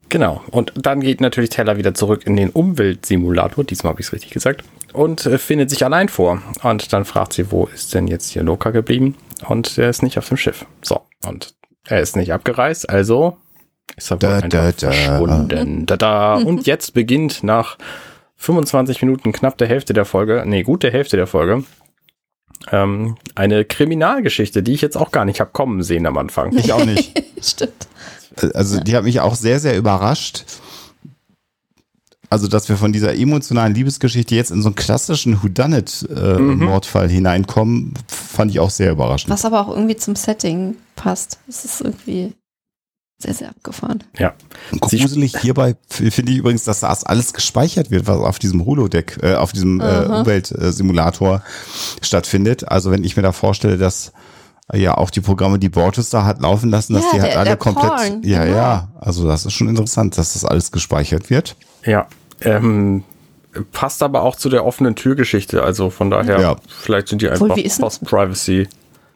[0.08, 0.42] Genau.
[0.50, 3.64] Und dann geht natürlich Teller wieder zurück in den Umweltsimulator.
[3.64, 4.64] Diesmal habe ich es richtig gesagt.
[4.92, 6.42] Und äh, findet sich allein vor.
[6.62, 9.16] Und dann fragt sie, wo ist denn jetzt hier Loka geblieben?
[9.46, 10.64] Und er ist nicht auf dem Schiff.
[10.82, 11.00] So.
[11.26, 11.54] Und
[11.86, 13.36] er ist nicht abgereist, also
[13.96, 14.92] ist er wohl Da, einfach da, da.
[14.92, 15.86] verschwunden.
[15.86, 16.34] Da, da.
[16.44, 17.78] Und jetzt beginnt nach
[18.36, 21.64] 25 Minuten knapp der Hälfte der Folge, nee, gut der Hälfte der Folge,
[22.70, 26.56] ähm, eine Kriminalgeschichte, die ich jetzt auch gar nicht hab kommen sehen am Anfang.
[26.56, 27.22] Ich auch nicht.
[27.40, 27.88] Stimmt.
[28.54, 30.44] Also die hat mich auch sehr, sehr überrascht.
[32.30, 38.50] Also, dass wir von dieser emotionalen Liebesgeschichte jetzt in so einen klassischen Whodunit-Mordfall hineinkommen, fand
[38.50, 39.30] ich auch sehr überraschend.
[39.30, 41.38] Was aber auch irgendwie zum Setting passt.
[41.48, 42.34] Es ist irgendwie
[43.20, 44.04] sehr, sehr abgefahren.
[44.16, 44.32] Ja.
[44.80, 49.34] Gruselig hierbei finde ich übrigens, dass das alles gespeichert wird, was auf diesem Holodeck, äh,
[49.34, 50.04] auf diesem äh.
[50.06, 51.42] Umweltsimulator
[52.00, 52.68] stattfindet.
[52.70, 54.12] Also wenn ich mir da vorstelle, dass
[54.72, 57.32] äh, ja auch die Programme, die Borges da hat laufen lassen, dass Ja, die halt
[57.32, 58.56] der- alle der komplett, Porn, ja, genau.
[58.56, 61.56] ja, also das ist schon interessant, dass das alles gespeichert wird.
[61.84, 62.06] Ja,
[62.42, 63.02] ähm,
[63.72, 65.64] passt aber auch zu der offenen Türgeschichte.
[65.64, 66.56] Also von daher, Ja.
[66.68, 68.68] vielleicht sind die Obwohl, einfach denn- Post-Privacy.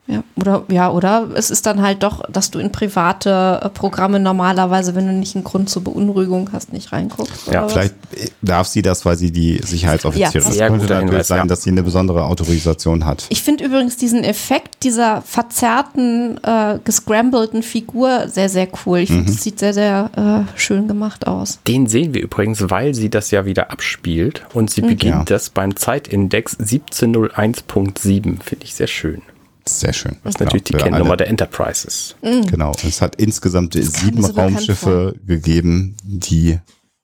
[0.09, 4.19] Ja, oder, ja, oder es ist dann halt doch, dass du in private äh, Programme
[4.19, 7.47] normalerweise, wenn du nicht einen Grund zur Beunruhigung hast, nicht reinguckst.
[7.47, 7.73] Ja, oder was?
[7.73, 10.55] Vielleicht äh, darf sie das, weil sie die Sicherheitsoffizierin Ja, ist.
[10.57, 11.45] sehr könnte natürlich Hinweis, sein, ja.
[11.47, 13.27] dass sie eine besondere Autorisation hat.
[13.29, 18.99] Ich finde übrigens diesen Effekt dieser verzerrten, äh, gescrambelten Figur sehr, sehr cool.
[18.99, 19.35] Ich finde, Mhm.
[19.35, 21.61] das sieht sehr, sehr äh, schön gemacht aus.
[21.69, 25.25] Den sehen wir übrigens, weil sie das ja wieder abspielt und sie beginnt Ja.
[25.37, 28.41] das beim Zeitindex 1701.7.
[28.43, 29.23] Finde ich sehr schön.
[29.67, 30.17] Sehr schön.
[30.25, 32.17] Das ist natürlich die für Kennnummer der Enterprises.
[32.21, 32.69] Genau.
[32.71, 36.59] Und es hat insgesamt kam sieben Raumschiffe gegeben, die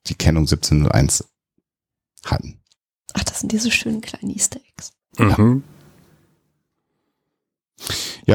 [0.06, 1.24] die Kennung 1701
[2.24, 2.60] hatten.
[3.14, 4.92] Ach, das sind diese schönen kleinen Easter Eggs.
[5.18, 5.62] Mhm.
[7.78, 7.86] Ja,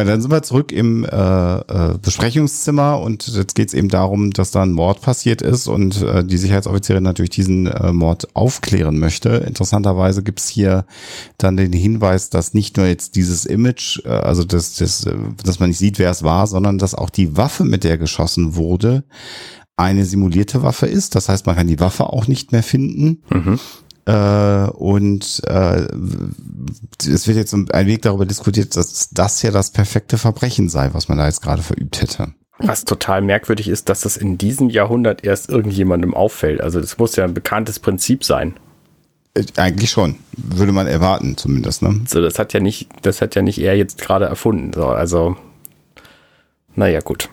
[0.04, 4.50] dann sind wir zurück im äh, äh, Besprechungszimmer und jetzt geht es eben darum, dass
[4.50, 9.30] da ein Mord passiert ist und äh, die Sicherheitsoffizierin natürlich diesen äh, Mord aufklären möchte.
[9.30, 10.86] Interessanterweise gibt's hier
[11.38, 15.14] dann den Hinweis, dass nicht nur jetzt dieses Image, äh, also das, das, äh,
[15.44, 18.56] dass man nicht sieht, wer es war, sondern dass auch die Waffe, mit der geschossen
[18.56, 19.04] wurde,
[19.76, 21.16] eine simulierte Waffe ist.
[21.16, 23.22] Das heißt, man kann die Waffe auch nicht mehr finden.
[23.30, 23.60] Mhm.
[24.06, 25.88] Äh, und äh,
[27.00, 31.08] es wird jetzt ein Weg darüber diskutiert, dass das ja das perfekte Verbrechen sei, was
[31.08, 32.34] man da jetzt gerade verübt hätte.
[32.60, 36.62] Was total merkwürdig ist, dass das in diesem Jahrhundert erst irgendjemandem auffällt.
[36.62, 38.56] Also das muss ja ein bekanntes Prinzip sein.
[39.34, 41.82] Äh, Eigentlich schon, würde man erwarten zumindest.
[41.82, 42.02] Ne?
[42.08, 44.72] So, das hat ja nicht, das hat ja nicht er jetzt gerade erfunden.
[44.74, 45.36] So, also,
[46.76, 47.30] naja, gut.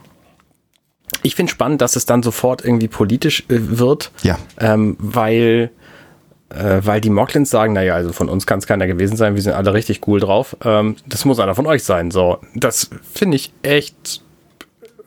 [1.22, 5.70] Ich finde spannend, dass es dann sofort irgendwie politisch äh, wird, Ja, ähm, weil,
[6.51, 9.43] äh, weil die Moglins sagen, naja, also von uns kann es keiner gewesen sein, wir
[9.43, 10.56] sind alle richtig cool drauf.
[10.64, 12.10] Ähm, das muss einer von euch sein.
[12.10, 14.22] So, das finde ich echt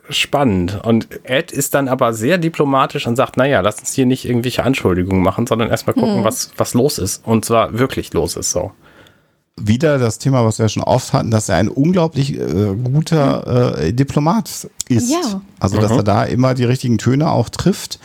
[0.10, 0.80] spannend.
[0.84, 4.64] Und Ed ist dann aber sehr diplomatisch und sagt, naja, lass uns hier nicht irgendwelche
[4.64, 7.26] Anschuldigungen machen, sondern erstmal gucken, was, was los ist.
[7.26, 8.72] Und zwar wirklich los ist so.
[9.60, 13.94] Wieder das Thema, was wir schon oft hatten, dass er ein unglaublich äh, guter äh,
[13.94, 15.12] Diplomat ist.
[15.12, 15.42] Ja.
[15.60, 15.98] Also, dass Mhm.
[15.98, 18.00] er da immer die richtigen Töne auch trifft.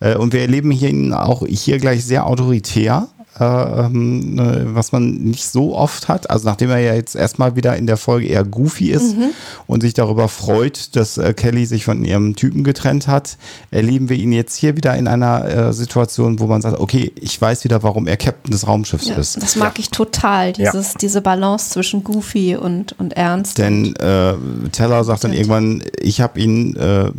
[0.00, 3.08] Äh, und wir erleben hier ihn auch hier gleich sehr autoritär.
[3.40, 6.30] Äh, ähm, ne, was man nicht so oft hat.
[6.30, 9.30] Also nachdem er ja jetzt erstmal wieder in der Folge eher goofy ist Mhm.
[9.66, 13.36] und sich darüber freut, dass äh, Kelly sich von ihrem Typen getrennt hat,
[13.70, 17.40] erleben wir ihn jetzt hier wieder in einer äh, Situation, wo man sagt, okay, ich
[17.40, 19.42] weiß wieder, warum er Captain des Raumschiffs Ja, ist.
[19.42, 23.58] das mag ich total, dieses, diese Balance zwischen Goofy und, und Ernst.
[23.58, 24.34] Denn äh,
[24.72, 27.10] Teller sagt dann irgendwann, ich habe ihn, äh,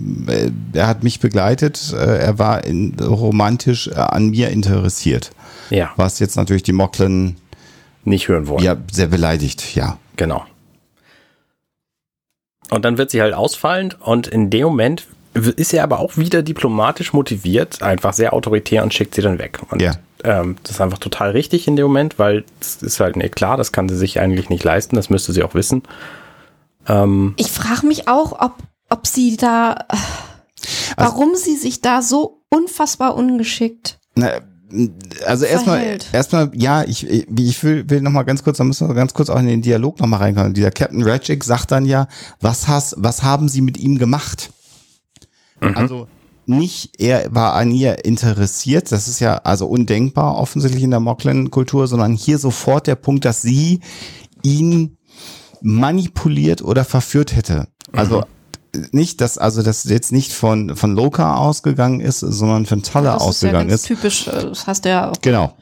[0.73, 5.31] er hat mich begleitet, äh, er war in, romantisch äh, an mir interessiert.
[5.69, 7.37] Ja, Was jetzt natürlich die Mocklin
[8.05, 8.63] nicht hören wollen.
[8.63, 9.97] ja sehr beleidigt, ja.
[10.15, 10.43] Genau.
[12.69, 16.43] Und dann wird sie halt ausfallend und in dem Moment ist er aber auch wieder
[16.43, 19.59] diplomatisch motiviert, einfach sehr autoritär und schickt sie dann weg.
[19.69, 19.93] Und Ja.
[20.23, 23.57] ähm, das ist einfach total richtig in dem Moment, weil es ist halt nee, klar,
[23.57, 25.83] das kann sie sich eigentlich nicht leisten, das müsste sie auch wissen.
[26.87, 28.57] Ähm, Ich frage mich auch, ob,
[28.89, 30.03] ob sie da, Also
[30.97, 33.99] warum sie sich da so unfassbar ungeschickt.
[34.15, 34.39] Na,
[35.25, 38.95] also erstmal, erstmal, ja, ich, ich will, will noch mal ganz kurz, da müssen wir
[38.95, 40.53] ganz kurz auch in den Dialog noch mal reinkommen.
[40.53, 42.07] Dieser Captain Ratchik sagt dann ja,
[42.41, 44.51] was hast, was haben Sie mit ihm gemacht?
[45.59, 46.07] Also
[46.45, 51.87] nicht, er war an ihr interessiert, das ist ja also undenkbar offensichtlich in der Mocklin-Kultur,
[51.87, 53.79] sondern hier sofort der Punkt, dass sie
[54.41, 54.97] ihn
[55.61, 57.67] manipuliert oder verführt hätte.
[57.93, 58.23] Also
[58.91, 63.21] nicht, dass also das jetzt nicht von von Loka ausgegangen ist, sondern von Taller Das
[63.21, 63.87] ist ja ausgegangen ganz ist.
[63.87, 65.15] typisch, äh, das hast du ja auch.
[65.21, 65.53] Genau.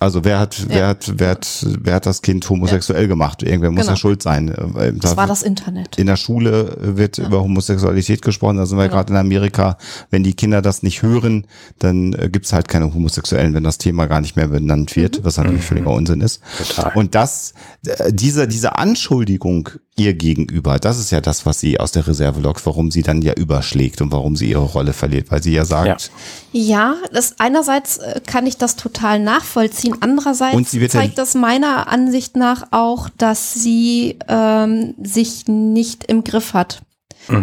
[0.00, 0.86] Also wer hat, wer Ja.
[0.88, 3.42] hat, wer hat, wer hat das Kind homosexuell gemacht?
[3.42, 3.92] Irgendwer muss Genau.
[3.92, 4.48] ja schuld sein.
[4.48, 5.98] äh, Das da- war das Internet.
[5.98, 8.56] in der Schule wird über Homosexualität gesprochen.
[8.56, 8.96] Da sind wir Genau.
[8.96, 9.76] gerade in Amerika.
[10.10, 11.46] Wenn die Kinder das nicht hören,
[11.78, 15.24] dann äh, gibt's halt keine Homosexuellen, wenn das Thema gar nicht mehr benannt wird, Mhm.
[15.24, 16.40] was natürlich völliger Unsinn ist.
[16.58, 16.92] Total.
[16.94, 17.54] Und das,
[17.86, 22.40] äh, diese, diese Anschuldigung ihr gegenüber, das ist ja das, was sie aus der Reserve
[22.40, 25.64] lockt, warum sie dann ja überschlägt und warum sie ihre Rolle verliert, weil sie ja
[25.64, 26.10] sagt,
[26.52, 29.63] Ja, das einerseits kann ich das total nachvollziehen.
[30.00, 35.46] Andererseits Und sie wird ja- zeigt das meiner Ansicht nach auch, dass sie ähm, sich
[35.48, 36.82] nicht im Griff hat.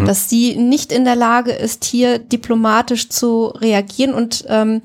[0.06, 4.14] Dass sie nicht in der Lage ist, hier diplomatisch zu reagieren.
[4.14, 4.82] Und ähm,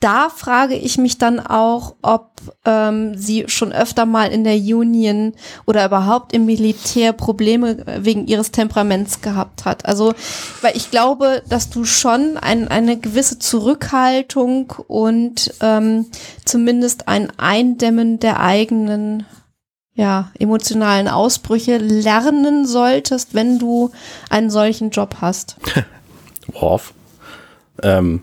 [0.00, 2.30] da frage ich mich dann auch, ob
[2.64, 5.34] ähm, sie schon öfter mal in der Union
[5.66, 9.86] oder überhaupt im Militär Probleme wegen ihres Temperaments gehabt hat.
[9.86, 10.14] Also,
[10.62, 16.06] weil ich glaube, dass du schon ein, eine gewisse Zurückhaltung und ähm,
[16.44, 19.26] zumindest ein Eindämmen der eigenen
[19.98, 23.90] ja, emotionalen Ausbrüche lernen solltest, wenn du
[24.30, 25.56] einen solchen Job hast.
[26.52, 26.94] Worf.
[27.82, 28.22] Ähm,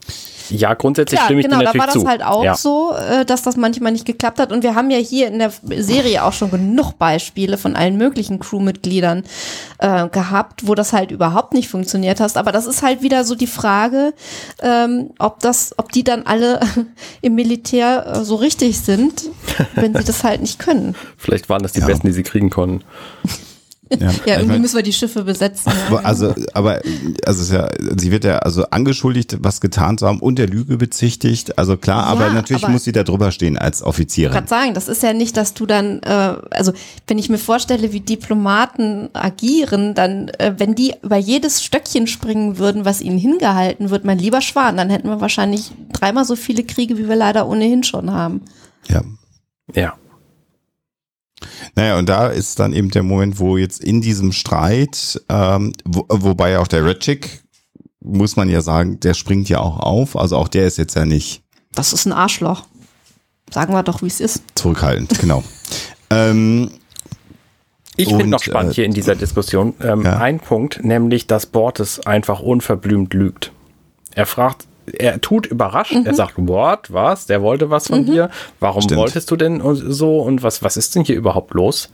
[0.49, 2.07] ja, grundsätzlich Klar, stimme ich genau, dir da natürlich war das zu.
[2.09, 2.55] halt auch ja.
[2.55, 4.51] so, äh, dass das manchmal nicht geklappt hat.
[4.51, 8.39] Und wir haben ja hier in der Serie auch schon genug Beispiele von allen möglichen
[8.39, 9.23] Crewmitgliedern
[9.80, 12.38] äh, gehabt, wo das halt überhaupt nicht funktioniert hast.
[12.38, 14.13] Aber das ist halt wieder so die Frage,
[14.61, 16.59] ähm, ob das, ob die dann alle
[17.22, 19.23] im Militär äh, so richtig sind,
[19.76, 20.95] wenn sie das halt nicht können.
[21.17, 21.88] Vielleicht waren das die Ja.
[21.88, 22.84] besten, die sie kriegen konnten.
[23.91, 25.71] Ja, Ja, ich irgendwie mein- müssen wir die Schiffe besetzen.
[25.71, 25.87] Ja.
[25.97, 26.81] Aber Also, aber
[27.25, 30.47] also es ist ja, sie wird ja also angeschuldigt, was getan zu haben und der
[30.47, 31.57] Lüge bezichtigt.
[31.57, 34.33] Also klar, Ja, aber natürlich aber- muss sie da drüber stehen als Offizierin.
[34.33, 36.73] gerade sagen, das ist ja nicht, dass du dann, äh, also
[37.07, 42.57] wenn ich mir vorstelle, wie Diplomaten agieren, dann, äh, wenn die über jedes Stöckchen springen
[42.57, 46.63] würden, was ihnen hingehalten wird, mein lieber Schwan, dann hätten wir wahrscheinlich dreimal so viele
[46.63, 48.41] Kriege, wie wir leider ohnehin schon haben.
[48.87, 49.01] Ja.
[49.73, 49.93] Ja.
[51.76, 56.05] Naja, und da ist dann eben der Moment, wo jetzt in diesem Streit, ähm, wo,
[56.09, 57.43] wobei auch der Redchick,
[58.01, 60.15] muss man ja sagen, der springt ja auch auf.
[60.15, 61.43] Also auch der ist jetzt ja nicht
[61.73, 62.65] Das ist ein Arschloch.
[63.51, 64.43] Sagen wir doch, wie es ist.
[64.55, 65.43] zurückhaltend, genau.
[66.09, 66.72] ähm,
[67.95, 70.17] Ich finde noch spannend äh, hier in dieser Diskussion ähm, ja.
[70.17, 73.51] ein Punkt, nämlich, dass Bortes einfach unverblümt lügt.
[74.13, 78.29] Er fragt, er tut überrascht, er sagt, what, was, der wollte was von dir,
[78.59, 78.99] warum Stimmt.
[79.01, 81.89] wolltest du denn und so und was, was ist denn hier überhaupt los?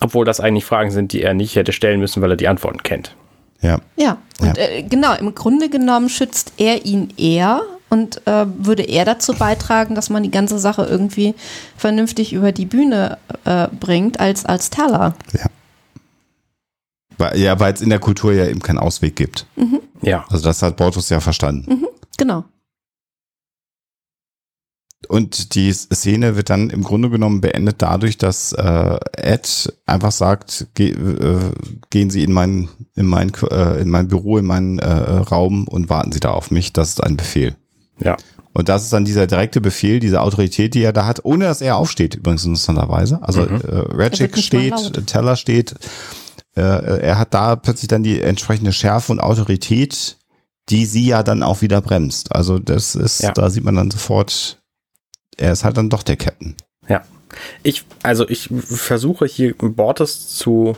[0.00, 2.82] Obwohl das eigentlich Fragen sind, die er nicht hätte stellen müssen, weil er die Antworten
[2.82, 3.14] kennt.
[3.62, 3.78] ja.
[3.96, 4.64] Ja, und Ja.
[4.64, 9.94] Äh, genau, im Grunde genommen schützt er ihn eher und äh, würde er dazu beitragen,
[9.94, 11.34] dass man die ganze Sache irgendwie
[11.76, 15.14] vernünftig über die Bühne äh, bringt, als als Teller.
[15.32, 15.46] Ja.
[17.18, 19.46] Weil, ja, weil es in der Kultur ja eben keinen Ausweg gibt.
[20.02, 20.24] Ja.
[20.28, 21.86] Also das hat Bortus ja verstanden.
[22.16, 22.44] Genau.
[25.08, 30.66] Und die Szene wird dann im Grunde genommen beendet dadurch, dass äh, Ed einfach sagt,
[30.74, 31.52] geh, äh,
[31.90, 35.90] gehen Sie in mein, in, mein, äh, in mein Büro, in meinen äh, Raum und
[35.90, 36.72] warten Sie da auf mich.
[36.72, 37.54] Das ist ein Befehl.
[38.00, 38.16] Ja.
[38.52, 41.60] Und das ist dann dieser direkte Befehl, diese Autorität, die er da hat, ohne dass
[41.60, 43.22] er aufsteht, übrigens interessanterweise.
[43.22, 43.60] Also Mhm.
[43.60, 45.06] äh, Ratchik mal steht.
[45.06, 45.74] Teller steht.
[46.56, 50.16] Äh, er hat da plötzlich dann die entsprechende Schärfe und Autorität,
[50.68, 52.34] die sie ja dann auch wieder bremst.
[52.34, 53.32] Also das ist, Ja.
[53.32, 54.58] da sieht man dann sofort,
[55.36, 56.56] er ist halt dann doch der Captain.
[56.88, 57.02] Ja.
[57.62, 60.76] Ich, also ich versuche hier Bortus zu.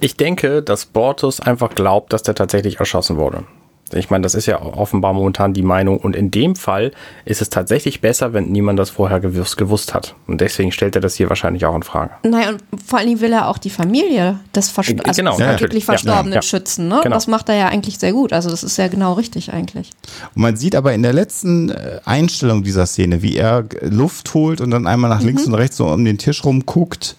[0.00, 3.44] Ich denke, dass Bortus einfach glaubt, dass der tatsächlich erschossen wurde.
[3.92, 5.98] Ich meine, das ist ja offenbar momentan die Meinung.
[5.98, 6.92] Und in dem Fall
[7.24, 10.14] ist es tatsächlich besser, wenn niemand das vorher gewusst, gewusst hat.
[10.26, 12.12] Und deswegen stellt er das hier wahrscheinlich auch in Frage.
[12.22, 15.38] Nein, und vor allen Dingen will er auch die Familie des Versto Äh, also genau,
[15.38, 16.42] ja, Verstorbenen ja.
[16.42, 16.88] schützen.
[16.88, 17.00] Ne?
[17.02, 17.14] Genau.
[17.14, 18.32] Das macht er ja eigentlich sehr gut.
[18.32, 19.90] Also das ist ja genau richtig eigentlich.
[20.34, 24.60] Und man sieht aber in der letzten äh, Einstellung dieser Szene, wie er Luft holt
[24.60, 27.16] und dann einmal nach links und rechts so um den Tisch rumguckt,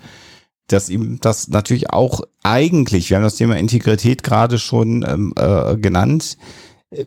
[0.71, 5.77] dass ihm das natürlich auch eigentlich, wir haben das Thema Integrität gerade schon ähm, äh,
[5.77, 6.37] genannt,
[6.91, 7.05] äh,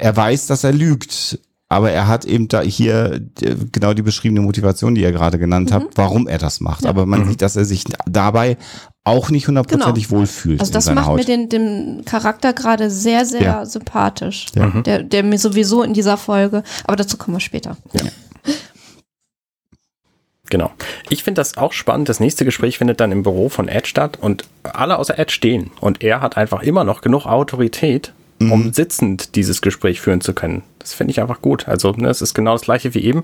[0.00, 1.38] er weiß, dass er lügt.
[1.72, 5.70] Aber er hat eben da hier äh, genau die beschriebene Motivation, die er gerade genannt
[5.70, 6.84] hat, warum er das macht.
[6.84, 8.56] Aber man sieht, dass er sich dabei
[9.04, 10.58] auch nicht hundertprozentig wohlfühlt.
[10.58, 11.18] Also das macht Haut.
[11.18, 13.66] mir den, den Charakter gerade sehr, sehr Ja.
[13.66, 14.46] sympathisch.
[14.56, 14.68] Ja.
[14.82, 17.76] Der, der mir sowieso in dieser Folge, aber dazu kommen wir später.
[20.50, 20.72] Genau.
[21.08, 22.08] Ich finde das auch spannend.
[22.08, 25.70] Das nächste Gespräch findet dann im Büro von Ed statt und alle außer Ed stehen.
[25.80, 30.62] Und er hat einfach immer noch genug Autorität, um sitzend dieses Gespräch führen zu können.
[30.78, 31.68] Das finde ich einfach gut.
[31.68, 33.22] Also, ne, es ist genau das gleiche wie eben.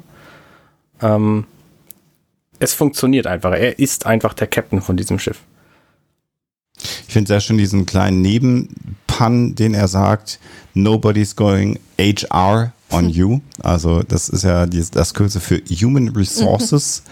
[1.03, 1.47] Ähm,
[2.59, 3.53] es funktioniert einfach.
[3.53, 5.41] Er ist einfach der Captain von diesem Schiff.
[7.09, 10.39] Ich finde sehr schön diesen kleinen Nebenpun, den er sagt,
[10.75, 13.41] nobody's going HR on you.
[13.63, 17.03] Also das ist ja die, das Kürze für Human Resources.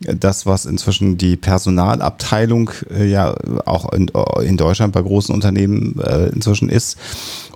[0.00, 3.34] Das, was inzwischen die Personalabteilung äh, ja
[3.66, 4.10] auch in,
[4.42, 6.96] in Deutschland bei großen Unternehmen äh, inzwischen ist.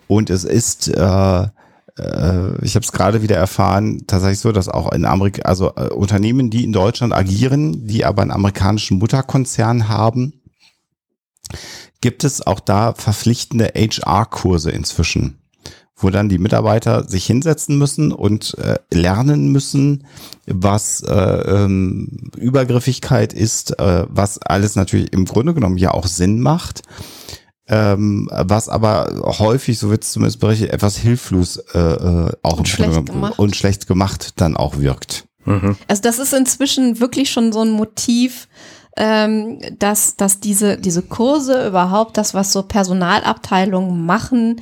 [0.09, 1.47] Und es ist äh,
[1.99, 5.89] äh, ich habe es gerade wieder erfahren, tatsächlich so, dass auch in Amerika, also äh,
[5.89, 10.41] Unternehmen, die in Deutschland agieren, die aber einen amerikanischen Mutterkonzern haben,
[12.01, 15.39] gibt es auch da verpflichtende HR-Kurse inzwischen,
[15.97, 20.07] wo dann die Mitarbeiter sich hinsetzen müssen und äh, lernen müssen,
[20.47, 26.41] was äh, ähm, Übergriffigkeit ist, äh, was alles natürlich im Grunde genommen ja auch Sinn
[26.41, 26.83] macht.
[27.66, 32.66] Ähm, was aber häufig, so wird es zumindest berichtet, etwas hilflos äh, äh, auch im
[32.66, 33.39] schlecht gemacht.
[33.39, 35.25] und schlecht gemacht dann auch wirkt.
[35.89, 38.49] Also das ist inzwischen wirklich schon so ein Motiv,
[38.97, 44.61] ähm, dass, dass diese, diese Kurse überhaupt, das, was so Personalabteilungen machen,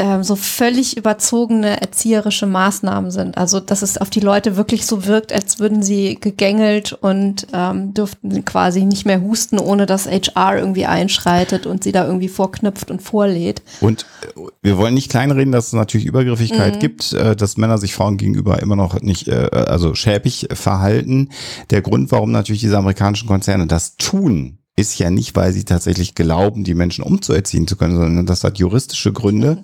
[0.00, 3.36] ähm, so völlig überzogene erzieherische Maßnahmen sind.
[3.36, 7.92] Also dass es auf die Leute wirklich so wirkt, als würden sie gegängelt und ähm,
[7.92, 12.90] dürften quasi nicht mehr husten, ohne dass HR irgendwie einschreitet und sie da irgendwie vorknüpft
[12.90, 13.60] und vorlädt.
[13.82, 17.92] Und äh, wir wollen nicht kleinreden, dass es natürlich Übergriffigkeit gibt, äh, dass Männer sich
[17.92, 21.28] Frauen gegenüber immer noch nicht, äh, also schäbig verhalten.
[21.68, 26.14] Der Grund, warum natürlich diese amerikanischen Konzerne das tun, ist ja nicht, weil sie tatsächlich
[26.14, 29.58] glauben, die Menschen umzuerziehen zu können, sondern das hat juristische Gründe.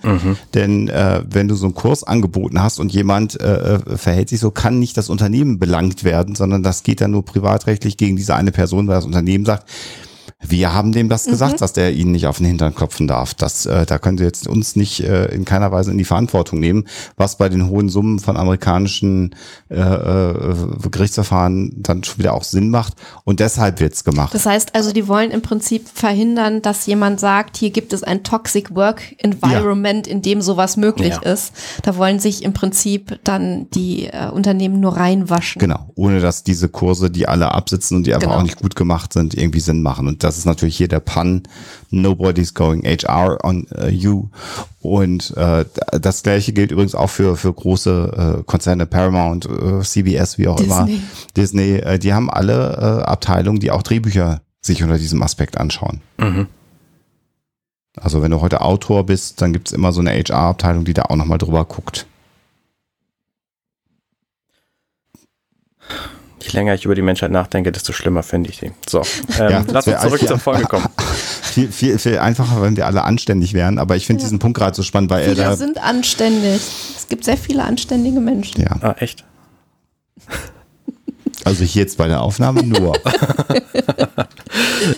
[0.53, 4.41] Denn äh, wenn du so einen Kurs angeboten hast und jemand äh, äh, verhält sich
[4.41, 8.35] so, kann nicht das Unternehmen belangt werden, sondern das geht dann nur privatrechtlich gegen diese
[8.35, 9.67] eine Person, weil das Unternehmen sagt,
[10.43, 13.33] wir haben dem das gesagt, dass der ihnen nicht auf den Hintern klopfen darf.
[13.33, 16.61] Das, äh, da können sie jetzt uns nicht äh, in keiner Weise in die Verantwortung
[16.61, 16.85] nehmen,
[17.17, 19.35] was bei den hohen Summen von amerikanischen
[19.71, 20.55] äh, äh,
[20.91, 22.95] Gerichtsverfahren dann schon wieder auch Sinn macht.
[23.25, 24.35] Und deshalb wird's gemacht.
[24.35, 28.23] Das heißt also, die wollen im Prinzip verhindern, dass jemand sagt, hier gibt es ein
[28.23, 31.33] Toxic Work Environment, in dem sowas möglich Ja.
[31.33, 31.53] ist.
[31.83, 35.61] Da wollen sich im Prinzip dann die äh, Unternehmen nur reinwaschen.
[35.61, 38.39] Genau, ohne dass diese Kurse, die alle absitzen und die einfach Genau.
[38.39, 40.07] auch nicht gut gemacht sind, irgendwie Sinn machen.
[40.09, 41.45] Und das ist natürlich hier der Pun,
[41.91, 44.29] nobody's going HR on äh, you.
[44.81, 45.65] Und äh,
[46.01, 50.61] das gleiche gilt übrigens auch für, für große äh, Konzerne, Paramount, äh, CBS, wie auch
[50.61, 51.03] immer, Disney.
[51.37, 51.77] Disney.
[51.77, 56.01] Äh, die haben alle äh, Abteilungen, die auch Drehbücher sich unter diesem Aspekt anschauen.
[57.97, 61.17] Also wenn du heute Autor bist, dann gibt's immer so eine HR-Abteilung, die da auch
[61.17, 62.07] nochmal drüber guckt.
[66.47, 68.73] Je länger ich über die Menschheit nachdenke, desto schlimmer finde ich die.
[68.89, 69.01] So,
[69.41, 70.29] ähm, Ja, lass uns zurück ja.
[70.29, 70.87] zur Folge kommen.
[71.43, 73.79] Viel, viel, viel einfacher, wenn wir alle anständig wären.
[73.79, 76.61] Aber ich finde diesen Punkt gerade so spannend, weil er Viele da sind anständig.
[76.97, 78.61] Es gibt sehr viele anständige Menschen.
[78.63, 79.25] Ja, Ah, echt?
[81.45, 82.95] also hier jetzt bei der Aufnahme nur.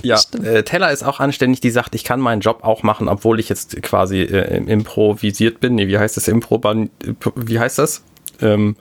[0.02, 3.40] Ja, äh, Teller ist auch anständig, die sagt, ich kann meinen Job auch machen, obwohl
[3.40, 5.74] ich jetzt quasi äh, improvisiert bin.
[5.76, 6.28] Nee, wie heißt das?
[6.28, 6.60] Impro,
[7.36, 8.02] wie heißt das?
[8.40, 8.76] Ähm,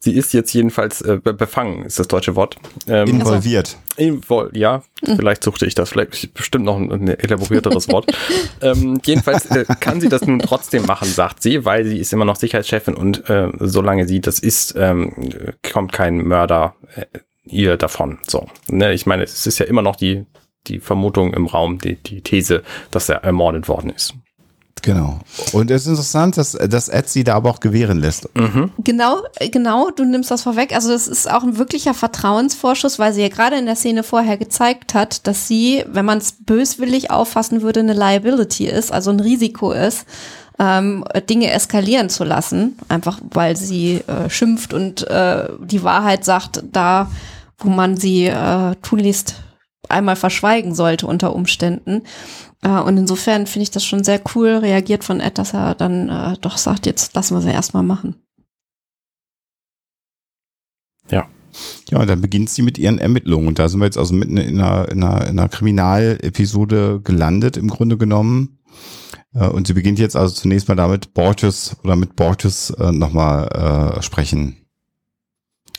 [0.00, 2.56] sie ist jetzt jedenfalls äh, be- befangen, ist das deutsche Wort.
[2.86, 3.76] Ähm, Involviert.
[3.96, 8.10] Invol ja, vielleicht suchte ich das, vielleicht bestimmt noch ein, ein elaborierteres Wort.
[8.62, 12.24] ähm, jedenfalls äh, kann sie das nun trotzdem machen, sagt sie, weil sie ist immer
[12.24, 15.14] noch Sicherheitschefin und äh, solange sie das ist, ähm,
[15.72, 17.06] kommt kein Mörder äh,
[17.44, 18.18] ihr davon.
[18.26, 20.26] So, ne, ich meine, es ist ja immer noch die
[20.66, 24.12] die Vermutung im Raum, die, die These, dass er ermordet worden ist.
[24.82, 25.20] Genau.
[25.52, 28.28] Und es ist interessant, dass, dass Ed sie da aber auch gewähren lässt.
[28.34, 28.70] Mhm.
[28.78, 30.74] Genau, genau, du nimmst das vorweg.
[30.74, 34.36] Also das ist auch ein wirklicher Vertrauensvorschuss, weil sie ja gerade in der Szene vorher
[34.36, 39.20] gezeigt hat, dass sie, wenn man es böswillig auffassen würde, eine Liability ist, also ein
[39.20, 40.06] Risiko ist,
[40.58, 46.64] ähm, Dinge eskalieren zu lassen, einfach weil sie äh, schimpft und äh, die Wahrheit sagt,
[46.72, 47.10] da,
[47.58, 49.36] wo man sie äh, tunlichst
[49.88, 52.02] einmal verschweigen sollte unter Umständen.
[52.62, 56.08] Äh, und insofern finde ich das schon sehr cool reagiert von Ed, dass er dann
[56.08, 58.16] äh, doch sagt, jetzt lassen wir sie erstmal machen.
[61.90, 63.48] Ja, und dann beginnt sie mit ihren Ermittlungen.
[63.48, 67.56] Und da sind wir jetzt also mitten in einer, in einer, in einer Kriminalepisode gelandet,
[67.56, 68.58] im Grunde genommen.
[69.34, 73.96] Äh, Und sie beginnt jetzt also zunächst mal damit, Borges oder mit Borges äh, nochmal
[73.98, 74.67] äh, sprechen.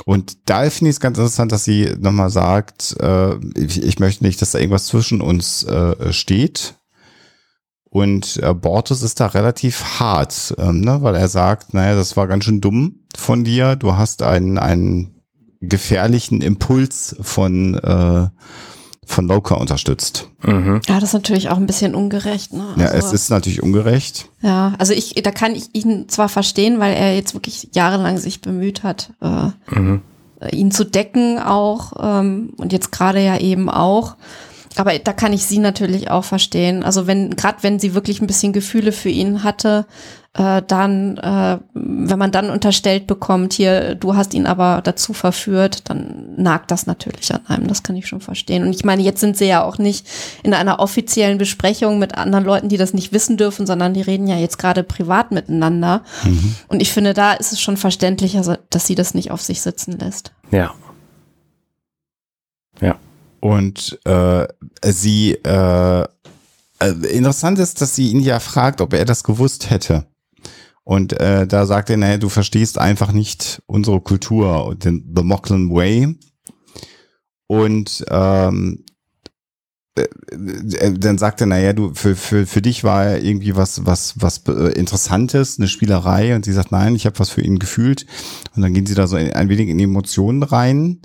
[0.05, 4.23] Und da finde ich es ganz interessant, dass sie nochmal sagt, äh, ich, ich möchte
[4.23, 6.75] nicht, dass da irgendwas zwischen uns äh, steht.
[7.89, 11.01] Und äh, Borges ist da relativ hart, ähm, ne?
[11.01, 13.75] weil er sagt, naja, das war ganz schön dumm von dir.
[13.75, 15.23] Du hast einen, einen
[15.59, 18.27] gefährlichen Impuls von, äh,
[19.05, 20.27] von Loka unterstützt.
[20.43, 20.81] Mhm.
[20.87, 22.53] Ja, das ist natürlich auch ein bisschen ungerecht.
[22.53, 22.63] Ne?
[22.77, 24.29] Ja, Also, es ist natürlich ungerecht.
[24.41, 28.41] Ja, also ich, da kann ich ihn zwar verstehen, weil er jetzt wirklich jahrelang sich
[28.41, 30.01] bemüht hat, äh, Mhm.
[30.51, 34.15] ihn zu decken auch ähm, und jetzt gerade ja eben auch.
[34.75, 36.83] Aber da kann ich sie natürlich auch verstehen.
[36.83, 39.85] Also wenn, gerade wenn sie wirklich ein bisschen Gefühle für ihn hatte,
[40.35, 45.89] äh, dann, äh, wenn man dann unterstellt bekommt, hier, du hast ihn aber dazu verführt,
[45.89, 47.67] dann nagt das natürlich an einem.
[47.67, 48.63] Das kann ich schon verstehen.
[48.63, 50.07] Und ich meine, jetzt sind sie ja auch nicht
[50.43, 54.27] in einer offiziellen Besprechung mit anderen Leuten, die das nicht wissen dürfen, sondern die reden
[54.27, 56.03] ja jetzt gerade privat miteinander.
[56.67, 59.61] Und ich finde, da ist es schon verständlich, also, dass sie das nicht auf sich
[59.61, 60.31] sitzen lässt.
[60.51, 60.73] Ja.
[62.81, 62.97] Ja.
[63.39, 64.47] Und äh,
[64.83, 66.05] sie äh,
[66.79, 70.05] äh, interessant ist, dass sie ihn ja fragt, ob er das gewusst hätte.
[70.83, 75.23] Und äh, da sagt er, naja, du verstehst einfach nicht unsere Kultur und den The
[75.23, 76.17] Mocklin Way.
[77.47, 78.85] Und ähm,
[79.95, 84.15] äh, äh, dann sagt er, naja, du, für, für, für dich war irgendwie was, was,
[84.19, 86.33] was Interessantes, eine Spielerei.
[86.33, 88.05] Und sie sagt, nein, ich habe was für ihn gefühlt.
[88.55, 91.01] Und dann gehen sie da so ein wenig in Emotionen rein.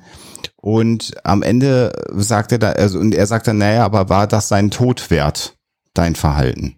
[0.57, 4.49] Und am Ende sagt er da, also, und er sagt dann, naja, aber war das
[4.49, 5.57] sein Tod wert,
[5.95, 6.77] dein Verhalten?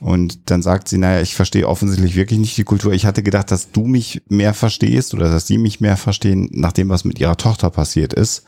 [0.00, 2.92] Und dann sagt sie, naja, ich verstehe offensichtlich wirklich nicht die Kultur.
[2.92, 6.72] Ich hatte gedacht, dass du mich mehr verstehst oder dass sie mich mehr verstehen, nach
[6.72, 8.44] dem, was mit ihrer Tochter passiert ist.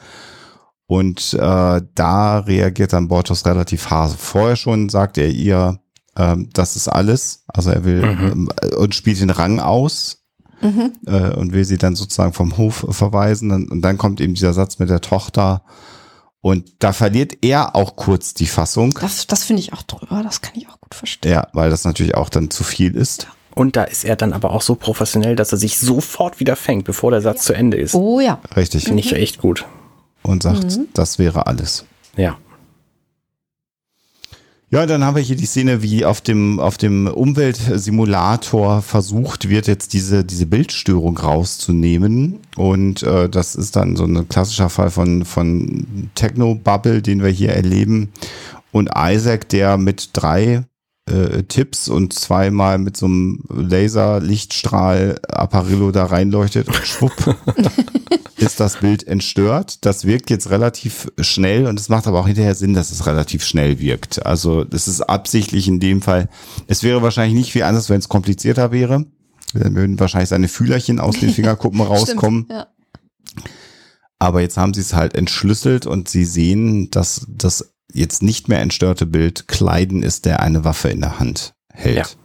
[0.87, 4.15] Und äh, da reagiert dann Bortos relativ hart.
[4.19, 5.79] Vorher schon sagt er ihr,
[6.17, 7.45] ähm, das ist alles.
[7.49, 8.21] Also er will Mhm.
[8.33, 10.22] ähm, und spielt den Rang aus
[10.63, 10.93] Mhm.
[11.07, 13.51] äh, und will sie dann sozusagen vom Hof verweisen.
[13.51, 15.63] Und, und dann kommt eben dieser Satz mit der Tochter.
[16.41, 18.95] Und da verliert er auch kurz die Fassung.
[19.01, 21.33] Das, das finde ich auch drüber, das kann ich auch gut verstehen.
[21.33, 23.29] Ja, weil das natürlich auch dann zu viel ist.
[23.55, 26.85] Und da ist er dann aber auch so professionell, dass er sich sofort wieder fängt,
[26.85, 27.95] bevor der Satz zu Ende ist.
[27.95, 28.41] Oh ja.
[28.57, 28.85] Richtig.
[28.85, 29.67] Finde ich echt gut.
[30.23, 31.85] Und sagt, das wäre alles.
[32.17, 32.39] Ja.
[34.73, 39.67] Ja, dann haben wir hier die Szene, wie auf dem, auf dem Umweltsimulator versucht wird,
[39.67, 42.41] jetzt diese, diese Bildstörung rauszunehmen.
[42.57, 47.51] Und äh, das ist dann so ein klassischer Fall von, von Techno-Bubble, den wir hier
[47.51, 48.15] erleben.
[48.71, 50.65] Und Isaac, der mit drei
[51.05, 57.13] äh, Tipps und zweimal mit so einem Laser-Lichtstrahl Apparillo da reinleuchtet und schwupp
[58.43, 59.85] ist das Bild entstört.
[59.85, 63.45] Das wirkt jetzt relativ schnell und es macht aber auch hinterher Sinn, dass es relativ
[63.45, 64.25] schnell wirkt.
[64.27, 66.29] Also das ist absichtlich in dem Fall.
[66.67, 69.07] Es wäre wahrscheinlich nicht viel anders, wenn es komplizierter wäre.
[69.55, 72.45] Dann würden wahrscheinlich seine Fühlerchen aus den Fingerkuppen rauskommen.
[72.45, 72.67] Stimmt, ja.
[74.19, 78.61] Aber jetzt haben sie es halt entschlüsselt und sie sehen, dass das jetzt nicht mehr
[78.61, 81.97] entstörte Bild Kleiden ist, der eine Waffe in der Hand hält.
[81.97, 82.22] Ja.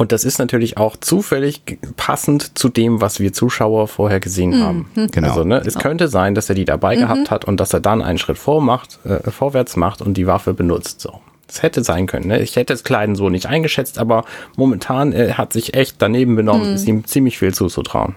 [0.00, 1.60] Und das ist natürlich auch zufällig
[1.98, 4.90] passend zu dem, was wir Zuschauer vorher gesehen haben.
[4.94, 5.28] Genau.
[5.28, 8.00] Also, ne, es könnte sein, dass er die dabei gehabt hat und dass er dann
[8.00, 11.02] einen Schritt vormacht, äh, vorwärts macht und die Waffe benutzt.
[11.02, 11.20] So.
[11.46, 12.28] Das hätte sein können.
[12.28, 12.40] Ne?
[12.40, 14.24] Ich hätte das Kleiden so nicht eingeschätzt, aber
[14.56, 16.72] momentan er hat sich echt daneben benommen.
[16.76, 18.14] Ist ihm ziemlich viel zuzutrauen.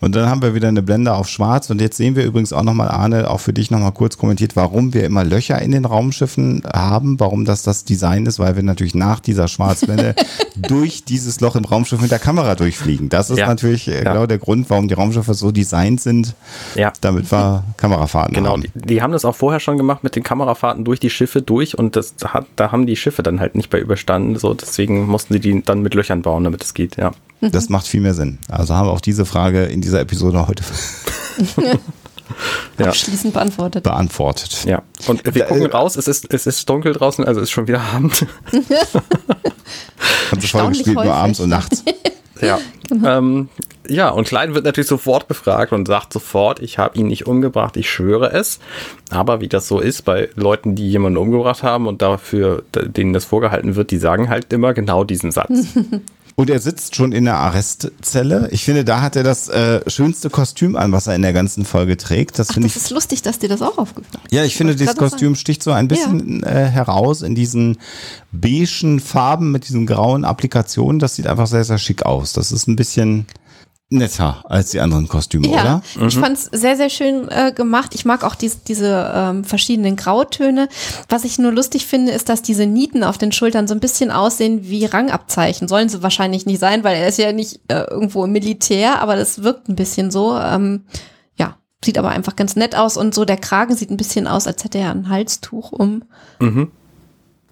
[0.00, 2.62] Und dann haben wir wieder eine Blende auf schwarz und jetzt sehen wir übrigens auch
[2.62, 6.62] nochmal, Arne, auch für dich nochmal kurz kommentiert, warum wir immer Löcher in den Raumschiffen
[6.72, 10.14] haben, warum das das Design ist, weil wir natürlich nach dieser Schwarzblende
[10.56, 13.08] durch dieses Loch im Raumschiff mit der Kamera durchfliegen.
[13.08, 13.46] Das ist Ja.
[13.48, 14.12] natürlich äh, Ja.
[14.12, 16.34] genau der Grund, warum die Raumschiffe so designt sind,
[16.74, 16.92] Ja.
[17.00, 18.62] damit wir Kamerafahrten Genau, haben.
[18.62, 21.76] die, die haben das auch vorher schon gemacht mit den Kamerafahrten durch die Schiffe durch
[21.78, 24.36] und das hat, da haben die Schiffe dann halt nicht bei überstanden.
[24.38, 27.12] So, deswegen mussten sie die dann mit Löchern bauen, damit es geht, ja.
[27.40, 28.38] Das macht viel mehr Sinn.
[28.48, 30.62] Also haben wir auch diese Frage in dieser Episode heute
[32.78, 32.86] Ja.
[32.88, 33.84] Abschließend beantwortet.
[33.84, 34.64] beantwortet.
[34.66, 34.82] Ja.
[35.06, 37.68] Und wir Da- gucken raus, es ist, es ist dunkel draußen, also es ist schon
[37.68, 38.26] wieder Abend.
[40.30, 41.12] Haben sie vorher gespielt, nur häufig.
[41.14, 41.84] abends und nachts.
[42.42, 42.58] Ja.
[43.02, 43.48] Ähm,
[43.88, 47.78] ja, und Klein wird natürlich sofort befragt und sagt sofort, ich habe ihn nicht umgebracht,
[47.78, 48.58] ich schwöre es.
[49.08, 53.24] Aber wie das so ist bei Leuten, die jemanden umgebracht haben und dafür denen das
[53.24, 55.48] vorgehalten wird, die sagen halt immer genau diesen Satz.
[56.36, 58.50] Und er sitzt schon in der Arrestzelle.
[58.52, 61.64] Ich finde, da hat er das äh, schönste Kostüm an, was er in der ganzen
[61.64, 62.38] Folge trägt.
[62.38, 62.82] Das Ach, finde das ich.
[62.82, 64.32] ist lustig, dass dir das auch aufgefallen ist.
[64.32, 67.78] Ja, ich finde, gerade Kostüm sticht so ein bisschen äh, heraus in diesen
[68.32, 70.98] beigen Farben mit diesen grauen Applikationen.
[70.98, 72.34] Das sieht einfach sehr, sehr schick aus.
[72.34, 73.26] Das ist ein bisschen
[73.88, 76.06] netter als die anderen Kostüme, Ja, oder?
[76.08, 77.94] ich fand es sehr, sehr schön äh, gemacht.
[77.94, 80.68] Ich mag auch dies, diese ähm, verschiedenen Grautöne.
[81.08, 84.10] Was ich nur lustig finde, ist, dass diese Nieten auf den Schultern so ein bisschen
[84.10, 85.68] aussehen wie Rangabzeichen.
[85.68, 89.14] Sollen sie wahrscheinlich nicht sein, weil er ist ja nicht äh, irgendwo im Militär, aber
[89.14, 90.36] das wirkt ein bisschen so.
[90.36, 90.84] Ähm,
[91.36, 94.48] ja, sieht aber einfach ganz nett aus und so der Kragen sieht ein bisschen aus,
[94.48, 96.02] als hätte er ein Halstuch um.
[96.40, 96.72] Mhm.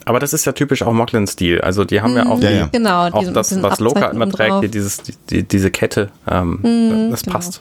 [0.04, 1.60] Aber das ist ja typisch auch Mocklin-Stil.
[1.62, 2.66] Also die haben ja auch, Ja, die, ja.
[2.66, 6.10] Genau, auch diese- das, diesen was Loka immer trägt, hier dieses, die, die, diese Kette.
[6.28, 7.36] Ähm, das genau.
[7.36, 7.60] passt.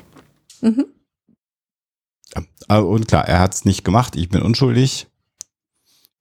[2.69, 4.15] Äh, Und klar, er hat es nicht gemacht.
[4.15, 5.07] Ich bin unschuldig.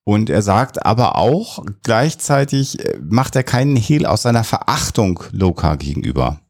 [0.04, 5.76] Und er sagt aber auch gleichzeitig, äh, macht er keinen Hehl aus seiner Verachtung Loka
[5.76, 6.40] gegenüber.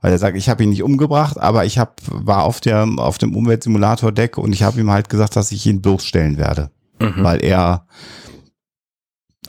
[0.00, 3.18] Weil er sagt, ich habe ihn nicht umgebracht, aber ich hab, war auf, der, auf
[3.18, 6.70] dem Umweltsimulator-Deck und ich habe ihm halt gesagt, dass ich ihn bloßstellen werde.
[7.00, 7.24] Mhm.
[7.24, 7.86] Weil er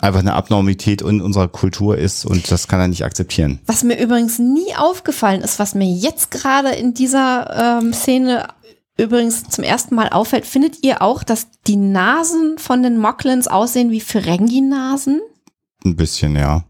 [0.02, 3.60] einfach eine Abnormität in unserer Kultur ist und das kann er nicht akzeptieren.
[3.66, 8.48] Was mir übrigens nie aufgefallen ist, was mir jetzt gerade in dieser ähm, Szene
[8.98, 13.92] übrigens zum ersten Mal auffällt, findet ihr auch, dass die Nasen von den Mocklins aussehen
[13.92, 15.22] wie Ferengi-Nasen?
[15.86, 16.64] Ein bisschen, ja.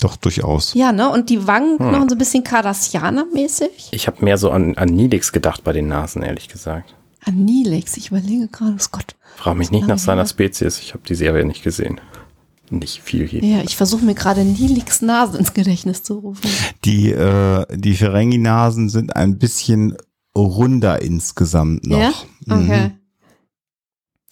[0.00, 0.74] Doch, durchaus.
[0.74, 1.08] Ja, ne?
[1.10, 1.90] Und die Wangen Hm.
[1.92, 3.88] noch so ein bisschen Cardassianer-mäßig?
[3.92, 6.94] Ich habe mehr so an, an Nilix gedacht bei den Nasen, ehrlich gesagt.
[7.24, 9.14] An Nilix, ich überlege gerade, oh Gott.
[9.36, 10.78] Frag mich nicht nach seiner Spezies.
[10.80, 12.00] Ich habe die Serie nicht gesehen.
[12.70, 13.42] Nicht viel hier.
[13.44, 16.50] Ja, ich versuche mir gerade Nilix Nase ins Gedächtnis zu rufen.
[16.84, 19.96] Die, äh, die Ferengi-Nasen sind ein bisschen
[20.36, 21.98] runder insgesamt noch.
[21.98, 22.12] Ja?
[22.48, 22.88] Okay.
[22.88, 22.90] Mhm.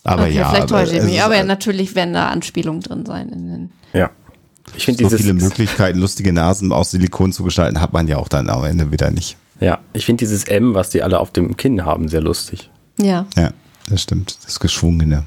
[0.04, 0.48] Aber okay, ja.
[0.50, 1.22] vielleicht aber täusche ich mich.
[1.22, 3.28] Aber ja, halt natürlich werden da Anspielungen drin sein.
[3.30, 4.10] In den Ja.
[4.76, 8.16] Ich finde so dieses, viele Möglichkeiten, lustige Nasen aus Silikon zu gestalten, hat man ja
[8.16, 9.36] auch dann am Ende wieder nicht.
[9.60, 12.70] ja, ich finde dieses M, was die alle auf dem Kinn haben, sehr lustig.
[12.98, 13.26] ja.
[13.36, 13.52] Ja,
[13.88, 14.38] das stimmt.
[14.44, 15.24] Das Geschwungene.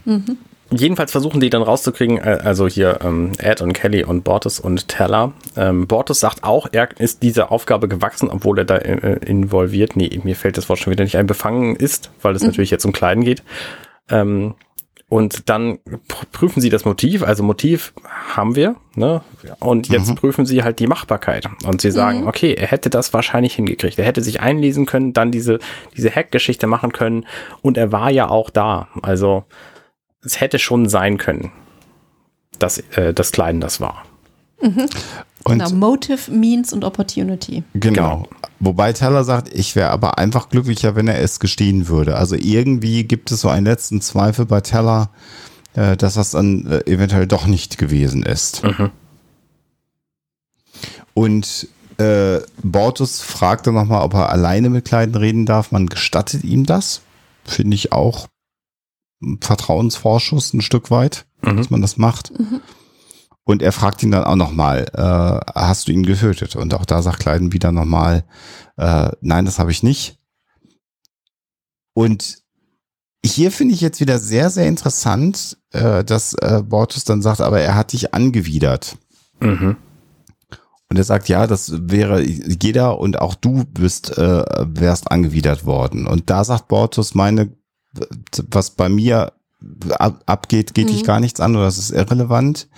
[0.72, 4.88] Jedenfalls versuchen die dann rauszukriegen, äh, also hier ähm, Ed und Kelly und Bortus und
[4.88, 5.34] Teller.
[5.58, 10.20] Ähm, Bortus sagt auch, er ist dieser Aufgabe gewachsen, obwohl er da äh, involviert, nee,
[10.24, 12.91] mir fällt das Wort schon wieder nicht ein, befangen ist, weil es natürlich jetzt um
[12.91, 13.44] Kleiden geht.
[14.10, 14.54] Ähm,
[15.08, 17.94] und dann pr- prüfen sie das Motiv, also Motiv
[18.36, 19.22] haben wir, ne?
[19.60, 21.50] Und jetzt prüfen sie halt die Machbarkeit.
[21.66, 23.98] Und sie sagen, okay, er hätte das wahrscheinlich hingekriegt.
[23.98, 25.58] Er hätte sich einlesen können, dann diese,
[25.98, 27.26] diese Hack-Geschichte machen können.
[27.64, 28.88] Und er war ja auch da.
[29.02, 29.46] Also,
[30.24, 31.52] es hätte schon sein können,
[32.60, 34.04] dass äh, das Kleinen das war.
[35.46, 37.64] Und Genau, Motive, Means und Opportunity.
[37.74, 38.24] Genau.
[38.24, 38.28] Genau.
[38.60, 42.18] Wobei Teller sagt, ich wäre aber einfach glücklicher, wenn er es gestehen würde.
[42.18, 45.10] Also irgendwie gibt es so einen letzten Zweifel bei Teller,
[45.76, 48.64] äh, dass das dann äh, eventuell doch nicht gewesen ist.
[48.64, 48.91] Mhm.
[51.14, 51.68] Und
[51.98, 55.72] äh, Bortus fragte nochmal, ob er alleine mit Kleiden reden darf.
[55.72, 57.02] Man gestattet ihm das.
[57.46, 58.28] Finde ich auch
[59.41, 61.58] Vertrauensvorschuss ein Stück weit, Mhm.
[61.58, 62.32] dass man das macht.
[63.44, 66.56] Und er fragt ihn dann auch nochmal, äh, hast du ihn getötet?
[66.56, 68.24] Und auch da sagt Kleiden wieder nochmal,
[68.78, 70.20] äh, nein, das habe ich nicht.
[71.94, 72.40] Und
[73.26, 77.60] hier finde ich jetzt wieder sehr, sehr interessant, äh, dass äh, Bortus dann sagt, aber
[77.60, 78.98] er hat dich angewidert.
[79.41, 79.76] Mhm.
[80.91, 86.08] Und er sagt, ja, das wäre jeder und auch du bist, äh, wärst angewidert worden.
[86.08, 87.52] Und da sagt Bortus, meine,
[88.49, 89.34] was bei mir
[89.91, 91.07] ab, abgeht, geht dich Mhm.
[91.07, 92.70] gar nichts an oder das ist irrelevant.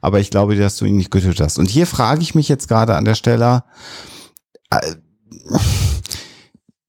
[0.00, 1.58] Aber ich glaube, dass du ihn nicht getötet hast.
[1.58, 3.64] Und hier frage ich mich jetzt gerade an der Stelle,
[4.70, 4.94] äh,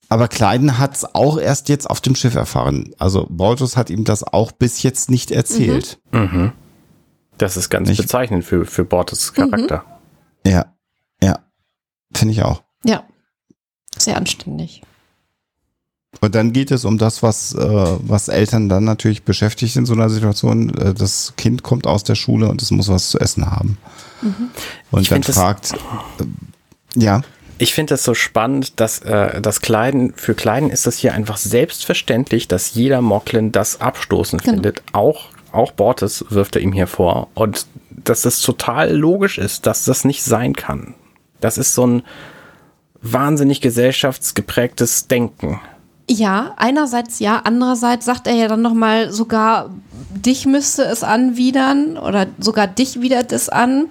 [0.10, 2.94] aber Kleiden hat es auch erst jetzt auf dem Schiff erfahren.
[2.98, 5.99] Also Bortus hat ihm das auch bis jetzt nicht erzählt.
[6.12, 6.54] Mhm.
[7.38, 9.84] Das ist ganz Ich- bezeichnend für, für Bortes Charakter.
[10.45, 10.74] Ja,
[11.22, 11.40] ja,
[12.14, 12.64] finde ich auch.
[12.84, 13.04] Ja.
[13.98, 14.82] Sehr anständig.
[16.22, 17.60] Und dann geht es um das, was, äh,
[17.99, 20.76] was Eltern dann natürlich beschäftigt in so einer Situation.
[20.77, 23.77] Äh, das Kind kommt aus der Schule und es muss was zu essen haben.
[24.91, 26.26] Und Ich dann fragt, äh,
[26.99, 27.22] ja,
[27.60, 31.38] Ich finde das so spannend, dass äh, das Kleiden, für Kleiden ist das hier einfach
[31.38, 34.56] selbstverständlich, dass jeder Mocklin das abstoßend Genau.
[34.56, 34.81] findet.
[34.94, 37.27] Auch, auch Bortes wirft er ihm hier vor.
[37.35, 40.94] Und dass das total logisch ist, dass das nicht sein kann.
[41.41, 42.03] Das ist so ein
[43.02, 45.60] wahnsinnig gesellschaftsgeprägtes Denken.
[46.10, 49.70] Ja, einerseits ja, andererseits sagt er ja dann nochmal, sogar
[50.10, 53.86] dich müsste es anwidern oder sogar dich widert es an.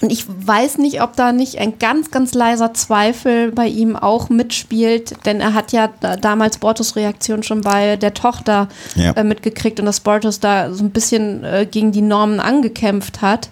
[0.00, 4.28] Und ich weiß nicht, ob da nicht ein ganz, ganz leiser Zweifel bei ihm auch
[4.28, 5.88] mitspielt, denn er hat ja
[6.20, 9.12] damals Bortus Reaktion schon bei der Tochter ja.
[9.12, 13.48] äh, mitgekriegt und dass Bortus da so ein bisschen äh, gegen die Normen angekämpft hat.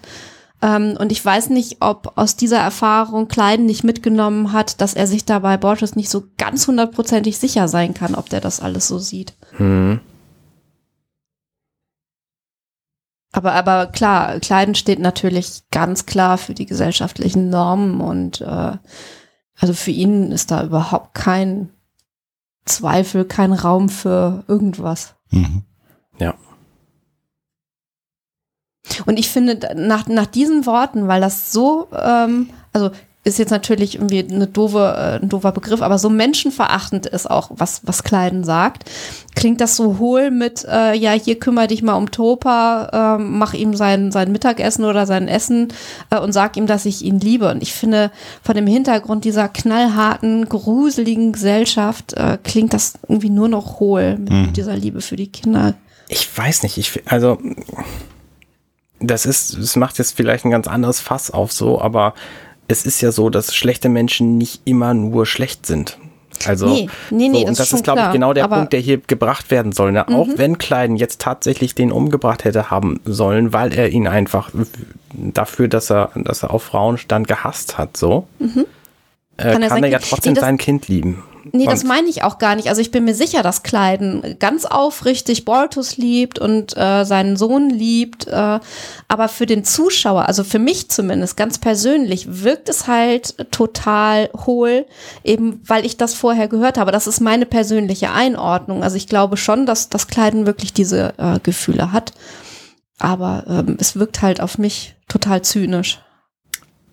[0.61, 5.07] Ähm, und ich weiß nicht, ob aus dieser Erfahrung Kleiden nicht mitgenommen hat, dass er
[5.07, 8.87] sich da bei Bortus nicht so ganz hundertprozentig sicher sein kann, ob der das alles
[8.87, 9.35] so sieht.
[9.57, 9.99] Hm.
[13.31, 18.77] Aber, aber klar, Kleiden steht natürlich ganz klar für die gesellschaftlichen Normen und äh,
[19.59, 21.69] also für ihn ist da überhaupt kein
[22.65, 25.15] Zweifel, kein Raum für irgendwas.
[25.29, 25.63] Mhm.
[26.19, 26.35] Ja.
[29.05, 32.91] Und ich finde, nach, nach diesen Worten, weil das so, ähm, also
[33.27, 37.51] ist jetzt natürlich irgendwie eine doofe, äh, ein doofer Begriff, aber so menschenverachtend ist auch,
[37.53, 38.89] was, was Kleiden sagt.
[39.35, 43.53] Klingt das so hohl mit, äh, ja, hier kümmere dich mal um Topa, äh, mach
[43.53, 45.67] ihm sein, sein Mittagessen oder sein Essen
[46.09, 47.51] äh, und sag ihm, dass ich ihn liebe.
[47.51, 48.11] Und ich finde,
[48.41, 54.31] von dem Hintergrund dieser knallharten, gruseligen Gesellschaft äh, klingt das irgendwie nur noch hohl mit
[54.31, 54.53] mhm.
[54.53, 55.73] dieser Liebe für die Kinder.
[56.07, 57.37] Ich weiß nicht, ich, also,
[58.99, 62.13] das ist, es macht jetzt vielleicht ein ganz anderes Fass auf so, aber
[62.67, 65.97] es ist ja so, dass schlechte Menschen nicht immer nur schlecht sind.
[66.45, 68.99] Also, nee, nee, nee, so, und das, ist, glaube ich, genau der Punkt, der hier
[68.99, 69.91] gebracht werden soll.
[69.91, 70.05] Ne?
[70.07, 70.15] Mhm.
[70.15, 74.51] Auch wenn Kleiden jetzt tatsächlich den umgebracht hätte haben sollen, weil er ihn einfach
[75.13, 78.65] dafür, dass er, dass er auf Frauen stand, gehasst hat, so, mhm.
[79.37, 81.23] äh, kann, er, kann er ja trotzdem nee, sein Kind lieben.
[81.53, 82.69] Nee, das meine ich auch gar nicht.
[82.69, 87.69] Also ich bin mir sicher, dass Kleiden ganz aufrichtig Bortus liebt und äh, seinen Sohn
[87.69, 88.27] liebt.
[88.27, 88.59] Äh,
[89.07, 94.85] aber für den Zuschauer, also für mich zumindest ganz persönlich, wirkt es halt total hohl,
[95.23, 96.91] eben weil ich das vorher gehört habe.
[96.91, 98.83] Das ist meine persönliche Einordnung.
[98.83, 102.13] Also ich glaube schon, dass das Kleiden wirklich diese äh, Gefühle hat.
[102.99, 105.99] Aber ähm, es wirkt halt auf mich total zynisch.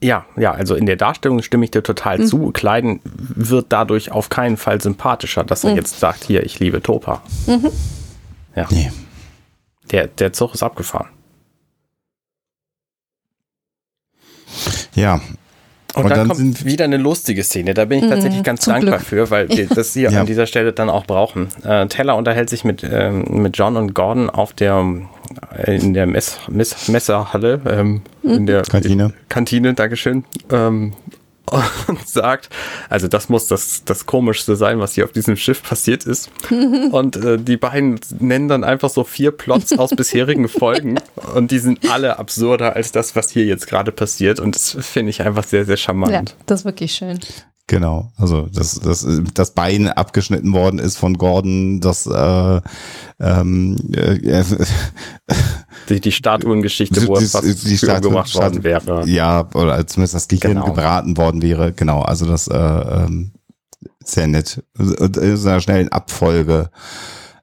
[0.04, 2.26] Ja, ja, also in der Darstellung stimme ich dir total mhm.
[2.26, 2.50] zu.
[2.50, 5.76] Kleiden wird dadurch auf keinen Fall sympathischer, dass er mhm.
[5.76, 7.22] jetzt sagt, hier, ich liebe Topa.
[7.46, 7.70] Mhm.
[8.54, 8.66] Ja.
[8.70, 8.92] Nee.
[9.92, 11.08] Der, der Zug ist abgefahren.
[14.94, 15.22] Ja.
[15.94, 17.74] Und, und dann, dann, kommt wieder eine lustige Szene.
[17.74, 19.06] Da bin ich tatsächlich mhm, ganz dankbar Glück.
[19.06, 20.20] für, weil wir das hier ja.
[20.20, 21.48] an dieser Stelle dann auch brauchen.
[21.64, 24.84] Äh, Teller unterhält sich mit, ähm, mit John und Gordon auf der
[25.66, 28.30] in der Mess, Mess, Messerhalle, ähm, mhm.
[28.30, 29.12] in der Kantine.
[29.28, 30.24] Kantine, Dankeschön.
[30.50, 30.92] Ähm,
[31.86, 32.48] und sagt,
[32.88, 36.30] also das muss das, das Komischste sein, was hier auf diesem Schiff passiert ist.
[36.90, 40.98] Und äh, die beiden nennen dann einfach so vier Plots aus bisherigen Folgen
[41.34, 44.40] und die sind alle absurder als das, was hier jetzt gerade passiert.
[44.40, 46.12] Und das finde ich einfach sehr, sehr charmant.
[46.12, 47.18] Ja, das ist wirklich schön.
[47.66, 52.60] Genau, also dass das, das Bein abgeschnitten worden ist von Gordon, dass äh,
[53.20, 54.44] ähm, äh,
[55.88, 59.08] die, die Statuengeschichte, wo es fast die Statue, gemacht worden wäre.
[59.08, 60.66] Ja, oder zumindest das Gehirn genau.
[60.66, 61.72] gebraten worden wäre.
[61.72, 63.32] Genau, also das äh, ähm,
[64.04, 64.62] sehr nett.
[64.76, 66.70] Und in einer schnellen Abfolge.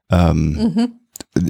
[0.08, 0.92] Ähm, mhm.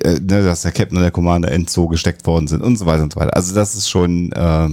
[0.02, 2.86] äh, ne, dass der Captain und der Commander in Zoo gesteckt worden sind und so
[2.86, 3.36] weiter und so weiter.
[3.36, 4.68] Also das ist schon äh,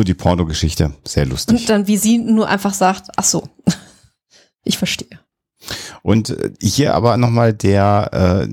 [0.00, 1.60] und die Pornogeschichte, sehr lustig.
[1.60, 3.48] Und dann, wie sie nur einfach sagt, ach so,
[4.64, 5.20] ich verstehe.
[6.02, 8.46] Und äh, hier aber nochmal der, äh,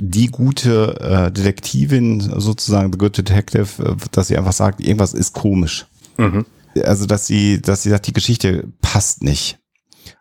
[0.00, 5.32] die gute äh, Detektivin, sozusagen, the good detective, äh, dass sie einfach sagt, irgendwas ist
[5.32, 5.86] komisch.
[6.16, 6.46] Mhm.
[6.84, 9.57] Also, dass sie, dass sie sagt, die Geschichte passt nicht.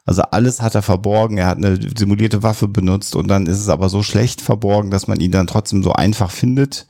[0.08, 1.38] Also alles hat er verborgen.
[1.38, 5.08] Er hat eine simulierte Waffe benutzt und dann ist es aber so schlecht verborgen, dass
[5.08, 6.88] man ihn dann trotzdem so einfach findet.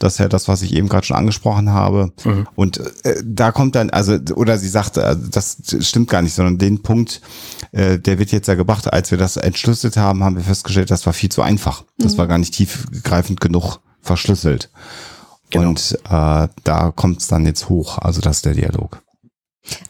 [0.00, 2.12] Das ist ja das, was ich eben gerade schon angesprochen habe.
[2.24, 2.48] Mhm.
[2.56, 6.58] Und äh, da kommt dann, also, oder sie sagte, äh, das stimmt gar nicht, sondern
[6.58, 7.20] den Punkt,
[7.70, 8.92] äh, der wird jetzt ja gebracht.
[8.92, 11.84] Als wir das entschlüsselt haben, haben wir festgestellt, das war viel zu einfach.
[11.98, 12.18] Das mhm.
[12.18, 14.70] war gar nicht tiefgreifend genug verschlüsselt.
[15.50, 15.68] Genau.
[15.68, 17.98] Und äh, da kommt es dann jetzt hoch.
[17.98, 19.05] Also das ist der Dialog.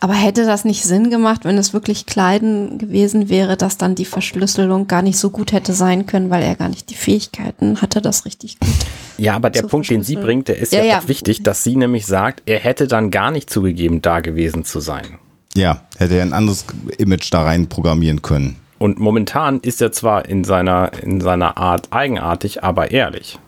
[0.00, 4.04] Aber hätte das nicht Sinn gemacht, wenn es wirklich Kleiden gewesen wäre, dass dann die
[4.04, 8.00] Verschlüsselung gar nicht so gut hätte sein können, weil er gar nicht die Fähigkeiten hatte,
[8.00, 8.70] das richtig gut.
[9.18, 11.76] Ja, aber der Punkt, den sie bringt, der ist ja, ja, ja wichtig, dass sie
[11.76, 15.18] nämlich sagt, er hätte dann gar nicht zugegeben, da gewesen zu sein.
[15.54, 16.66] Ja, hätte er ein anderes
[16.98, 18.56] Image da rein programmieren können.
[18.78, 23.38] Und momentan ist er zwar in seiner, in seiner Art eigenartig, aber ehrlich.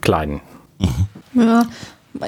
[0.00, 0.40] Kleiden.
[0.78, 1.42] Mhm.
[1.42, 1.66] Ja,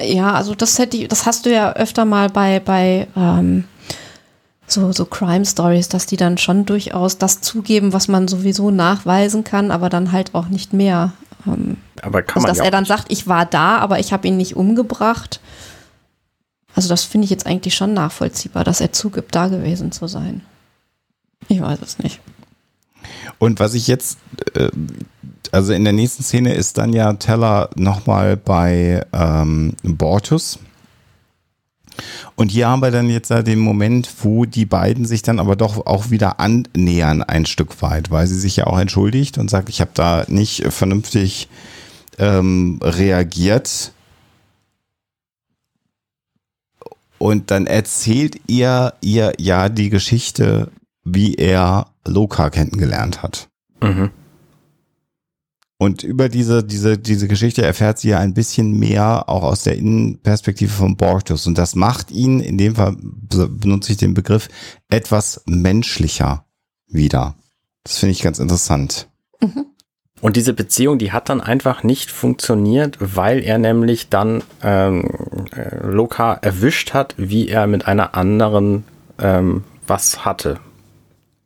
[0.01, 3.65] ja, also das hätte ich, das hast du ja öfter mal bei, bei ähm,
[4.67, 9.43] so, so Crime Stories, dass die dann schon durchaus das zugeben, was man sowieso nachweisen
[9.43, 11.13] kann, aber dann halt auch nicht mehr.
[11.45, 14.13] Ähm, aber kann also, man dass ja er dann sagt, ich war da, aber ich
[14.13, 15.39] habe ihn nicht umgebracht.
[16.75, 20.41] Also das finde ich jetzt eigentlich schon nachvollziehbar, dass er zugibt, da gewesen zu sein.
[21.49, 22.19] Ich weiß es nicht.
[23.37, 24.17] Und was ich jetzt,
[24.55, 24.69] äh,
[25.51, 30.59] also in der nächsten Szene ist dann ja Teller nochmal bei ähm, Bortus.
[32.35, 35.85] Und hier haben wir dann jetzt den Moment, wo die beiden sich dann aber doch
[35.85, 39.81] auch wieder annähern ein Stück weit, weil sie sich ja auch entschuldigt und sagt, ich
[39.81, 41.49] habe da nicht vernünftig
[42.17, 43.91] ähm, reagiert.
[47.19, 50.71] Und dann erzählt ihr ihr ja die Geschichte,
[51.03, 53.47] wie er Loka kennengelernt hat.
[53.81, 54.09] Mhm.
[55.83, 59.75] Und über diese, diese, diese Geschichte erfährt sie ja ein bisschen mehr auch aus der
[59.75, 61.45] Innenperspektive von Bortus.
[61.45, 64.47] Und das macht ihn, in dem Fall benutze ich den Begriff,
[64.89, 66.45] etwas menschlicher
[66.87, 67.35] wieder.
[67.83, 69.09] Das finde ich ganz interessant.
[70.21, 75.09] Und diese Beziehung, die hat dann einfach nicht funktioniert, weil er nämlich dann ähm,
[75.53, 78.85] äh, Loka erwischt hat, wie er mit einer anderen
[79.19, 80.61] ähm, was hatte.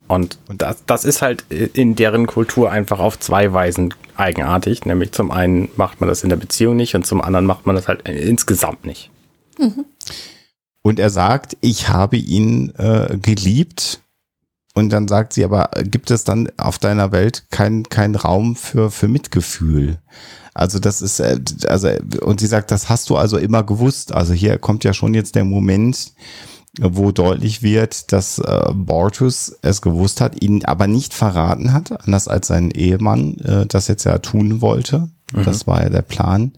[0.06, 4.84] Und das, das ist halt in deren Kultur einfach auf zwei Weisen eigenartig.
[4.84, 7.76] Nämlich zum einen macht man das in der Beziehung nicht und zum anderen macht man
[7.76, 9.10] das halt insgesamt nicht.
[10.82, 14.00] Und er sagt, ich habe ihn äh, geliebt.
[14.74, 18.92] Und dann sagt sie, aber gibt es dann auf deiner Welt keinen kein Raum für,
[18.92, 19.98] für Mitgefühl?
[20.54, 21.90] Also das ist, äh, also,
[22.20, 24.12] und sie sagt, das hast du also immer gewusst.
[24.12, 26.12] Also hier kommt ja schon jetzt der Moment,
[26.80, 32.28] wo deutlich wird, dass äh, Bortus es gewusst hat, ihn aber nicht verraten hat, anders
[32.28, 35.10] als sein Ehemann äh, das jetzt ja tun wollte.
[35.32, 35.44] Mhm.
[35.44, 36.52] Das war ja der Plan.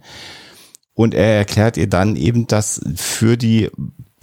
[0.94, 3.70] Und er erklärt ihr dann eben, dass für die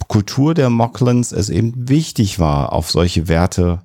[0.06, 3.82] Kultur der Mocklans es eben wichtig war, auf solche Werte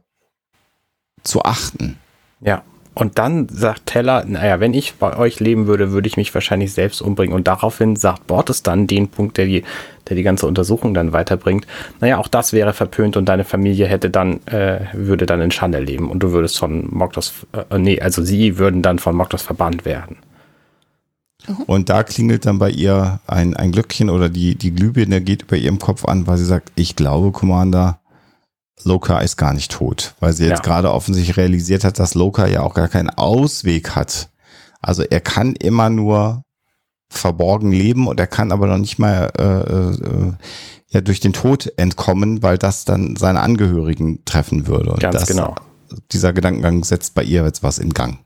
[1.24, 1.98] zu achten.
[2.40, 2.64] Ja.
[2.96, 6.74] Und dann sagt Teller, naja, wenn ich bei euch leben würde, würde ich mich wahrscheinlich
[6.74, 7.36] selbst umbringen.
[7.36, 9.64] Und daraufhin sagt Bortes dann den Punkt, der die,
[10.08, 11.66] der die ganze Untersuchung dann weiterbringt.
[12.02, 15.80] Naja, auch das wäre verpönt und deine Familie hätte dann, äh, würde dann in Schande
[15.80, 19.86] leben und du würdest von Moktos, äh, nee, also sie würden dann von Moktos verbannt
[19.86, 20.18] werden.
[21.66, 25.58] Und da klingelt dann bei ihr ein, ein Glöckchen oder die, die Glühbirne geht über
[25.58, 28.00] ihrem Kopf an, weil sie sagt, ich glaube, Commander,
[28.84, 30.64] Loka ist gar nicht tot, weil sie jetzt Ja.
[30.64, 34.30] gerade offensichtlich realisiert hat, dass Loka ja auch gar keinen Ausweg hat.
[34.82, 36.44] Also er kann immer nur
[37.10, 40.34] verborgen leben und er kann aber noch nicht mal äh, äh,
[40.90, 44.92] ja durch den Tod entkommen, weil das dann seine Angehörigen treffen würde.
[44.92, 45.56] Und Ganz das, genau.
[46.12, 48.20] Dieser Gedankengang setzt bei ihr jetzt was in Gang.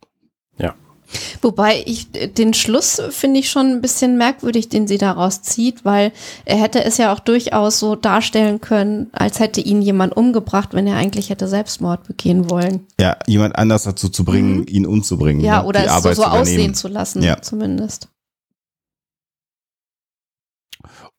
[1.41, 5.85] Wobei ich äh, den Schluss finde ich schon ein bisschen merkwürdig, den sie daraus zieht,
[5.85, 6.11] weil
[6.45, 10.87] er hätte es ja auch durchaus so darstellen können, als hätte ihn jemand umgebracht, wenn
[10.87, 12.85] er eigentlich hätte Selbstmord begehen wollen.
[12.99, 15.41] Ja, jemand anders dazu zu bringen, ihn umzubringen.
[15.41, 15.45] Mhm.
[15.47, 15.67] Ja, ne?
[15.67, 17.41] oder es so, so aussehen zu lassen, Ja.
[17.41, 18.09] zumindest.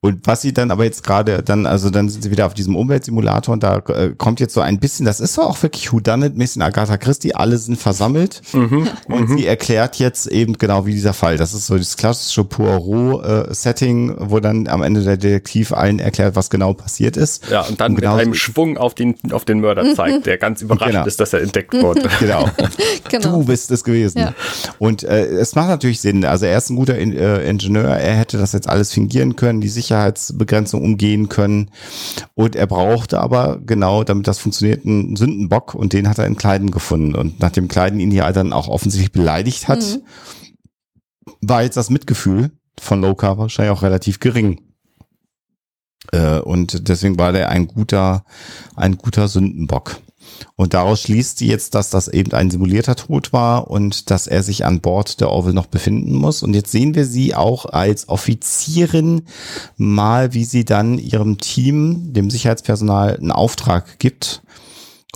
[0.01, 2.77] Und was sie dann aber jetzt gerade dann, also dann sind sie wieder auf diesem
[2.77, 6.37] Umweltsimulator und da äh, kommt jetzt so ein bisschen, das ist so auch wirklich Whodunit,
[6.37, 8.87] ein bisschen Agatha Christie, alle sind versammelt Mhm.
[9.09, 11.37] und sie erklärt jetzt eben genau wie dieser Fall.
[11.37, 16.49] Das ist so das klassische Poirot-Setting, wo dann am Ende der Detektiv allen erklärt, was
[16.51, 17.49] genau passiert ist.
[17.51, 20.27] Ja, und dann Und mit genau einem so- Schwung auf den, auf den Mörder zeigt,
[20.27, 21.07] der ganz überrascht Genau.
[21.07, 22.03] ist, dass er entdeckt wurde.
[22.20, 22.49] Genau.
[23.11, 23.39] Genau.
[23.41, 24.19] Du bist es gewesen.
[24.19, 24.35] Ja.
[24.79, 26.25] Und äh, es macht natürlich Sinn.
[26.27, 27.85] Also er ist ein guter In äh, Ingenieur.
[27.89, 31.70] Er hätte das jetzt alles fingieren können, die Sicherheitsbegrenzung umgehen können.
[32.35, 35.74] Und er brauchte aber genau, damit das funktioniert, einen Sündenbock.
[35.74, 37.15] Und den hat er in Kleiden gefunden.
[37.15, 40.02] Und nachdem Kleiden ihn hier dann auch offensichtlich beleidigt hat, Mhm.
[41.40, 44.60] war jetzt das Mitgefühl von Loka wahrscheinlich auch relativ gering.
[46.12, 48.24] Äh, und deswegen war der ein guter,
[48.77, 49.97] ein guter Sündenbock.
[50.56, 54.43] Und daraus schließt sie jetzt, dass das eben ein simulierter Tod war und dass er
[54.43, 56.43] sich an Bord der Orville noch befinden muss.
[56.43, 59.23] Und jetzt sehen wir sie auch als Offizierin
[59.77, 64.43] mal, wie sie dann ihrem Team, dem Sicherheitspersonal, einen Auftrag gibt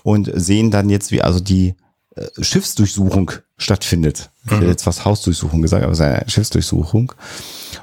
[0.02, 1.74] und sehen dann jetzt, wie also die
[2.40, 4.30] Schiffsdurchsuchung stattfindet.
[4.44, 7.12] Ich hätte jetzt fast Hausdurchsuchung gesagt, aber es ist eine Schiffsdurchsuchung.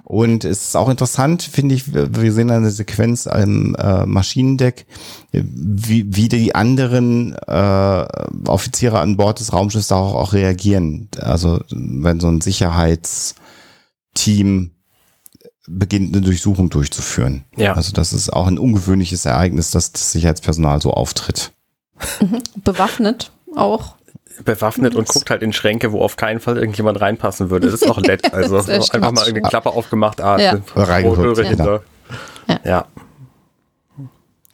[0.03, 4.85] Und es ist auch interessant, finde ich, wir sehen eine Sequenz am äh, Maschinendeck,
[5.31, 8.05] äh, wie, wie die anderen äh,
[8.47, 11.09] Offiziere an Bord des Raumschiffs darauf auch reagieren.
[11.19, 14.71] Also wenn so ein Sicherheitsteam
[15.67, 17.45] beginnt, eine Durchsuchung durchzuführen.
[17.55, 17.73] Ja.
[17.73, 21.51] Also das ist auch ein ungewöhnliches Ereignis, dass das Sicherheitspersonal so auftritt.
[22.63, 23.95] Bewaffnet auch.
[24.43, 27.69] Bewaffnet und guckt halt in Schränke, wo auf keinen Fall irgendjemand reinpassen würde.
[27.69, 28.21] Das ist auch nett.
[28.33, 30.59] Also einfach mal irgendeine Klappe aufgemacht, ah, Ja.
[30.75, 31.49] Röhre ja.
[31.49, 31.83] hinter.
[32.47, 32.59] Ja.
[32.63, 32.85] Ja.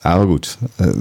[0.02, 0.92] Aber gut, äh,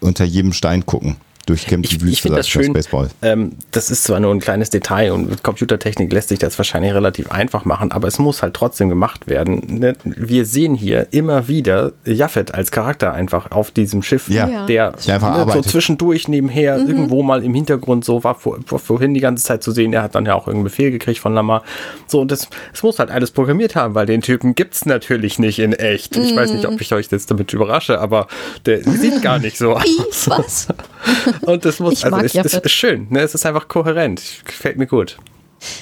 [0.00, 1.16] unter jedem Stein gucken
[1.50, 2.72] durchkämmt Ich, die Wüste ich finde das schön.
[2.72, 3.08] Baseball.
[3.22, 6.92] Ähm, das ist zwar nur ein kleines Detail und mit Computertechnik lässt sich das wahrscheinlich
[6.94, 9.78] relativ einfach machen, aber es muss halt trotzdem gemacht werden.
[9.80, 9.94] Ne?
[10.04, 14.66] Wir sehen hier immer wieder Jaffet als Charakter einfach auf diesem Schiff, Ja.
[14.66, 16.88] Der Der einfach ne, so zwischendurch nebenher Mhm.
[16.88, 19.92] irgendwo mal im Hintergrund so war, vor, vor- vorhin die ganze Zeit zu sehen.
[19.92, 21.62] Er hat dann ja auch irgendeinen Befehl gekriegt von Lamar.
[22.06, 25.58] So, und das, es muss halt alles programmiert haben, weil den Typen gibt's natürlich nicht
[25.58, 26.16] in echt.
[26.16, 26.74] Ich weiß nicht, Mhm.
[26.74, 28.26] ob ich euch jetzt damit überrasche, aber
[28.66, 29.84] der sieht gar nicht so aus.
[29.84, 30.68] Ih, was?
[31.42, 32.64] Und das muss, Ich also es, Jaffet.
[32.64, 33.20] ist schön, ne?
[33.20, 34.22] es ist einfach kohärent.
[34.44, 35.18] Gefällt mir gut.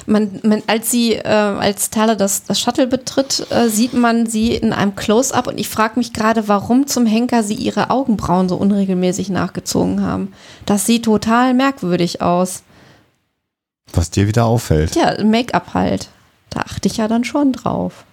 [0.06, 4.54] Man, man, als sie, äh, als Tyler das, das Shuttle betritt, äh, sieht man sie
[4.54, 8.56] in einem Close-up und ich frage mich gerade, warum zum Henker sie ihre Augenbrauen so
[8.56, 10.32] unregelmäßig nachgezogen haben.
[10.66, 12.64] Das sieht total merkwürdig aus.
[13.92, 14.96] Was dir wieder auffällt.
[14.96, 16.08] Ja, Make-up halt.
[16.50, 18.04] Da achte ich ja dann schon drauf.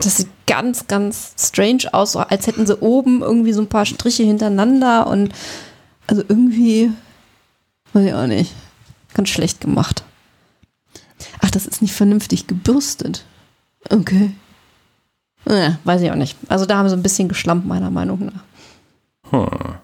[0.00, 3.86] Das sieht ganz, ganz strange aus, so als hätten sie oben irgendwie so ein paar
[3.86, 5.32] Striche hintereinander und
[6.08, 6.90] also irgendwie,
[7.92, 8.52] weiß ich auch nicht,
[9.14, 10.02] ganz schlecht gemacht.
[11.40, 13.24] Ach, das ist nicht vernünftig gebürstet.
[13.90, 14.32] Okay.
[15.48, 16.36] Ja, weiß ich auch nicht.
[16.48, 18.32] Also da haben sie ein bisschen geschlampt, meiner Meinung
[19.30, 19.78] nach.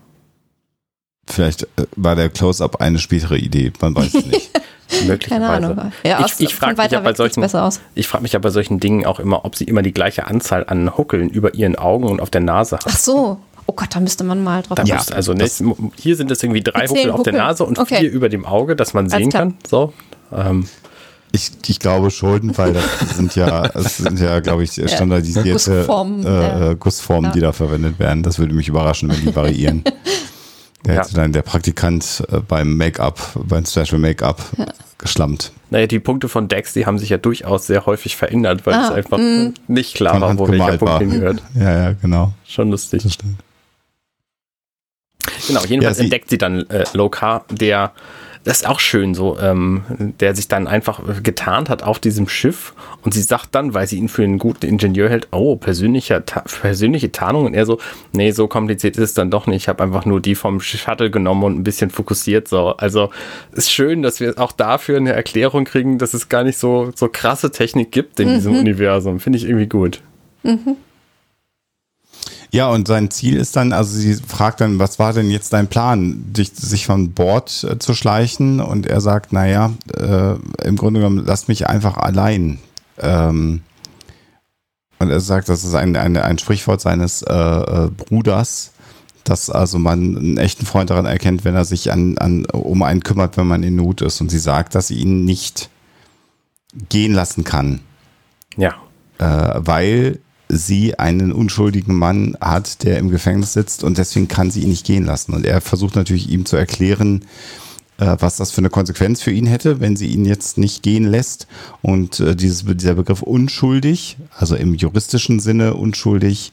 [1.27, 4.51] Vielleicht äh, war der Close-Up eine spätere Idee, man weiß es nicht.
[5.07, 5.29] Möglicherweise.
[5.29, 5.93] Keine Ahnung.
[6.05, 7.43] Ja, ich aus- ich von frage mich ja bei solchen,
[7.95, 10.67] ich frage mich ja bei solchen Dingen auch immer, ob sie immer die gleiche Anzahl
[10.69, 12.85] an Huckeln über ihren Augen und auf der Nase hat.
[12.89, 13.41] Ach so.
[13.67, 15.49] Oh Gott, da müsste man mal drauf Ja, also ne,
[15.97, 17.33] hier sind es irgendwie drei Huckel auf der.
[17.33, 18.01] Nase und Okay.
[18.01, 19.43] vier über dem Auge, dass man Alles sehen klar.
[19.45, 19.55] kann.
[19.69, 19.93] So.
[20.33, 20.67] Ähm,
[21.33, 22.85] Ich, ich glaube schon, weil das
[23.17, 26.71] sind ja, es sind ja, glaube ich, standardisierte Gussformen, äh, ja.
[26.71, 27.47] äh, Gussformen, die Ja.
[27.49, 28.23] da verwendet werden.
[28.23, 29.83] Das würde mich überraschen, wenn die variieren.
[30.87, 31.01] Der Ja.
[31.03, 33.19] hätte dann der Praktikant äh, beim Make-up,
[33.49, 34.43] beim Special Make-up
[34.99, 35.51] geschlammt.
[35.71, 38.91] naja, die Punkte von Dex, die haben sich ja durchaus sehr häufig verändert, weil es
[38.91, 39.55] Ah, einfach mm.
[39.67, 40.99] nicht klar Von war, wo welcher Punkt war.
[41.01, 41.43] hingehört.
[41.59, 42.33] Ja, ja, genau.
[42.47, 43.03] Schon lustig.
[43.03, 43.39] Das stimmt.
[45.47, 47.93] Genau, jedenfalls Ja, sie- entdeckt sie dann äh, Lokar, der,
[48.45, 49.83] das ist auch schön so, ähm,
[50.21, 53.97] der sich dann einfach getarnt hat auf diesem Schiff und sie sagt dann, weil sie
[53.97, 57.79] ihn für einen guten Ingenieur hält, oh, persönlicher, Ta persönliche Tarnung und er so,
[58.13, 61.11] nee, so kompliziert ist es dann doch nicht, ich habe einfach nur die vom Shuttle
[61.11, 62.77] genommen und ein bisschen fokussiert so.
[62.77, 63.11] Also
[63.53, 67.09] ist schön, dass wir auch dafür eine Erklärung kriegen, dass es gar nicht so, so
[67.11, 69.21] krasse Technik gibt in diesem Universum.
[69.21, 70.01] Finde ich irgendwie gut.
[72.55, 75.67] Ja, und sein Ziel ist dann, also sie fragt dann, was war denn jetzt dein
[75.67, 78.61] Plan, dich, sich von Bord äh, zu schleichen?
[78.61, 82.61] Und er sagt, naja, äh, im Grunde genommen, lass mich einfach allein.
[83.01, 83.63] Ähm,
[85.01, 88.71] und er sagt, das ist ein, ein, ein Sprichwort seines äh, äh, Bruders,
[89.25, 93.03] dass also man einen echten Freund daran erkennt, wenn er sich an, an, um einen
[93.03, 94.21] kümmert, wenn man in Not ist.
[94.21, 95.71] Und sie sagt, dass sie ihn nicht
[96.89, 97.81] gehen lassen kann
[98.57, 98.77] Ja.
[99.19, 104.63] äh, weil sie einen unschuldigen Mann hat, der im Gefängnis sitzt und deswegen kann sie
[104.63, 105.33] ihn nicht gehen lassen.
[105.33, 107.25] Und er versucht natürlich ihm zu erklären,
[107.99, 111.05] äh, was das für eine Konsequenz für ihn hätte, wenn sie ihn jetzt nicht gehen
[111.05, 111.47] lässt.
[111.83, 116.53] Und äh, dieses, dieser Begriff unschuldig, also im juristischen Sinne unschuldig,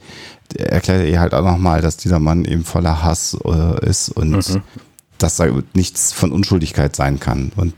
[0.56, 4.62] erklärt er ihr halt auch nochmal, dass dieser Mann eben voller Hass äh, ist und
[5.18, 7.52] dass da nichts von Unschuldigkeit sein kann.
[7.56, 7.74] Und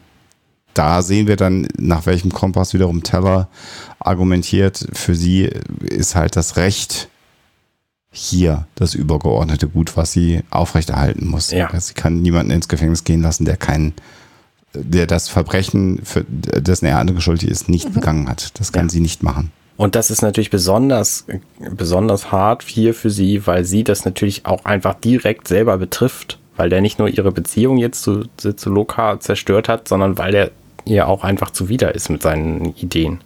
[0.74, 3.48] da sehen wir dann, nach welchem Kompass wiederum Teller
[4.00, 4.88] argumentiert.
[4.94, 5.50] Für sie
[5.82, 7.10] ist halt das Recht
[8.12, 11.52] hier das übergeordnete Gut, was sie aufrechterhalten muss.
[11.52, 11.70] Ja.
[11.80, 13.94] Sie kann niemanden ins Gefängnis gehen lassen, der kein,
[14.74, 18.60] der das Verbrechen, für dessen er andere schuldig ist, nicht begangen hat.
[18.60, 18.90] Das kann Ja.
[18.92, 19.52] sie nicht machen.
[19.78, 21.26] Und das ist natürlich besonders,
[21.72, 26.70] besonders hart hier für sie, weil sie das natürlich auch einfach direkt selber betrifft, weil
[26.70, 30.52] der nicht nur ihre Beziehung jetzt zu, zu, zu Loka zerstört hat, sondern weil der
[30.86, 33.20] ihr auch einfach zuwider ist mit seinen Ideen.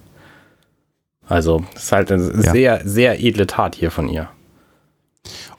[1.28, 2.52] Also, das ist halt eine Ja.
[2.54, 4.30] sehr, sehr edle Tat hier von ihr.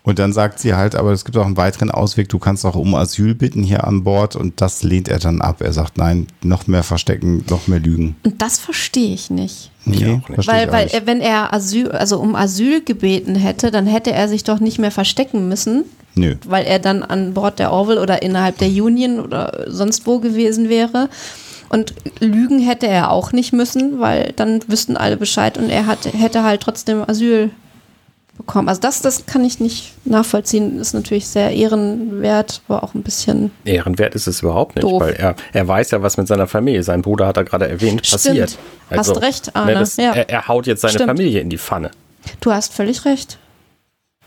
[0.02, 2.76] Und dann sagt sie halt, aber es gibt auch einen weiteren Ausweg, du kannst auch
[2.76, 5.60] um Asyl bitten hier an Bord und das lehnt er dann ab.
[5.60, 8.16] Er sagt, nein, noch mehr verstecken, noch mehr lügen.
[8.24, 9.70] Und das verstehe ich nicht.
[9.84, 10.94] Ich Nee, verstehe Weil, ich weil nicht.
[10.94, 14.78] er, wenn er Asyl, also um Asyl gebeten hätte, dann hätte er sich doch nicht
[14.78, 15.84] mehr verstecken müssen,
[16.14, 16.36] Nö.
[16.46, 20.70] weil er dann an Bord der Orville oder innerhalb der Union oder sonst wo gewesen
[20.70, 21.10] wäre.
[21.68, 26.06] Und lügen hätte er auch nicht müssen, weil dann wüssten alle Bescheid und er hat,
[26.12, 27.50] hätte halt trotzdem Asyl
[28.38, 28.68] bekommen.
[28.68, 30.78] Also das, das kann ich nicht nachvollziehen.
[30.80, 33.50] Ist natürlich sehr ehrenwert, aber auch ein bisschen.
[33.64, 35.02] Ehrenwert ist es überhaupt nicht, Doof.
[35.02, 38.06] weil er, er weiß ja, was mit seiner Familie, sein Bruder hat er gerade erwähnt,
[38.06, 38.22] Stimmt.
[38.24, 38.58] passiert.
[38.90, 39.72] Also, Hast recht, Arne.
[39.74, 40.12] ne, das, Ja.
[40.12, 41.08] er, er haut jetzt seine Stimmt.
[41.10, 41.90] Familie in die Pfanne.
[42.40, 43.38] Du hast völlig recht.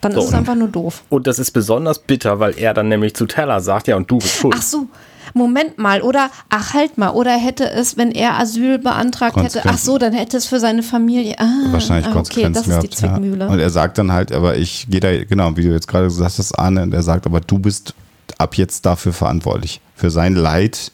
[0.02, 1.04] Dann So, ist es und- einfach nur doof.
[1.10, 4.18] Und das ist besonders bitter, weil er dann nämlich zu Teller sagt, ja, und du
[4.18, 4.56] bist schuld.
[4.58, 4.88] Ach so,
[5.34, 9.78] Moment mal, oder, ach halt mal, oder hätte es, wenn er Asyl beantragt hätte, ach
[9.78, 12.88] so, dann hätte es für seine Familie, ah, wahrscheinlich ah, okay, Konsequenzen das ist die
[12.90, 12.96] gehabt.
[13.16, 13.46] Zwickmühle.
[13.46, 13.52] Ja.
[13.52, 16.38] Und er sagt dann halt, aber ich gehe da, genau, wie du jetzt gerade gesagt
[16.38, 17.94] hast, Arne, und er sagt, aber du bist
[18.40, 19.80] ab jetzt dafür verantwortlich.
[19.96, 20.92] Für sein Leid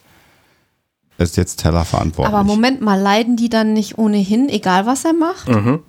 [1.17, 2.35] ist jetzt Teller verantwortlich.
[2.35, 5.47] Aber Moment mal, leiden die dann nicht ohnehin, egal was er macht?
[5.47, 5.79] Mhm.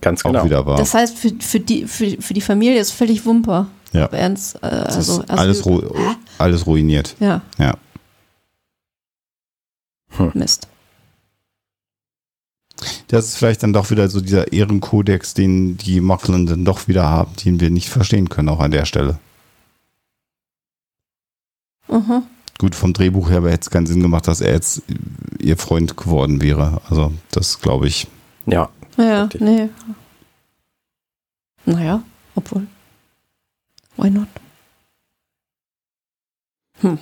[0.00, 0.40] Ganz genau.
[0.40, 0.78] Auch wieder wahr.
[0.78, 3.66] Das heißt, für, für, die, für, für die Familie ist völlig Wumper.
[3.92, 4.06] Ja.
[4.06, 6.14] Ernst, äh, also, ist alles, ru Hä?
[6.38, 7.16] alles ruiniert.
[7.20, 7.74] Ja, Ja.
[10.34, 10.68] Mist.
[13.08, 17.04] Das ist vielleicht dann doch wieder so dieser Ehrenkodex, den die Mocklin dann doch wieder
[17.08, 19.18] haben, den wir nicht verstehen können, auch an der Stelle.
[21.88, 22.22] Mhm.
[22.58, 24.82] Gut, vom Drehbuch her hätte es keinen Sinn gemacht, dass er jetzt
[25.38, 26.80] ihr Freund geworden wäre.
[26.88, 28.06] Also, das glaube ich.
[28.46, 28.68] Ja.
[28.96, 29.68] Ja, nee.
[31.64, 32.02] Naja,
[32.34, 32.66] obwohl.
[33.96, 34.28] Why not?
[36.80, 36.98] Hm.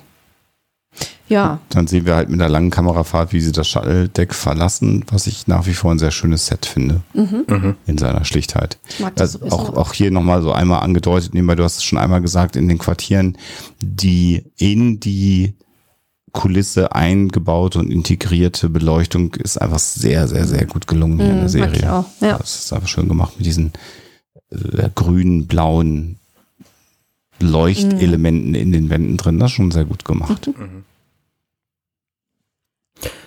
[1.26, 5.26] Ja, Dann sehen wir halt mit einer langen Kamerafahrt, wie sie das Shuttle-Deck verlassen, was
[5.26, 7.44] ich nach wie vor ein sehr schönes Set finde, mhm.
[7.48, 7.76] Mhm.
[7.86, 8.78] in seiner Schlichtheit.
[8.90, 11.84] ich mag das Also auch, auch hier nochmal so einmal angedeutet, nebenbei, du hast es
[11.84, 13.38] schon einmal gesagt, in den Quartieren,
[13.80, 15.54] die in die
[16.34, 21.40] Kulisse eingebaute und integrierte Beleuchtung ist einfach sehr, sehr, sehr gut gelungen hier in der
[21.40, 21.92] Mhm, ich Serie.
[21.92, 22.36] auch, ja.
[22.36, 23.72] Das ist einfach schön gemacht mit diesen
[24.50, 26.18] äh, grünen, blauen
[27.40, 29.38] Leuchtelementen in den Wänden drin.
[29.38, 30.50] Das ist schon sehr gut gemacht.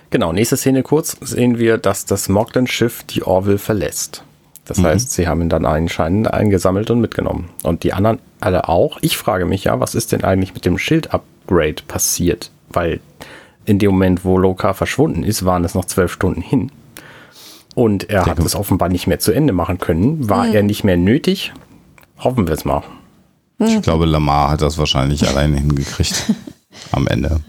[0.10, 4.24] Genau, nächste Szene kurz sehen wir, dass das Moglen-Schiff die Orville verlässt.
[4.66, 4.84] Das Mhm.
[4.86, 7.50] heißt, sie haben ihn dann anscheinend eingesammelt und mitgenommen.
[7.64, 8.98] Und die anderen alle auch.
[9.02, 12.52] Ich frage mich ja, was ist denn eigentlich mit dem Schild-Upgrade passiert?
[12.70, 13.00] Weil
[13.66, 16.72] in dem Moment, wo Loka verschwunden ist, waren es noch zwölf Stunden hin.
[17.76, 20.30] Und er hat Denke- es offenbar nicht mehr zu Ende machen können.
[20.30, 21.54] War er nicht mehr nötig?
[22.18, 22.82] Hoffen wir es mal.
[23.60, 26.34] Ich glaube, Lamar hat das wahrscheinlich alleine hingekriegt
[26.92, 27.40] am Ende.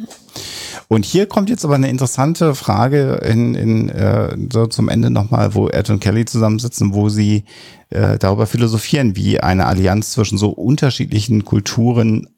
[0.89, 5.55] Und hier kommt jetzt aber eine interessante Frage in, in, äh, so zum Ende nochmal,
[5.55, 7.45] wo Ed und Kelly zusammensitzen, wo sie
[7.91, 12.29] äh, darüber philosophieren, wie eine Allianz zwischen so unterschiedlichen Kulturen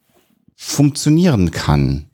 [0.56, 2.09] funktionieren kann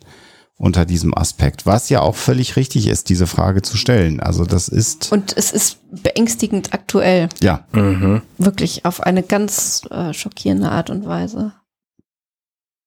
[0.58, 4.20] unter diesem Aspekt, was ja auch völlig richtig ist, diese Frage zu stellen.
[4.20, 7.28] Also das ist, Und es ist beängstigend aktuell.
[7.40, 8.22] ja, Mhm.
[8.38, 11.52] Wirklich auf eine ganz äh, schockierende Art und Weise.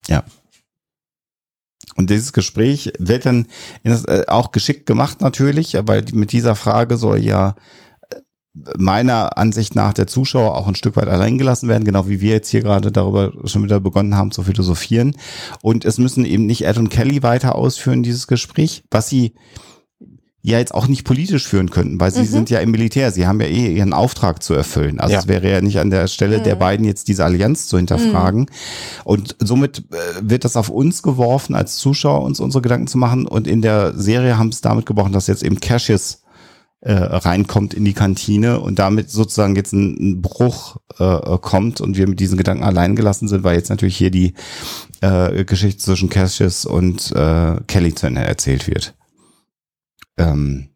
[0.08, 0.24] Ja.
[1.96, 3.48] Und dieses Gespräch wird dann
[3.84, 7.56] das, äh, auch geschickt gemacht natürlich, weil mit dieser Frage soll ja
[8.78, 12.32] meiner Ansicht nach der Zuschauer auch ein Stück weit allein gelassen werden, genau wie wir
[12.32, 15.16] jetzt hier gerade darüber schon wieder begonnen haben zu philosophieren.
[15.62, 19.34] Und es müssen eben nicht Ed und Kelly weiter ausführen, dieses Gespräch, was sie
[20.42, 22.26] ja jetzt auch nicht politisch führen könnten, weil sie Mhm.
[22.28, 25.02] sind ja im Militär, sie haben ja eh ihren Auftrag zu erfüllen.
[25.02, 25.20] Also Ja.
[25.20, 26.60] es wäre ja nicht an der Stelle der Mhm.
[26.60, 28.46] beiden jetzt diese Allianz zu hinterfragen.
[29.04, 33.28] Und somit äh, wird das auf uns geworfen, als Zuschauer uns unsere Gedanken zu machen.
[33.28, 36.22] Und in der Serie haben es damit gebrochen, dass jetzt eben Cassius
[36.82, 41.98] äh, reinkommt in die Kantine und damit sozusagen jetzt ein, ein Bruch äh, kommt und
[41.98, 44.34] wir mit diesen Gedanken allein gelassen sind, weil jetzt natürlich hier die
[45.02, 48.96] äh, Geschichte zwischen Cassius und äh, Kelly zu Ende erzählt wird.
[50.18, 50.70] Ähm,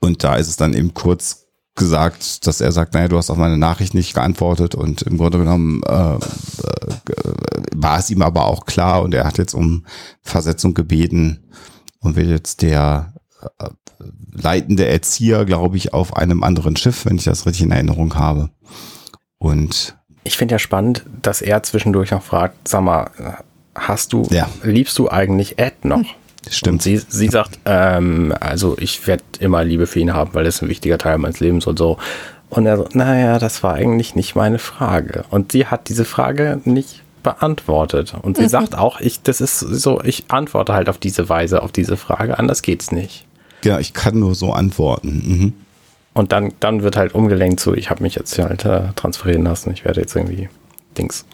[0.00, 1.46] und da ist es dann eben kurz
[1.76, 5.38] gesagt, dass er sagt, naja, du hast auf meine Nachricht nicht geantwortet und im Grunde
[5.38, 6.18] genommen äh, äh,
[7.74, 9.86] war es ihm aber auch klar und er hat jetzt um
[10.20, 11.44] Versetzung gebeten
[12.00, 13.14] und wird jetzt der
[14.32, 18.50] leitende Erzieher, glaube ich, auf einem anderen Schiff, wenn ich das richtig in Erinnerung habe.
[19.38, 23.10] Und Ich finde ja spannend, dass er zwischendurch noch fragt, sag mal,
[23.74, 24.48] hast du, Ja.
[24.62, 25.98] liebst du eigentlich Ed noch?
[25.98, 26.08] Und
[26.50, 26.82] stimmt.
[26.82, 30.68] sie, sie sagt, ähm, also ich werde immer Liebe für ihn haben, weil das ein
[30.68, 31.98] wichtiger Teil meines Lebens und so.
[32.48, 35.24] Und er so, naja, das war eigentlich nicht meine Frage.
[35.30, 38.14] Und sie hat diese Frage nicht beantwortet.
[38.22, 41.72] Und sie sagt auch, ich, das ist so, ich antworte halt auf diese Weise, auf
[41.72, 43.26] diese Frage, anders geht's nicht.
[43.62, 45.22] Genau, ich kann nur so antworten.
[45.26, 45.52] Mhm.
[46.12, 49.70] Und dann, dann wird halt umgelenkt zu, ich habe mich jetzt halt äh, transferieren lassen,
[49.72, 50.48] ich werde jetzt irgendwie
[50.98, 51.24] Dings.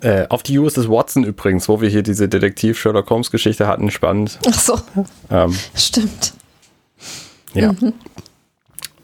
[0.00, 4.38] Äh, auf die USS Watson übrigens, wo wir hier diese Detektiv-Sherlock Holmes-Geschichte hatten, spannend.
[4.48, 4.78] Ach so,
[5.30, 6.34] Ähm, stimmt.
[7.54, 7.74] ja.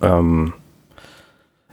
[0.01, 0.53] Ähm,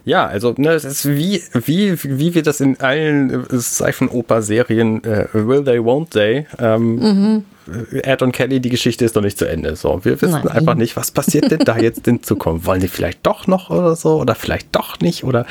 [0.04, 5.28] ja, also ne, es ist wie, wie, wie wir das in allen äh, Seifenoper-Serien äh,
[5.32, 7.44] Will They, Won't They ähm,
[7.92, 9.76] Ed und Kelly, die Geschichte ist noch nicht zu Ende.
[9.76, 10.48] So, wir wissen Nein.
[10.48, 12.66] einfach nicht, was passiert denn da jetzt in Zukunft.
[12.66, 15.46] Wollen die vielleicht doch noch oder so oder vielleicht doch nicht oder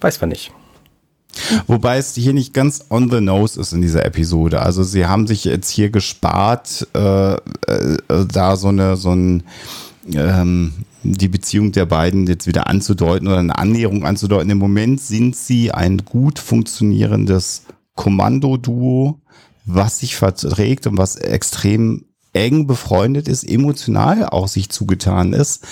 [0.00, 0.52] weiß man nicht.
[1.66, 4.60] Wobei es hier nicht ganz on the nose ist in dieser Episode.
[4.62, 7.38] Also sie haben sich jetzt hier gespart, äh, äh,
[8.32, 9.42] da so eine, so ein,
[10.14, 10.72] ähm,
[11.02, 14.50] die Beziehung der beiden jetzt wieder anzudeuten oder eine Annäherung anzudeuten.
[14.50, 17.64] Im Moment sind sie ein gut funktionierendes
[17.94, 19.20] Kommandoduo,
[19.64, 25.66] was sich verträgt und was extrem eng befreundet ist, emotional auch sich zugetan ist.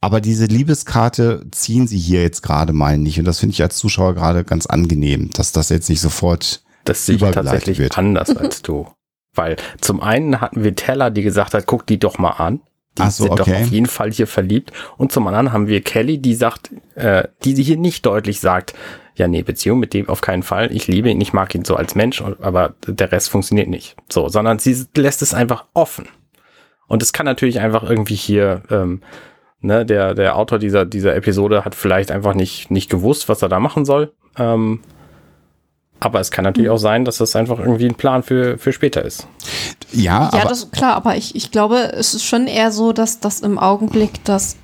[0.00, 3.18] Aber diese Liebeskarte ziehen sie hier jetzt gerade mal nicht.
[3.18, 7.06] Und das finde ich als Zuschauer gerade ganz angenehm, dass das jetzt nicht sofort das
[7.06, 7.98] sehe ich tatsächlich wird.
[7.98, 8.86] anders als du.
[9.34, 12.60] Weil zum einen hatten wir Teller, die gesagt hat, guck die doch mal an.
[12.98, 13.50] Die Ach so, sind okay.
[13.50, 14.72] doch auf jeden Fall hier verliebt.
[14.96, 18.74] Und zum anderen haben wir Kelly, die sagt, äh, die hier nicht deutlich sagt,
[19.16, 20.72] ja, nee, Beziehung mit dem auf keinen Fall.
[20.72, 23.96] Ich liebe ihn, ich mag ihn so als Mensch, aber der Rest funktioniert nicht.
[24.10, 26.08] So, sondern sie lässt es einfach offen.
[26.86, 29.02] Und es kann natürlich einfach irgendwie hier, ähm,
[29.60, 33.48] ne, der, der Autor dieser, dieser Episode hat vielleicht einfach nicht, nicht gewusst, was er
[33.48, 34.12] da machen soll.
[34.36, 34.80] Ähm,
[36.04, 39.04] aber es kann natürlich auch sein, dass das einfach irgendwie ein Plan für, für später
[39.04, 39.26] ist.
[39.92, 43.20] Ja, Ja, aber das klar, aber ich, ich glaube, es ist schon eher so, dass
[43.20, 44.56] das im Augenblick das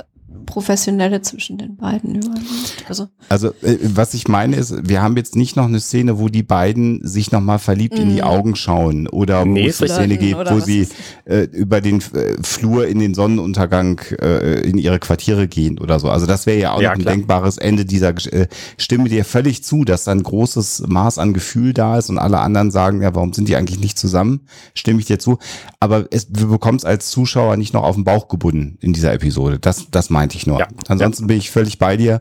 [0.47, 2.85] Professionelle zwischen den beiden übernimmt.
[2.89, 6.29] Also, Also, äh, was ich meine ist, wir haben jetzt nicht noch eine Szene, wo
[6.29, 8.21] die beiden sich nochmal verliebt in die Mhm.
[8.23, 10.89] Augen schauen oder wo Nee, es eine Szene gibt, wo sie
[11.25, 16.09] äh, über den äh, Flur in den Sonnenuntergang äh, in ihre Quartiere gehen oder so.
[16.09, 17.15] Also das wäre ja auch Ja, noch ein klar.
[17.15, 21.73] denkbares Ende dieser äh, Stimme dir völlig zu, dass da ein großes Maß an Gefühl
[21.75, 24.41] da ist und alle anderen sagen, ja, warum sind die eigentlich nicht zusammen?
[24.75, 25.39] Stimme ich dir zu.
[25.79, 29.13] Aber es, wir bekommen es als Zuschauer nicht noch auf den Bauch gebunden in dieser
[29.13, 29.59] Episode.
[29.61, 30.59] Das, das meinte ich nur.
[30.61, 30.69] Ja.
[30.89, 32.21] Ansonsten bin ich völlig bei dir.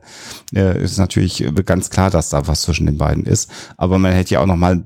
[0.55, 3.51] Äh, ist natürlich äh, ganz klar, dass da was zwischen den beiden ist.
[3.77, 4.85] Aber man hätte ja auch noch mal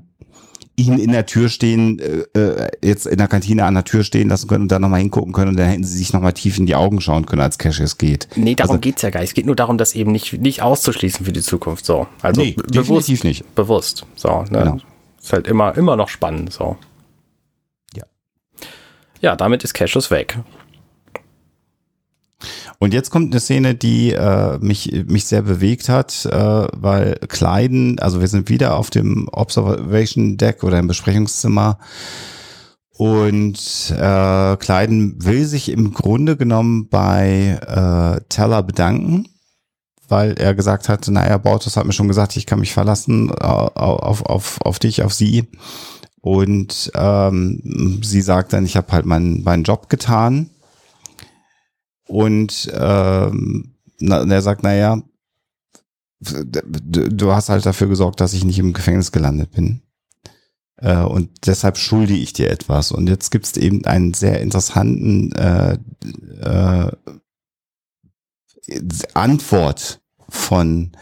[0.76, 4.28] ihn in der Tür stehen, äh, äh, jetzt in der Kantine an der Tür stehen
[4.28, 6.66] lassen können und dann nochmal hingucken können und dann hätten sie sich nochmal tief in
[6.66, 8.26] die Augen schauen können, als Cassius geht.
[8.34, 9.30] Nee, darum Also- geht's ja gar nicht.
[9.30, 11.86] Es geht nur darum, das eben nicht, nicht auszuschließen für die Zukunft.
[11.86, 12.08] So.
[12.22, 13.06] Also Nee, be- bewusst.
[13.08, 13.54] definitiv nicht.
[13.54, 14.04] Bewusst.
[14.16, 14.58] So, ne?
[14.58, 14.78] Genau.
[15.22, 16.52] Ist halt immer, immer noch spannend.
[16.52, 16.76] So.
[17.94, 18.02] Ja.
[19.20, 20.38] Ja, damit ist Cassius weg.
[22.84, 27.98] Und jetzt kommt eine Szene, die äh, mich, mich sehr bewegt hat, äh, weil Kleiden,
[27.98, 31.78] also wir sind wieder auf dem Observation Deck oder im Besprechungszimmer
[32.90, 33.58] und
[33.90, 39.28] äh, Kleiden will sich im Grunde genommen bei äh, Teller bedanken,
[40.06, 43.34] weil er gesagt hat, naja, Bortus hat mir schon gesagt, ich kann mich verlassen äh,
[43.34, 45.48] auf, auf, auf dich, auf sie.
[46.20, 50.50] Und ähm, sie sagt dann, ich habe halt meinen, meinen Job getan.
[52.06, 55.02] Und ähm, na, er sagt, naja,
[56.20, 59.82] du du hast halt dafür gesorgt, dass ich nicht im Gefängnis gelandet bin.
[60.76, 62.92] Äh, und deshalb schulde ich dir etwas.
[62.92, 65.78] Und jetzt gibt es eben einen sehr interessanten äh,
[66.40, 66.90] äh,
[69.14, 70.92] Antwort von,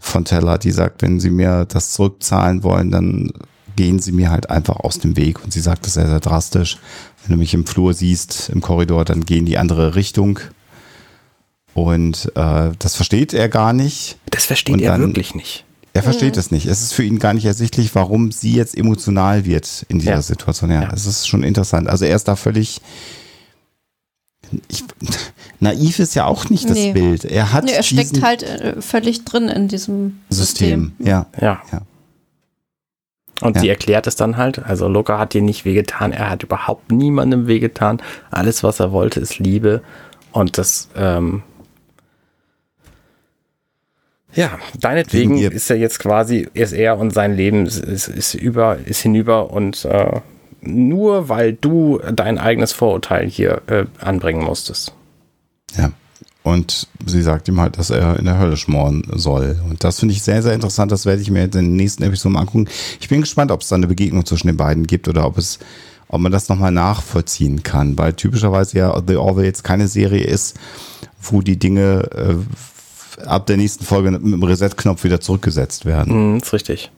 [0.00, 3.32] von Teller, die sagt, wenn sie mir das zurückzahlen wollen, dann
[3.76, 5.42] gehen sie mir halt einfach aus dem Weg.
[5.44, 6.78] Und sie sagt das sehr, sehr drastisch.
[7.30, 10.40] Wenn du mich im Flur siehst, im Korridor, dann geh in die andere Richtung.
[11.74, 14.18] Und äh, das versteht er gar nicht.
[14.32, 15.64] Das versteht Und er dann- wirklich nicht.
[15.92, 16.66] Er versteht es nicht.
[16.66, 20.22] Es ist für ihn gar nicht ersichtlich, warum sie jetzt emotional wird in dieser Ja.
[20.22, 20.72] Situation.
[20.72, 20.92] Ja, Ja.
[20.92, 21.88] es ist schon interessant.
[21.88, 22.80] Also er ist da völlig
[24.68, 24.82] ich,
[25.60, 26.92] naiv ist ja auch nicht das Nee.
[26.92, 27.24] Bild.
[27.26, 30.94] Er hat nee, er steckt halt äh, völlig drin in diesem System.
[30.98, 31.06] System.
[31.06, 31.62] Ja, Ja.
[31.70, 31.82] Ja.
[33.40, 33.62] Und Ja.
[33.62, 34.58] sie erklärt es dann halt.
[34.64, 36.12] Also Loka hat dir nicht wehgetan.
[36.12, 38.02] Er hat überhaupt niemandem wehgetan.
[38.30, 39.82] Alles, was er wollte, ist Liebe.
[40.32, 41.42] Und das, ähm,
[44.32, 48.78] ja, deinetwegen ist er jetzt quasi, ist er und sein Leben ist, ist, ist über,
[48.84, 50.20] ist hinüber und äh,
[50.60, 54.94] nur weil du dein eigenes Vorurteil hier äh, anbringen musstest.
[55.76, 55.90] ja.
[56.42, 59.60] Und sie sagt ihm halt, dass er in der Hölle schmoren soll.
[59.68, 60.90] Und das finde ich sehr, sehr interessant.
[60.90, 62.66] Das werde ich mir jetzt in den nächsten Episoden angucken.
[62.98, 65.58] Ich bin gespannt, ob es da eine Begegnung zwischen den beiden gibt oder ob es,
[66.08, 67.98] ob man das nochmal nachvollziehen kann.
[67.98, 70.58] Weil typischerweise ja The Orville jetzt keine Serie ist,
[71.20, 76.32] wo die Dinge äh, ab der nächsten Folge mit dem Reset-Knopf wieder zurückgesetzt werden.
[76.32, 76.90] Mhm, ist richtig.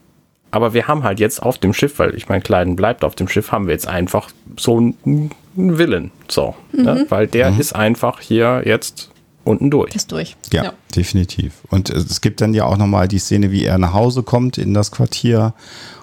[0.51, 3.27] Aber wir haben halt jetzt auf dem Schiff, weil ich mein Kleiden bleibt auf dem
[3.27, 6.11] Schiff, haben wir jetzt einfach so einen Willen.
[6.29, 6.55] So.
[6.71, 7.07] Ne?
[7.09, 9.09] Weil der ist einfach hier jetzt
[9.43, 9.95] unten durch.
[9.95, 10.35] Ist durch.
[10.51, 11.53] Ja, definitiv.
[11.69, 14.73] Und es gibt dann ja auch nochmal die Szene, wie er nach Hause kommt in
[14.73, 15.53] das Quartier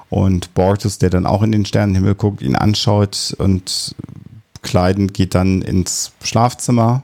[0.08, 3.94] und Bortus, der dann auch in den Sternenhimmel guckt, ihn anschaut und
[4.62, 7.02] Kleiden geht dann ins Schlafzimmer.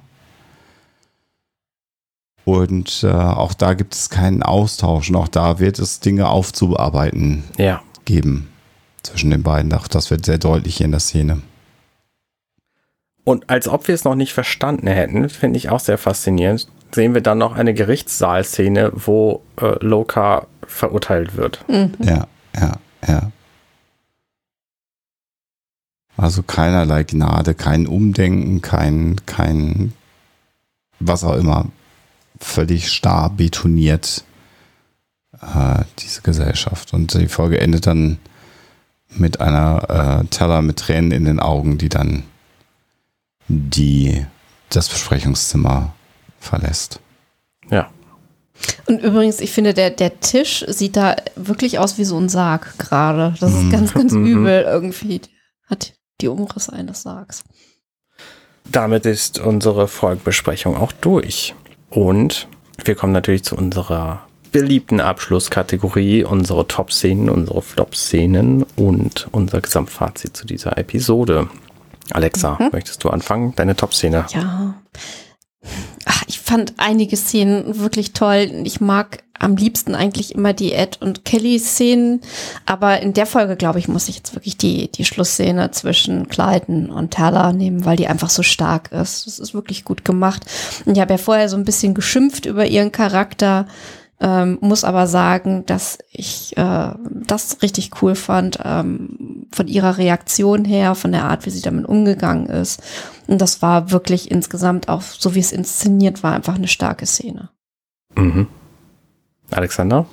[2.45, 5.09] Und äh, auch da gibt es keinen Austausch.
[5.11, 7.83] Und auch da wird es Dinge aufzubearbeiten Ja.
[8.05, 8.49] geben
[9.03, 9.73] zwischen den beiden.
[9.73, 11.43] Auch das wird sehr deutlich hier in der Szene.
[13.27, 17.13] Und als ob wir es noch nicht verstanden hätten, finde ich auch sehr faszinierend, sehen
[17.13, 21.65] wir dann noch eine Gerichtssaalszene, wo äh, Loka verurteilt wird.
[21.99, 22.73] Ja, ja,
[23.05, 23.33] ja.
[26.17, 29.93] Also keinerlei Gnade, kein Umdenken, kein, kein,
[31.01, 31.67] was auch immer,
[32.39, 34.23] völlig starr betoniert
[35.43, 36.95] äh, diese Gesellschaft.
[36.95, 38.19] Und die Folge endet dann
[39.09, 42.23] mit einer äh, Teller mit Tränen in den Augen, die dann
[43.49, 44.25] die
[44.71, 45.95] das Besprechungszimmer
[46.41, 47.01] verlässt.
[47.71, 47.91] Ja.
[48.87, 52.79] Und übrigens, ich finde, der, der Tisch sieht da wirklich aus wie so ein Sarg
[52.79, 53.35] gerade.
[53.41, 54.27] Das ist ganz, ganz Mhm.
[54.27, 55.21] übel irgendwie.
[55.69, 57.45] Hat die Umrisse eines Sargs.
[58.65, 61.55] Damit ist unsere Folgenbesprechung auch durch.
[61.91, 62.49] Und
[62.85, 70.47] wir kommen natürlich zu unserer beliebten Abschlusskategorie, unsere Top-Szenen, unsere Flop-Szenen und unser Gesamtfazit zu
[70.47, 71.49] dieser Episode.
[72.11, 73.55] Alexa, möchtest du anfangen?
[73.57, 74.27] Deine Top-Szene.
[74.31, 74.75] Ja.
[76.05, 78.63] Ach, ich fand einige Szenen wirklich toll.
[78.65, 82.21] Ich mag am liebsten eigentlich immer die Ed und Kelly Szenen,
[82.65, 86.91] aber in der Folge, glaube ich, muss ich jetzt wirklich die, die Schlussszene zwischen Clayton
[86.91, 89.27] und Tala nehmen, weil die einfach so stark ist.
[89.27, 90.47] Das ist wirklich gut gemacht.
[90.85, 93.67] Und ich habe ja vorher so ein bisschen geschimpft über ihren Charakter,
[94.21, 100.65] ähm, muss aber sagen, dass ich äh, das richtig cool fand, ähm, von ihrer Reaktion
[100.65, 102.83] her, von der Art, wie sie damit umgegangen ist.
[103.27, 107.51] Und das war wirklich insgesamt auch, so wie es inszeniert war, einfach eine starke Szene.
[108.17, 108.47] Mhm.
[109.51, 110.07] Alexander?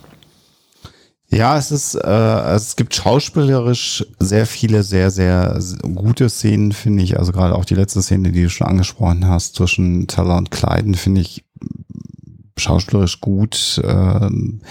[1.30, 5.59] Ja, es ist, äh, also es gibt schauspielerisch sehr viele sehr, sehr
[5.95, 7.17] gute Szenen, finde ich.
[7.17, 10.93] Also gerade auch die letzte Szene, die du schon angesprochen hast, zwischen Teller und Kleiden,
[10.93, 11.43] finde ich
[12.64, 13.81] schauspielerisch gut.
[13.84, 14.61] Ähm,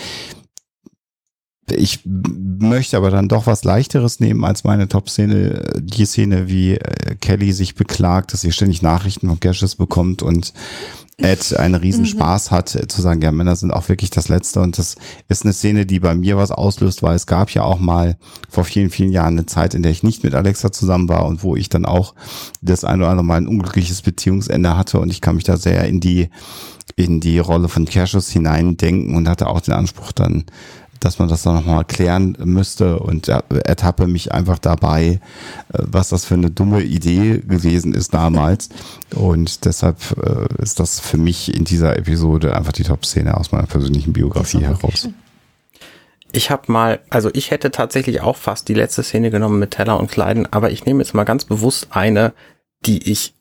[1.77, 7.17] ich möchte aber dann doch was leichteres nehmen als meine Top-Szene, die Szene, wie äh,
[7.21, 10.53] Kelly sich beklagt, dass sie ständig Nachrichten von Gashes bekommt und
[11.19, 14.61] Ed einen riesen Spaß hat, äh, zu sagen, ja, Männer sind auch wirklich das Letzte.
[14.61, 14.97] Und das
[15.29, 18.17] ist eine Szene, die bei mir was auslöst, weil es gab ja auch mal
[18.49, 21.43] vor vielen, vielen Jahren eine Zeit, in der ich nicht mit Alexa zusammen war und
[21.43, 22.15] wo ich dann auch
[22.61, 24.99] das eine oder andere Mal ein unglückliches Beziehungsende hatte.
[24.99, 26.29] Und ich kann mich da sehr in die,
[26.97, 30.45] in die Rolle von Cassius hineindenken und hatte auch den Anspruch dann,
[31.05, 35.19] dass man das dann nochmal klären müsste und er- ertappe mich einfach dabei, äh,
[35.73, 38.69] was das für eine dumme Idee gewesen ist damals.
[39.15, 43.67] Und deshalb äh, ist das für mich in dieser Episode einfach die Top-Szene aus meiner
[43.67, 44.83] persönlichen Biografie heraus.
[45.05, 45.09] wirklich
[46.33, 49.99] Ich habe mal, also ich hätte tatsächlich auch fast die letzte Szene genommen mit Teller
[50.01, 52.33] und Kleiden, aber ich nehme jetzt mal ganz bewusst eine,
[52.87, 53.35] die ich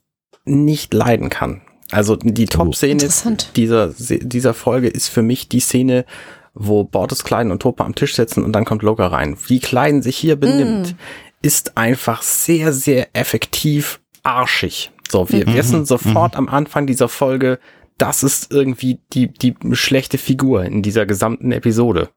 [0.43, 1.61] nicht leiden kann.
[1.91, 3.51] Also die Top-Szene Interessant.
[3.55, 6.05] dieser, dieser Folge ist für mich die Szene,
[6.53, 9.38] wo Bordes Kleiden und Topa am Tisch sitzen und dann kommt Loga rein.
[9.48, 10.95] Wie Kleiden sich hier benimmt,
[11.41, 14.91] ist einfach sehr, sehr effektiv arschig.
[15.10, 17.60] So, wir wissen sofort am Anfang dieser Folge,
[17.98, 22.10] das ist irgendwie die, die schlechte Figur in dieser gesamten Episode.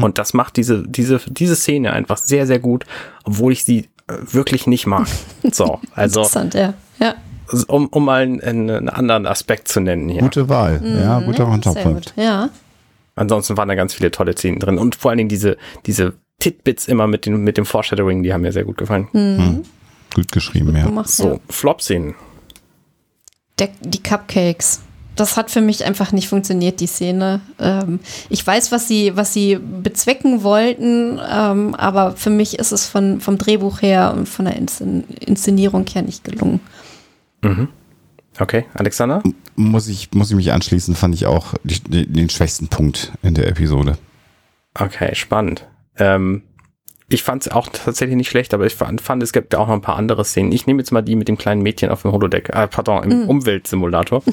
[0.00, 2.86] Und das macht diese, diese, diese Szene einfach sehr, sehr gut,
[3.24, 5.06] obwohl ich sie äh, wirklich nicht mag.
[5.52, 6.74] So, also, Interessant, ja.
[6.98, 7.14] Ja,
[7.68, 10.22] um, um mal einen, einen anderen Aspekt zu nennen hier.
[10.22, 12.14] Gute Wahl, ja, guter sehr Kontrapunkt.
[12.14, 12.24] gut.
[12.24, 12.48] Ja.
[13.16, 14.78] Ansonsten waren da ganz viele tolle Szenen drin.
[14.78, 15.56] Und vor allen Dingen diese,
[15.86, 19.08] diese Titbits immer mit dem, mit dem Foreshadowing, die haben mir sehr gut gefallen.
[20.14, 20.84] Gut geschrieben, ja.
[20.84, 21.38] Gemacht, So, ja.
[21.48, 22.14] Flop-Szenen.
[23.58, 24.82] Der, die Cupcakes.
[25.14, 27.40] Das hat für mich einfach nicht funktioniert, die Szene.
[27.58, 32.86] Ähm, ich weiß, was sie, was sie bezwecken wollten, ähm, aber für mich ist es
[32.86, 36.60] von, vom Drehbuch her und von der Inszen Inszenierung her nicht gelungen.
[38.38, 39.22] Okay, Alexander?
[39.56, 43.34] Muss ich, muss ich mich anschließen, fand ich auch die, die, den schwächsten Punkt in
[43.34, 43.96] der Episode.
[44.74, 45.66] Okay, spannend.
[45.98, 46.42] Ähm,
[47.08, 49.74] ich fand es auch tatsächlich nicht schlecht, aber ich fand, fand, es gibt auch noch
[49.74, 50.50] ein paar andere Szenen.
[50.52, 53.28] Ich nehme jetzt mal die mit dem kleinen Mädchen auf dem Holodeck, äh, pardon, im
[53.28, 54.22] Umweltsimulator.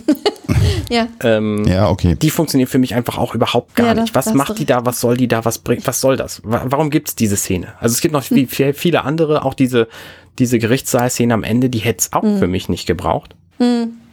[0.90, 2.16] Ja, ähm, Ja, okay.
[2.16, 4.14] Die funktioniert für mich einfach auch überhaupt gar Ja, nicht.
[4.14, 4.86] Was macht die da?
[4.86, 5.46] Was soll die da?
[5.46, 5.88] Was bringt?
[5.88, 6.42] Was soll das?
[6.44, 7.74] Wa- Warum gibt's diese Szene?
[7.80, 8.48] Also es gibt noch Hm.
[8.48, 9.88] viel, viele andere, auch diese
[10.40, 12.38] diese Gerichtssaalszene am Ende, die hätte es auch Hm.
[12.40, 13.36] für mich nicht gebraucht.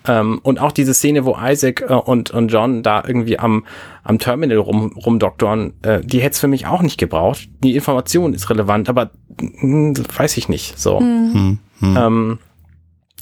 [0.07, 3.67] Ähm, und auch diese Szene, wo Isaac äh, und, und John da irgendwie am,
[4.03, 7.49] am Terminal rum, rumdoktoren, äh, die hätte es für mich auch nicht gebraucht.
[7.63, 10.79] Die Information ist relevant, aber hm, weiß ich nicht.
[10.79, 11.01] So.
[11.01, 11.97] Hm, hm.
[11.97, 12.39] Ähm,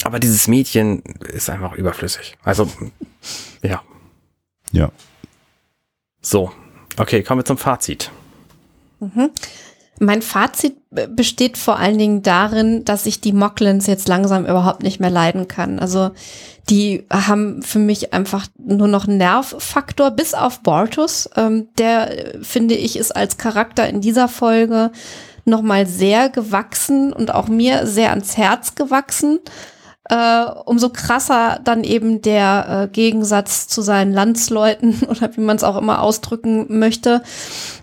[0.05, 1.03] aber dieses Mädchen
[1.33, 2.37] ist einfach überflüssig.
[2.45, 2.69] Also,
[3.63, 3.83] ja.
[4.71, 4.91] Ja.
[6.21, 6.53] So.
[6.97, 8.11] Okay, kommen wir zum Fazit.
[10.01, 14.83] Mein Fazit be- besteht vor allen Dingen darin, dass ich die Mocklins jetzt langsam überhaupt
[14.83, 15.79] nicht mehr leiden kann.
[15.79, 16.11] Also
[16.71, 21.29] die haben für mich einfach nur noch einen Nervfaktor, bis auf Bortus.
[21.37, 24.91] Ähm, der, finde ich, ist als Charakter in dieser Folge
[25.45, 29.41] nochmal sehr gewachsen und auch mir sehr ans Herz gewachsen.
[30.11, 35.65] Äh, umso krasser dann eben der äh, Gegensatz zu seinen Landsleuten oder wie man es
[35.65, 37.23] auch immer ausdrücken möchte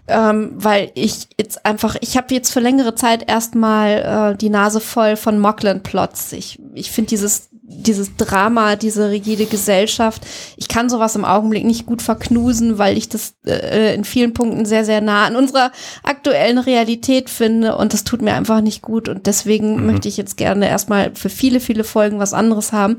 [0.08, 4.80] ähm, weil ich jetzt einfach, ich habe jetzt für längere Zeit erstmal äh, die Nase
[4.80, 6.34] voll von Mockland-Plots.
[6.34, 10.22] Ich, ich finde dieses dieses Drama, diese rigide Gesellschaft.
[10.56, 14.66] Ich kann sowas im Augenblick nicht gut verknusen, weil ich das äh, in vielen Punkten
[14.66, 15.72] sehr, sehr nah an unserer
[16.04, 19.86] aktuellen Realität finde und das tut mir einfach nicht gut und deswegen mhm.
[19.88, 22.98] möchte ich jetzt gerne erstmal für viele, viele Folgen was anderes haben.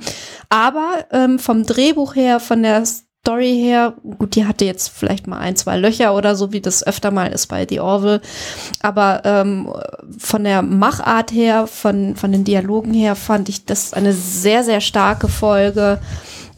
[0.48, 2.82] Aber ähm, vom Drehbuch her, von der
[3.26, 6.86] Story her, gut, die hatte jetzt vielleicht mal ein, zwei Löcher oder so, wie das
[6.86, 8.20] öfter mal ist bei The Orville.
[8.82, 9.68] Aber ähm,
[10.16, 14.80] von der Machart her, von, von den Dialogen her, fand ich das eine sehr, sehr
[14.80, 15.98] starke Folge,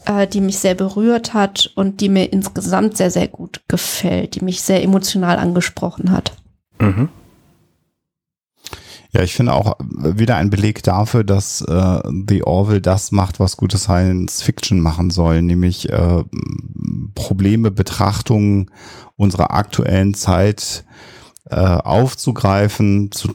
[0.05, 4.45] äh, die mich sehr berührt hat und die mir insgesamt sehr, sehr gut gefällt, die
[4.45, 6.33] mich sehr emotional angesprochen hat.
[6.77, 7.09] Mhm.
[9.11, 13.57] Ja, ich finde auch wieder ein Beleg dafür, dass äh, The Orville das macht, was
[13.57, 16.23] gute Science Fiction machen soll, nämlich äh,
[17.15, 18.69] Probleme, Betrachtungen
[19.15, 20.85] unserer aktuellen Zeit
[21.49, 23.33] äh, aufzugreifen, zu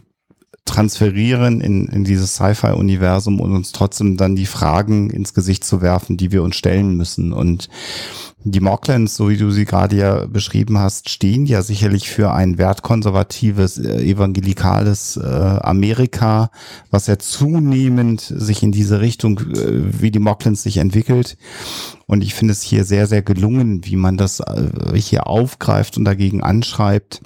[0.64, 6.16] transferieren in, in dieses Sci-Fi-Universum und uns trotzdem dann die Fragen ins Gesicht zu werfen,
[6.16, 7.32] die wir uns stellen müssen.
[7.32, 7.68] Und
[8.46, 12.58] die Mocklands, so wie du sie gerade ja beschrieben hast, stehen ja sicherlich für ein
[12.58, 16.50] wertkonservatives, äh, evangelikales äh, Amerika,
[16.90, 21.36] was ja zunehmend sich in diese Richtung, äh, wie die Mocklands sich entwickelt.
[22.06, 26.04] Und ich finde es hier sehr, sehr gelungen, wie man das äh, hier aufgreift und
[26.04, 27.22] dagegen anschreibt.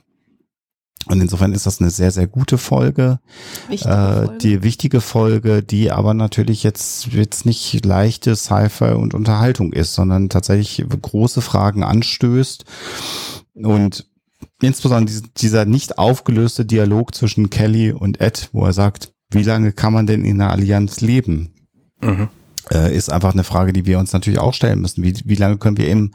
[1.07, 3.21] Und insofern ist das eine sehr, sehr gute Folge.
[3.69, 4.39] Wichtige äh, Folge.
[4.39, 10.29] Die wichtige Folge, die aber natürlich jetzt, jetzt nicht leichte Sci-Fi und Unterhaltung ist, sondern
[10.29, 12.65] tatsächlich große Fragen anstößt.
[13.55, 14.07] Und
[14.61, 19.93] insbesondere dieser nicht aufgelöste Dialog zwischen Kelly und Ed, wo er sagt, wie lange kann
[19.93, 21.55] man denn in einer Allianz leben?
[22.01, 22.29] Mhm
[22.73, 25.03] äh, ist einfach eine Frage, die wir uns natürlich auch stellen müssen.
[25.03, 26.13] Wie, wie lange können wir im,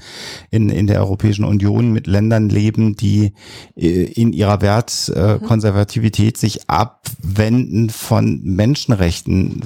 [0.52, 3.34] in, in der Europäischen Union mit Ländern leben, die
[3.76, 9.62] äh, in ihrer Wertkonservativität äh, sich abwenden von Menschenrechten,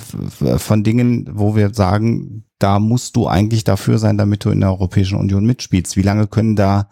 [0.58, 4.70] von Dingen, wo wir sagen, da musst du eigentlich dafür sein, damit du in der
[4.70, 5.96] Europäischen Union mitspielst.
[5.96, 6.90] Wie lange können da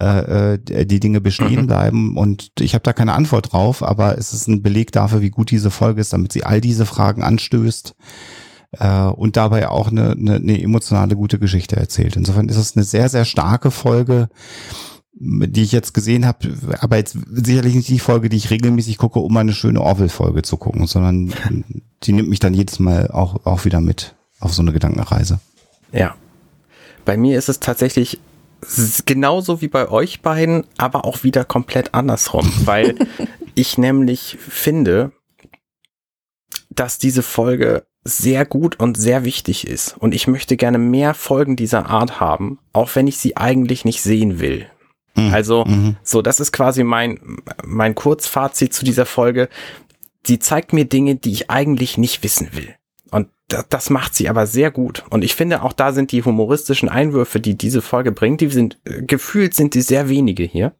[0.00, 1.66] äh, äh die Dinge bestehen mhm.
[1.66, 2.16] bleiben.
[2.16, 5.50] Und ich habe da keine Antwort drauf, aber es ist ein Beleg dafür, wie gut
[5.50, 7.94] diese Folge ist, damit sie all diese Fragen anstößt
[8.72, 12.16] äh, und dabei auch eine, eine, eine emotionale, gute Geschichte erzählt.
[12.16, 14.28] Insofern ist es eine sehr, sehr starke Folge
[15.18, 19.18] die ich jetzt gesehen habe, aber jetzt sicherlich nicht die Folge, die ich regelmäßig gucke,
[19.18, 21.32] um eine schöne Orwell-Folge zu gucken, sondern
[22.02, 25.40] die nimmt mich dann jedes Mal auch, auch wieder mit auf so eine Gedankenreise.
[25.90, 26.14] Ja.
[27.06, 28.20] Bei mir ist es tatsächlich
[29.06, 32.96] genauso wie bei euch beiden, aber auch wieder komplett andersrum, weil
[33.54, 35.12] ich nämlich finde,
[36.68, 39.96] dass diese Folge sehr gut und sehr wichtig ist.
[39.98, 44.02] Und ich möchte gerne mehr Folgen dieser Art haben, auch wenn ich sie eigentlich nicht
[44.02, 44.66] sehen will.
[45.16, 45.34] Mhm.
[45.34, 45.96] Also, mhm.
[46.02, 49.48] so, das ist quasi mein, mein Kurzfazit zu dieser Folge.
[50.24, 52.74] Sie zeigt mir Dinge, die ich eigentlich nicht wissen will.
[53.10, 55.04] Und das macht sie aber sehr gut.
[55.10, 58.78] Und ich finde, auch da sind die humoristischen Einwürfe, die diese Folge bringt, die sind,
[58.84, 60.74] äh, gefühlt sind die sehr wenige hier.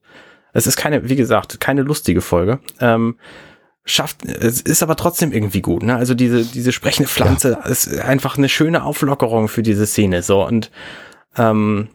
[0.53, 2.61] Es ist keine, wie gesagt, keine lustige Folge.
[2.81, 3.17] Ähm,
[3.87, 5.97] schafft, es ist aber trotzdem irgendwie gut, ne?
[5.97, 7.67] Also diese, diese sprechende Pflanze ja.
[7.67, 10.71] ist einfach eine schöne Auflockerung für diese Szene, so und
[11.37, 11.89] ähm,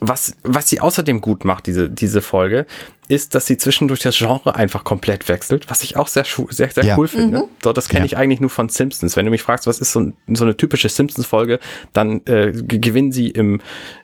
[0.00, 2.66] was, was sie außerdem gut macht, diese, diese Folge,
[3.08, 6.84] ist, dass sie zwischendurch das Genre einfach komplett wechselt, was ich auch sehr, sehr, sehr
[6.84, 6.98] ja.
[6.98, 7.38] cool finde.
[7.38, 7.44] Mhm.
[7.64, 8.06] So, das kenne ja.
[8.06, 9.16] ich eigentlich nur von Simpsons.
[9.16, 11.58] Wenn du mich fragst, was ist so, so eine typische Simpsons-Folge,
[11.92, 13.60] dann äh, gewinnen sie im,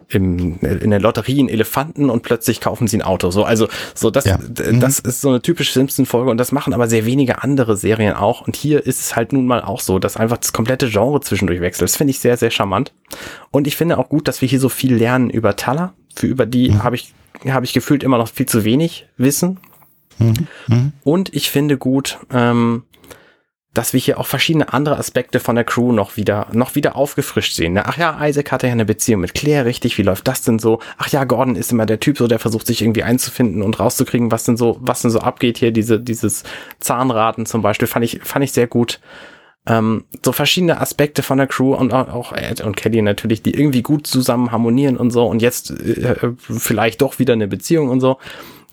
[0.09, 3.31] im, in der Lotterie einen Elefanten und plötzlich kaufen sie ein Auto.
[3.31, 4.39] So, also, so das, ja.
[4.39, 4.81] mhm.
[4.81, 8.43] das ist so eine typische Simpsons-Folge und das machen aber sehr wenige andere Serien auch.
[8.43, 11.60] Und hier ist es halt nun mal auch so, dass einfach das komplette Genre zwischendurch
[11.60, 11.89] wechselt.
[11.89, 12.93] Das finde ich sehr, sehr charmant.
[13.51, 15.94] Und ich finde auch gut, dass wir hier so viel lernen über Taller.
[16.14, 16.85] Für über die mhm.
[16.85, 17.12] habe ich
[17.51, 19.59] habe ich gefühlt immer noch viel zu wenig Wissen.
[20.18, 20.35] Mhm.
[20.68, 20.93] Mhm.
[21.02, 22.85] Und ich finde gut, ähm,
[23.74, 27.55] dass wir hier auch verschiedene andere Aspekte von der Crew noch wieder, noch wieder aufgefrischt
[27.55, 27.74] sehen.
[27.74, 27.84] Ne?
[27.84, 30.78] Ach ja, Isaac hatte ja eine Beziehung mit Claire, richtig, wie läuft das denn so?
[30.96, 34.30] Ach ja, Gordon ist immer der Typ so, der versucht sich irgendwie einzufinden und rauszukriegen,
[34.30, 36.44] was denn so, was denn so abgeht hier, diese, dieses
[36.78, 39.01] Zahnraten zum Beispiel, fand ich, fand ich sehr gut.
[39.66, 43.82] Ähm, so verschiedene Aspekte von der Crew und auch Ed und Kelly natürlich, die irgendwie
[43.82, 48.18] gut zusammen harmonieren und so und jetzt äh, vielleicht doch wieder eine Beziehung und so.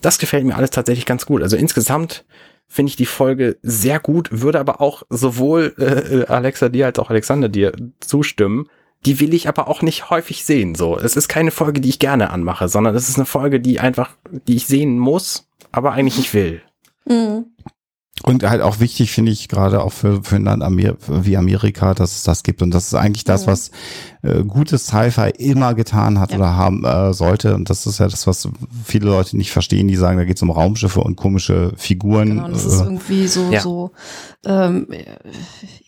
[0.00, 1.42] Das gefällt mir alles tatsächlich ganz gut.
[1.42, 2.24] Also insgesamt
[2.72, 7.10] finde ich die Folge sehr gut, würde aber auch sowohl äh, Alexa dir als auch
[7.10, 8.66] Alexander dir zustimmen.
[9.04, 10.74] Die will ich aber auch nicht häufig sehen.
[10.74, 13.78] So, es ist keine Folge, die ich gerne anmache, sondern es ist eine Folge, die
[13.78, 14.16] einfach,
[14.48, 16.62] die ich sehen muss, aber eigentlich nicht will.
[17.04, 17.46] Mhm.
[18.22, 21.92] Und halt auch wichtig, finde ich, gerade auch für, für ein Land Amer wie Amerika,
[21.92, 22.62] dass es das gibt.
[22.62, 23.70] Und das ist eigentlich das, was
[24.22, 26.38] äh, gutes Sci-Fi immer getan hat Ja.
[26.38, 27.54] oder haben äh, sollte.
[27.54, 28.48] Und das ist ja das, was
[28.84, 29.88] viele Leute nicht verstehen.
[29.88, 32.28] Die sagen, da geht es um Raumschiffe und komische Figuren.
[32.28, 33.60] Genau, das ist äh, irgendwie so, Ja.
[33.60, 33.90] so,
[34.46, 35.04] ähm, äh,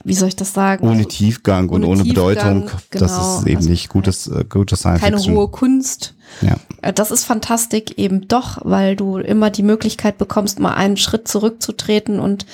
[0.04, 0.86] wie soll ich das sagen?
[0.88, 2.34] ohne Tiefgang und ohne ohne Tiefgang,
[2.64, 2.70] Bedeutung.
[2.90, 3.38] Das genau.
[3.38, 6.14] ist eben Also nicht gutes, äh, gutes Science Keine hohe Kunst.
[6.40, 6.56] Ja.
[6.82, 11.28] Äh, Das ist Fantastik eben doch, weil du immer die Möglichkeit bekommst, mal einen Schritt
[11.28, 12.46] zurückzutreten und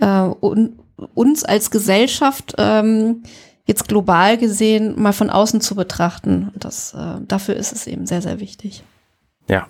[0.00, 0.06] äh,
[0.40, 0.70] un
[1.14, 3.22] uns als Gesellschaft ähm,
[3.68, 6.50] jetzt global gesehen mal von außen zu betrachten.
[6.56, 8.82] Das, äh, dafür ist es eben sehr, sehr wichtig.
[9.46, 9.68] Ja.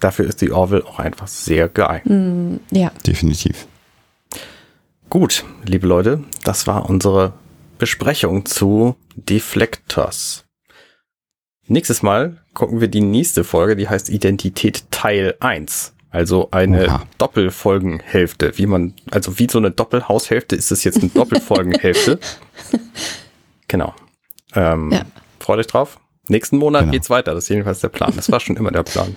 [0.00, 2.60] Dafür ist die Orville auch einfach sehr geeignet.
[2.70, 3.66] Mm, ja, Definitiv.
[5.10, 7.32] Gut, liebe Leute, das war unsere
[7.78, 10.44] Besprechung zu Deflectors.
[11.66, 15.94] Nächstes Mal gucken wir die nächste Folge, die heißt Identität Teil 1.
[16.10, 17.02] Also eine Oha.
[17.18, 18.56] Doppelfolgenhälfte.
[18.56, 22.18] Wie man, also wie so eine Doppelhaushälfte ist es jetzt eine Doppelfolgenhälfte.
[23.68, 23.94] genau.
[24.54, 25.02] Ähm, Ja.
[25.40, 25.98] Freut euch drauf.
[26.28, 26.92] Nächsten Monat Genau.
[26.92, 27.34] geht's weiter.
[27.34, 28.12] Das ist jedenfalls der Plan.
[28.14, 29.16] Das war schon immer der Plan.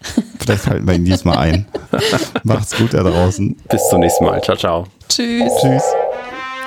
[0.38, 1.66] Vielleicht halten wir ihn diesmal ein.
[2.44, 3.54] Macht's gut da draußen.
[3.68, 4.40] Bis zum nächsten Mal.
[4.42, 4.86] Ciao, ciao.
[5.08, 5.52] tschüss.
[5.60, 5.82] Tschüss.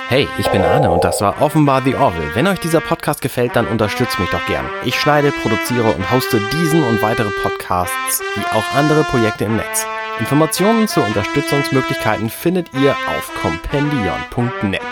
[0.08, 2.30] Hey, ich bin Arne und das war offenbar The Orville.
[2.34, 4.66] Wenn euch dieser Podcast gefällt, dann unterstützt mich doch gern.
[4.84, 9.86] Ich schneide, produziere und hoste diesen und weitere Podcasts, wie auch andere Projekte im Netz.
[10.20, 14.82] Informationen zu Unterstützungsmöglichkeiten findet ihr auf compendion.net.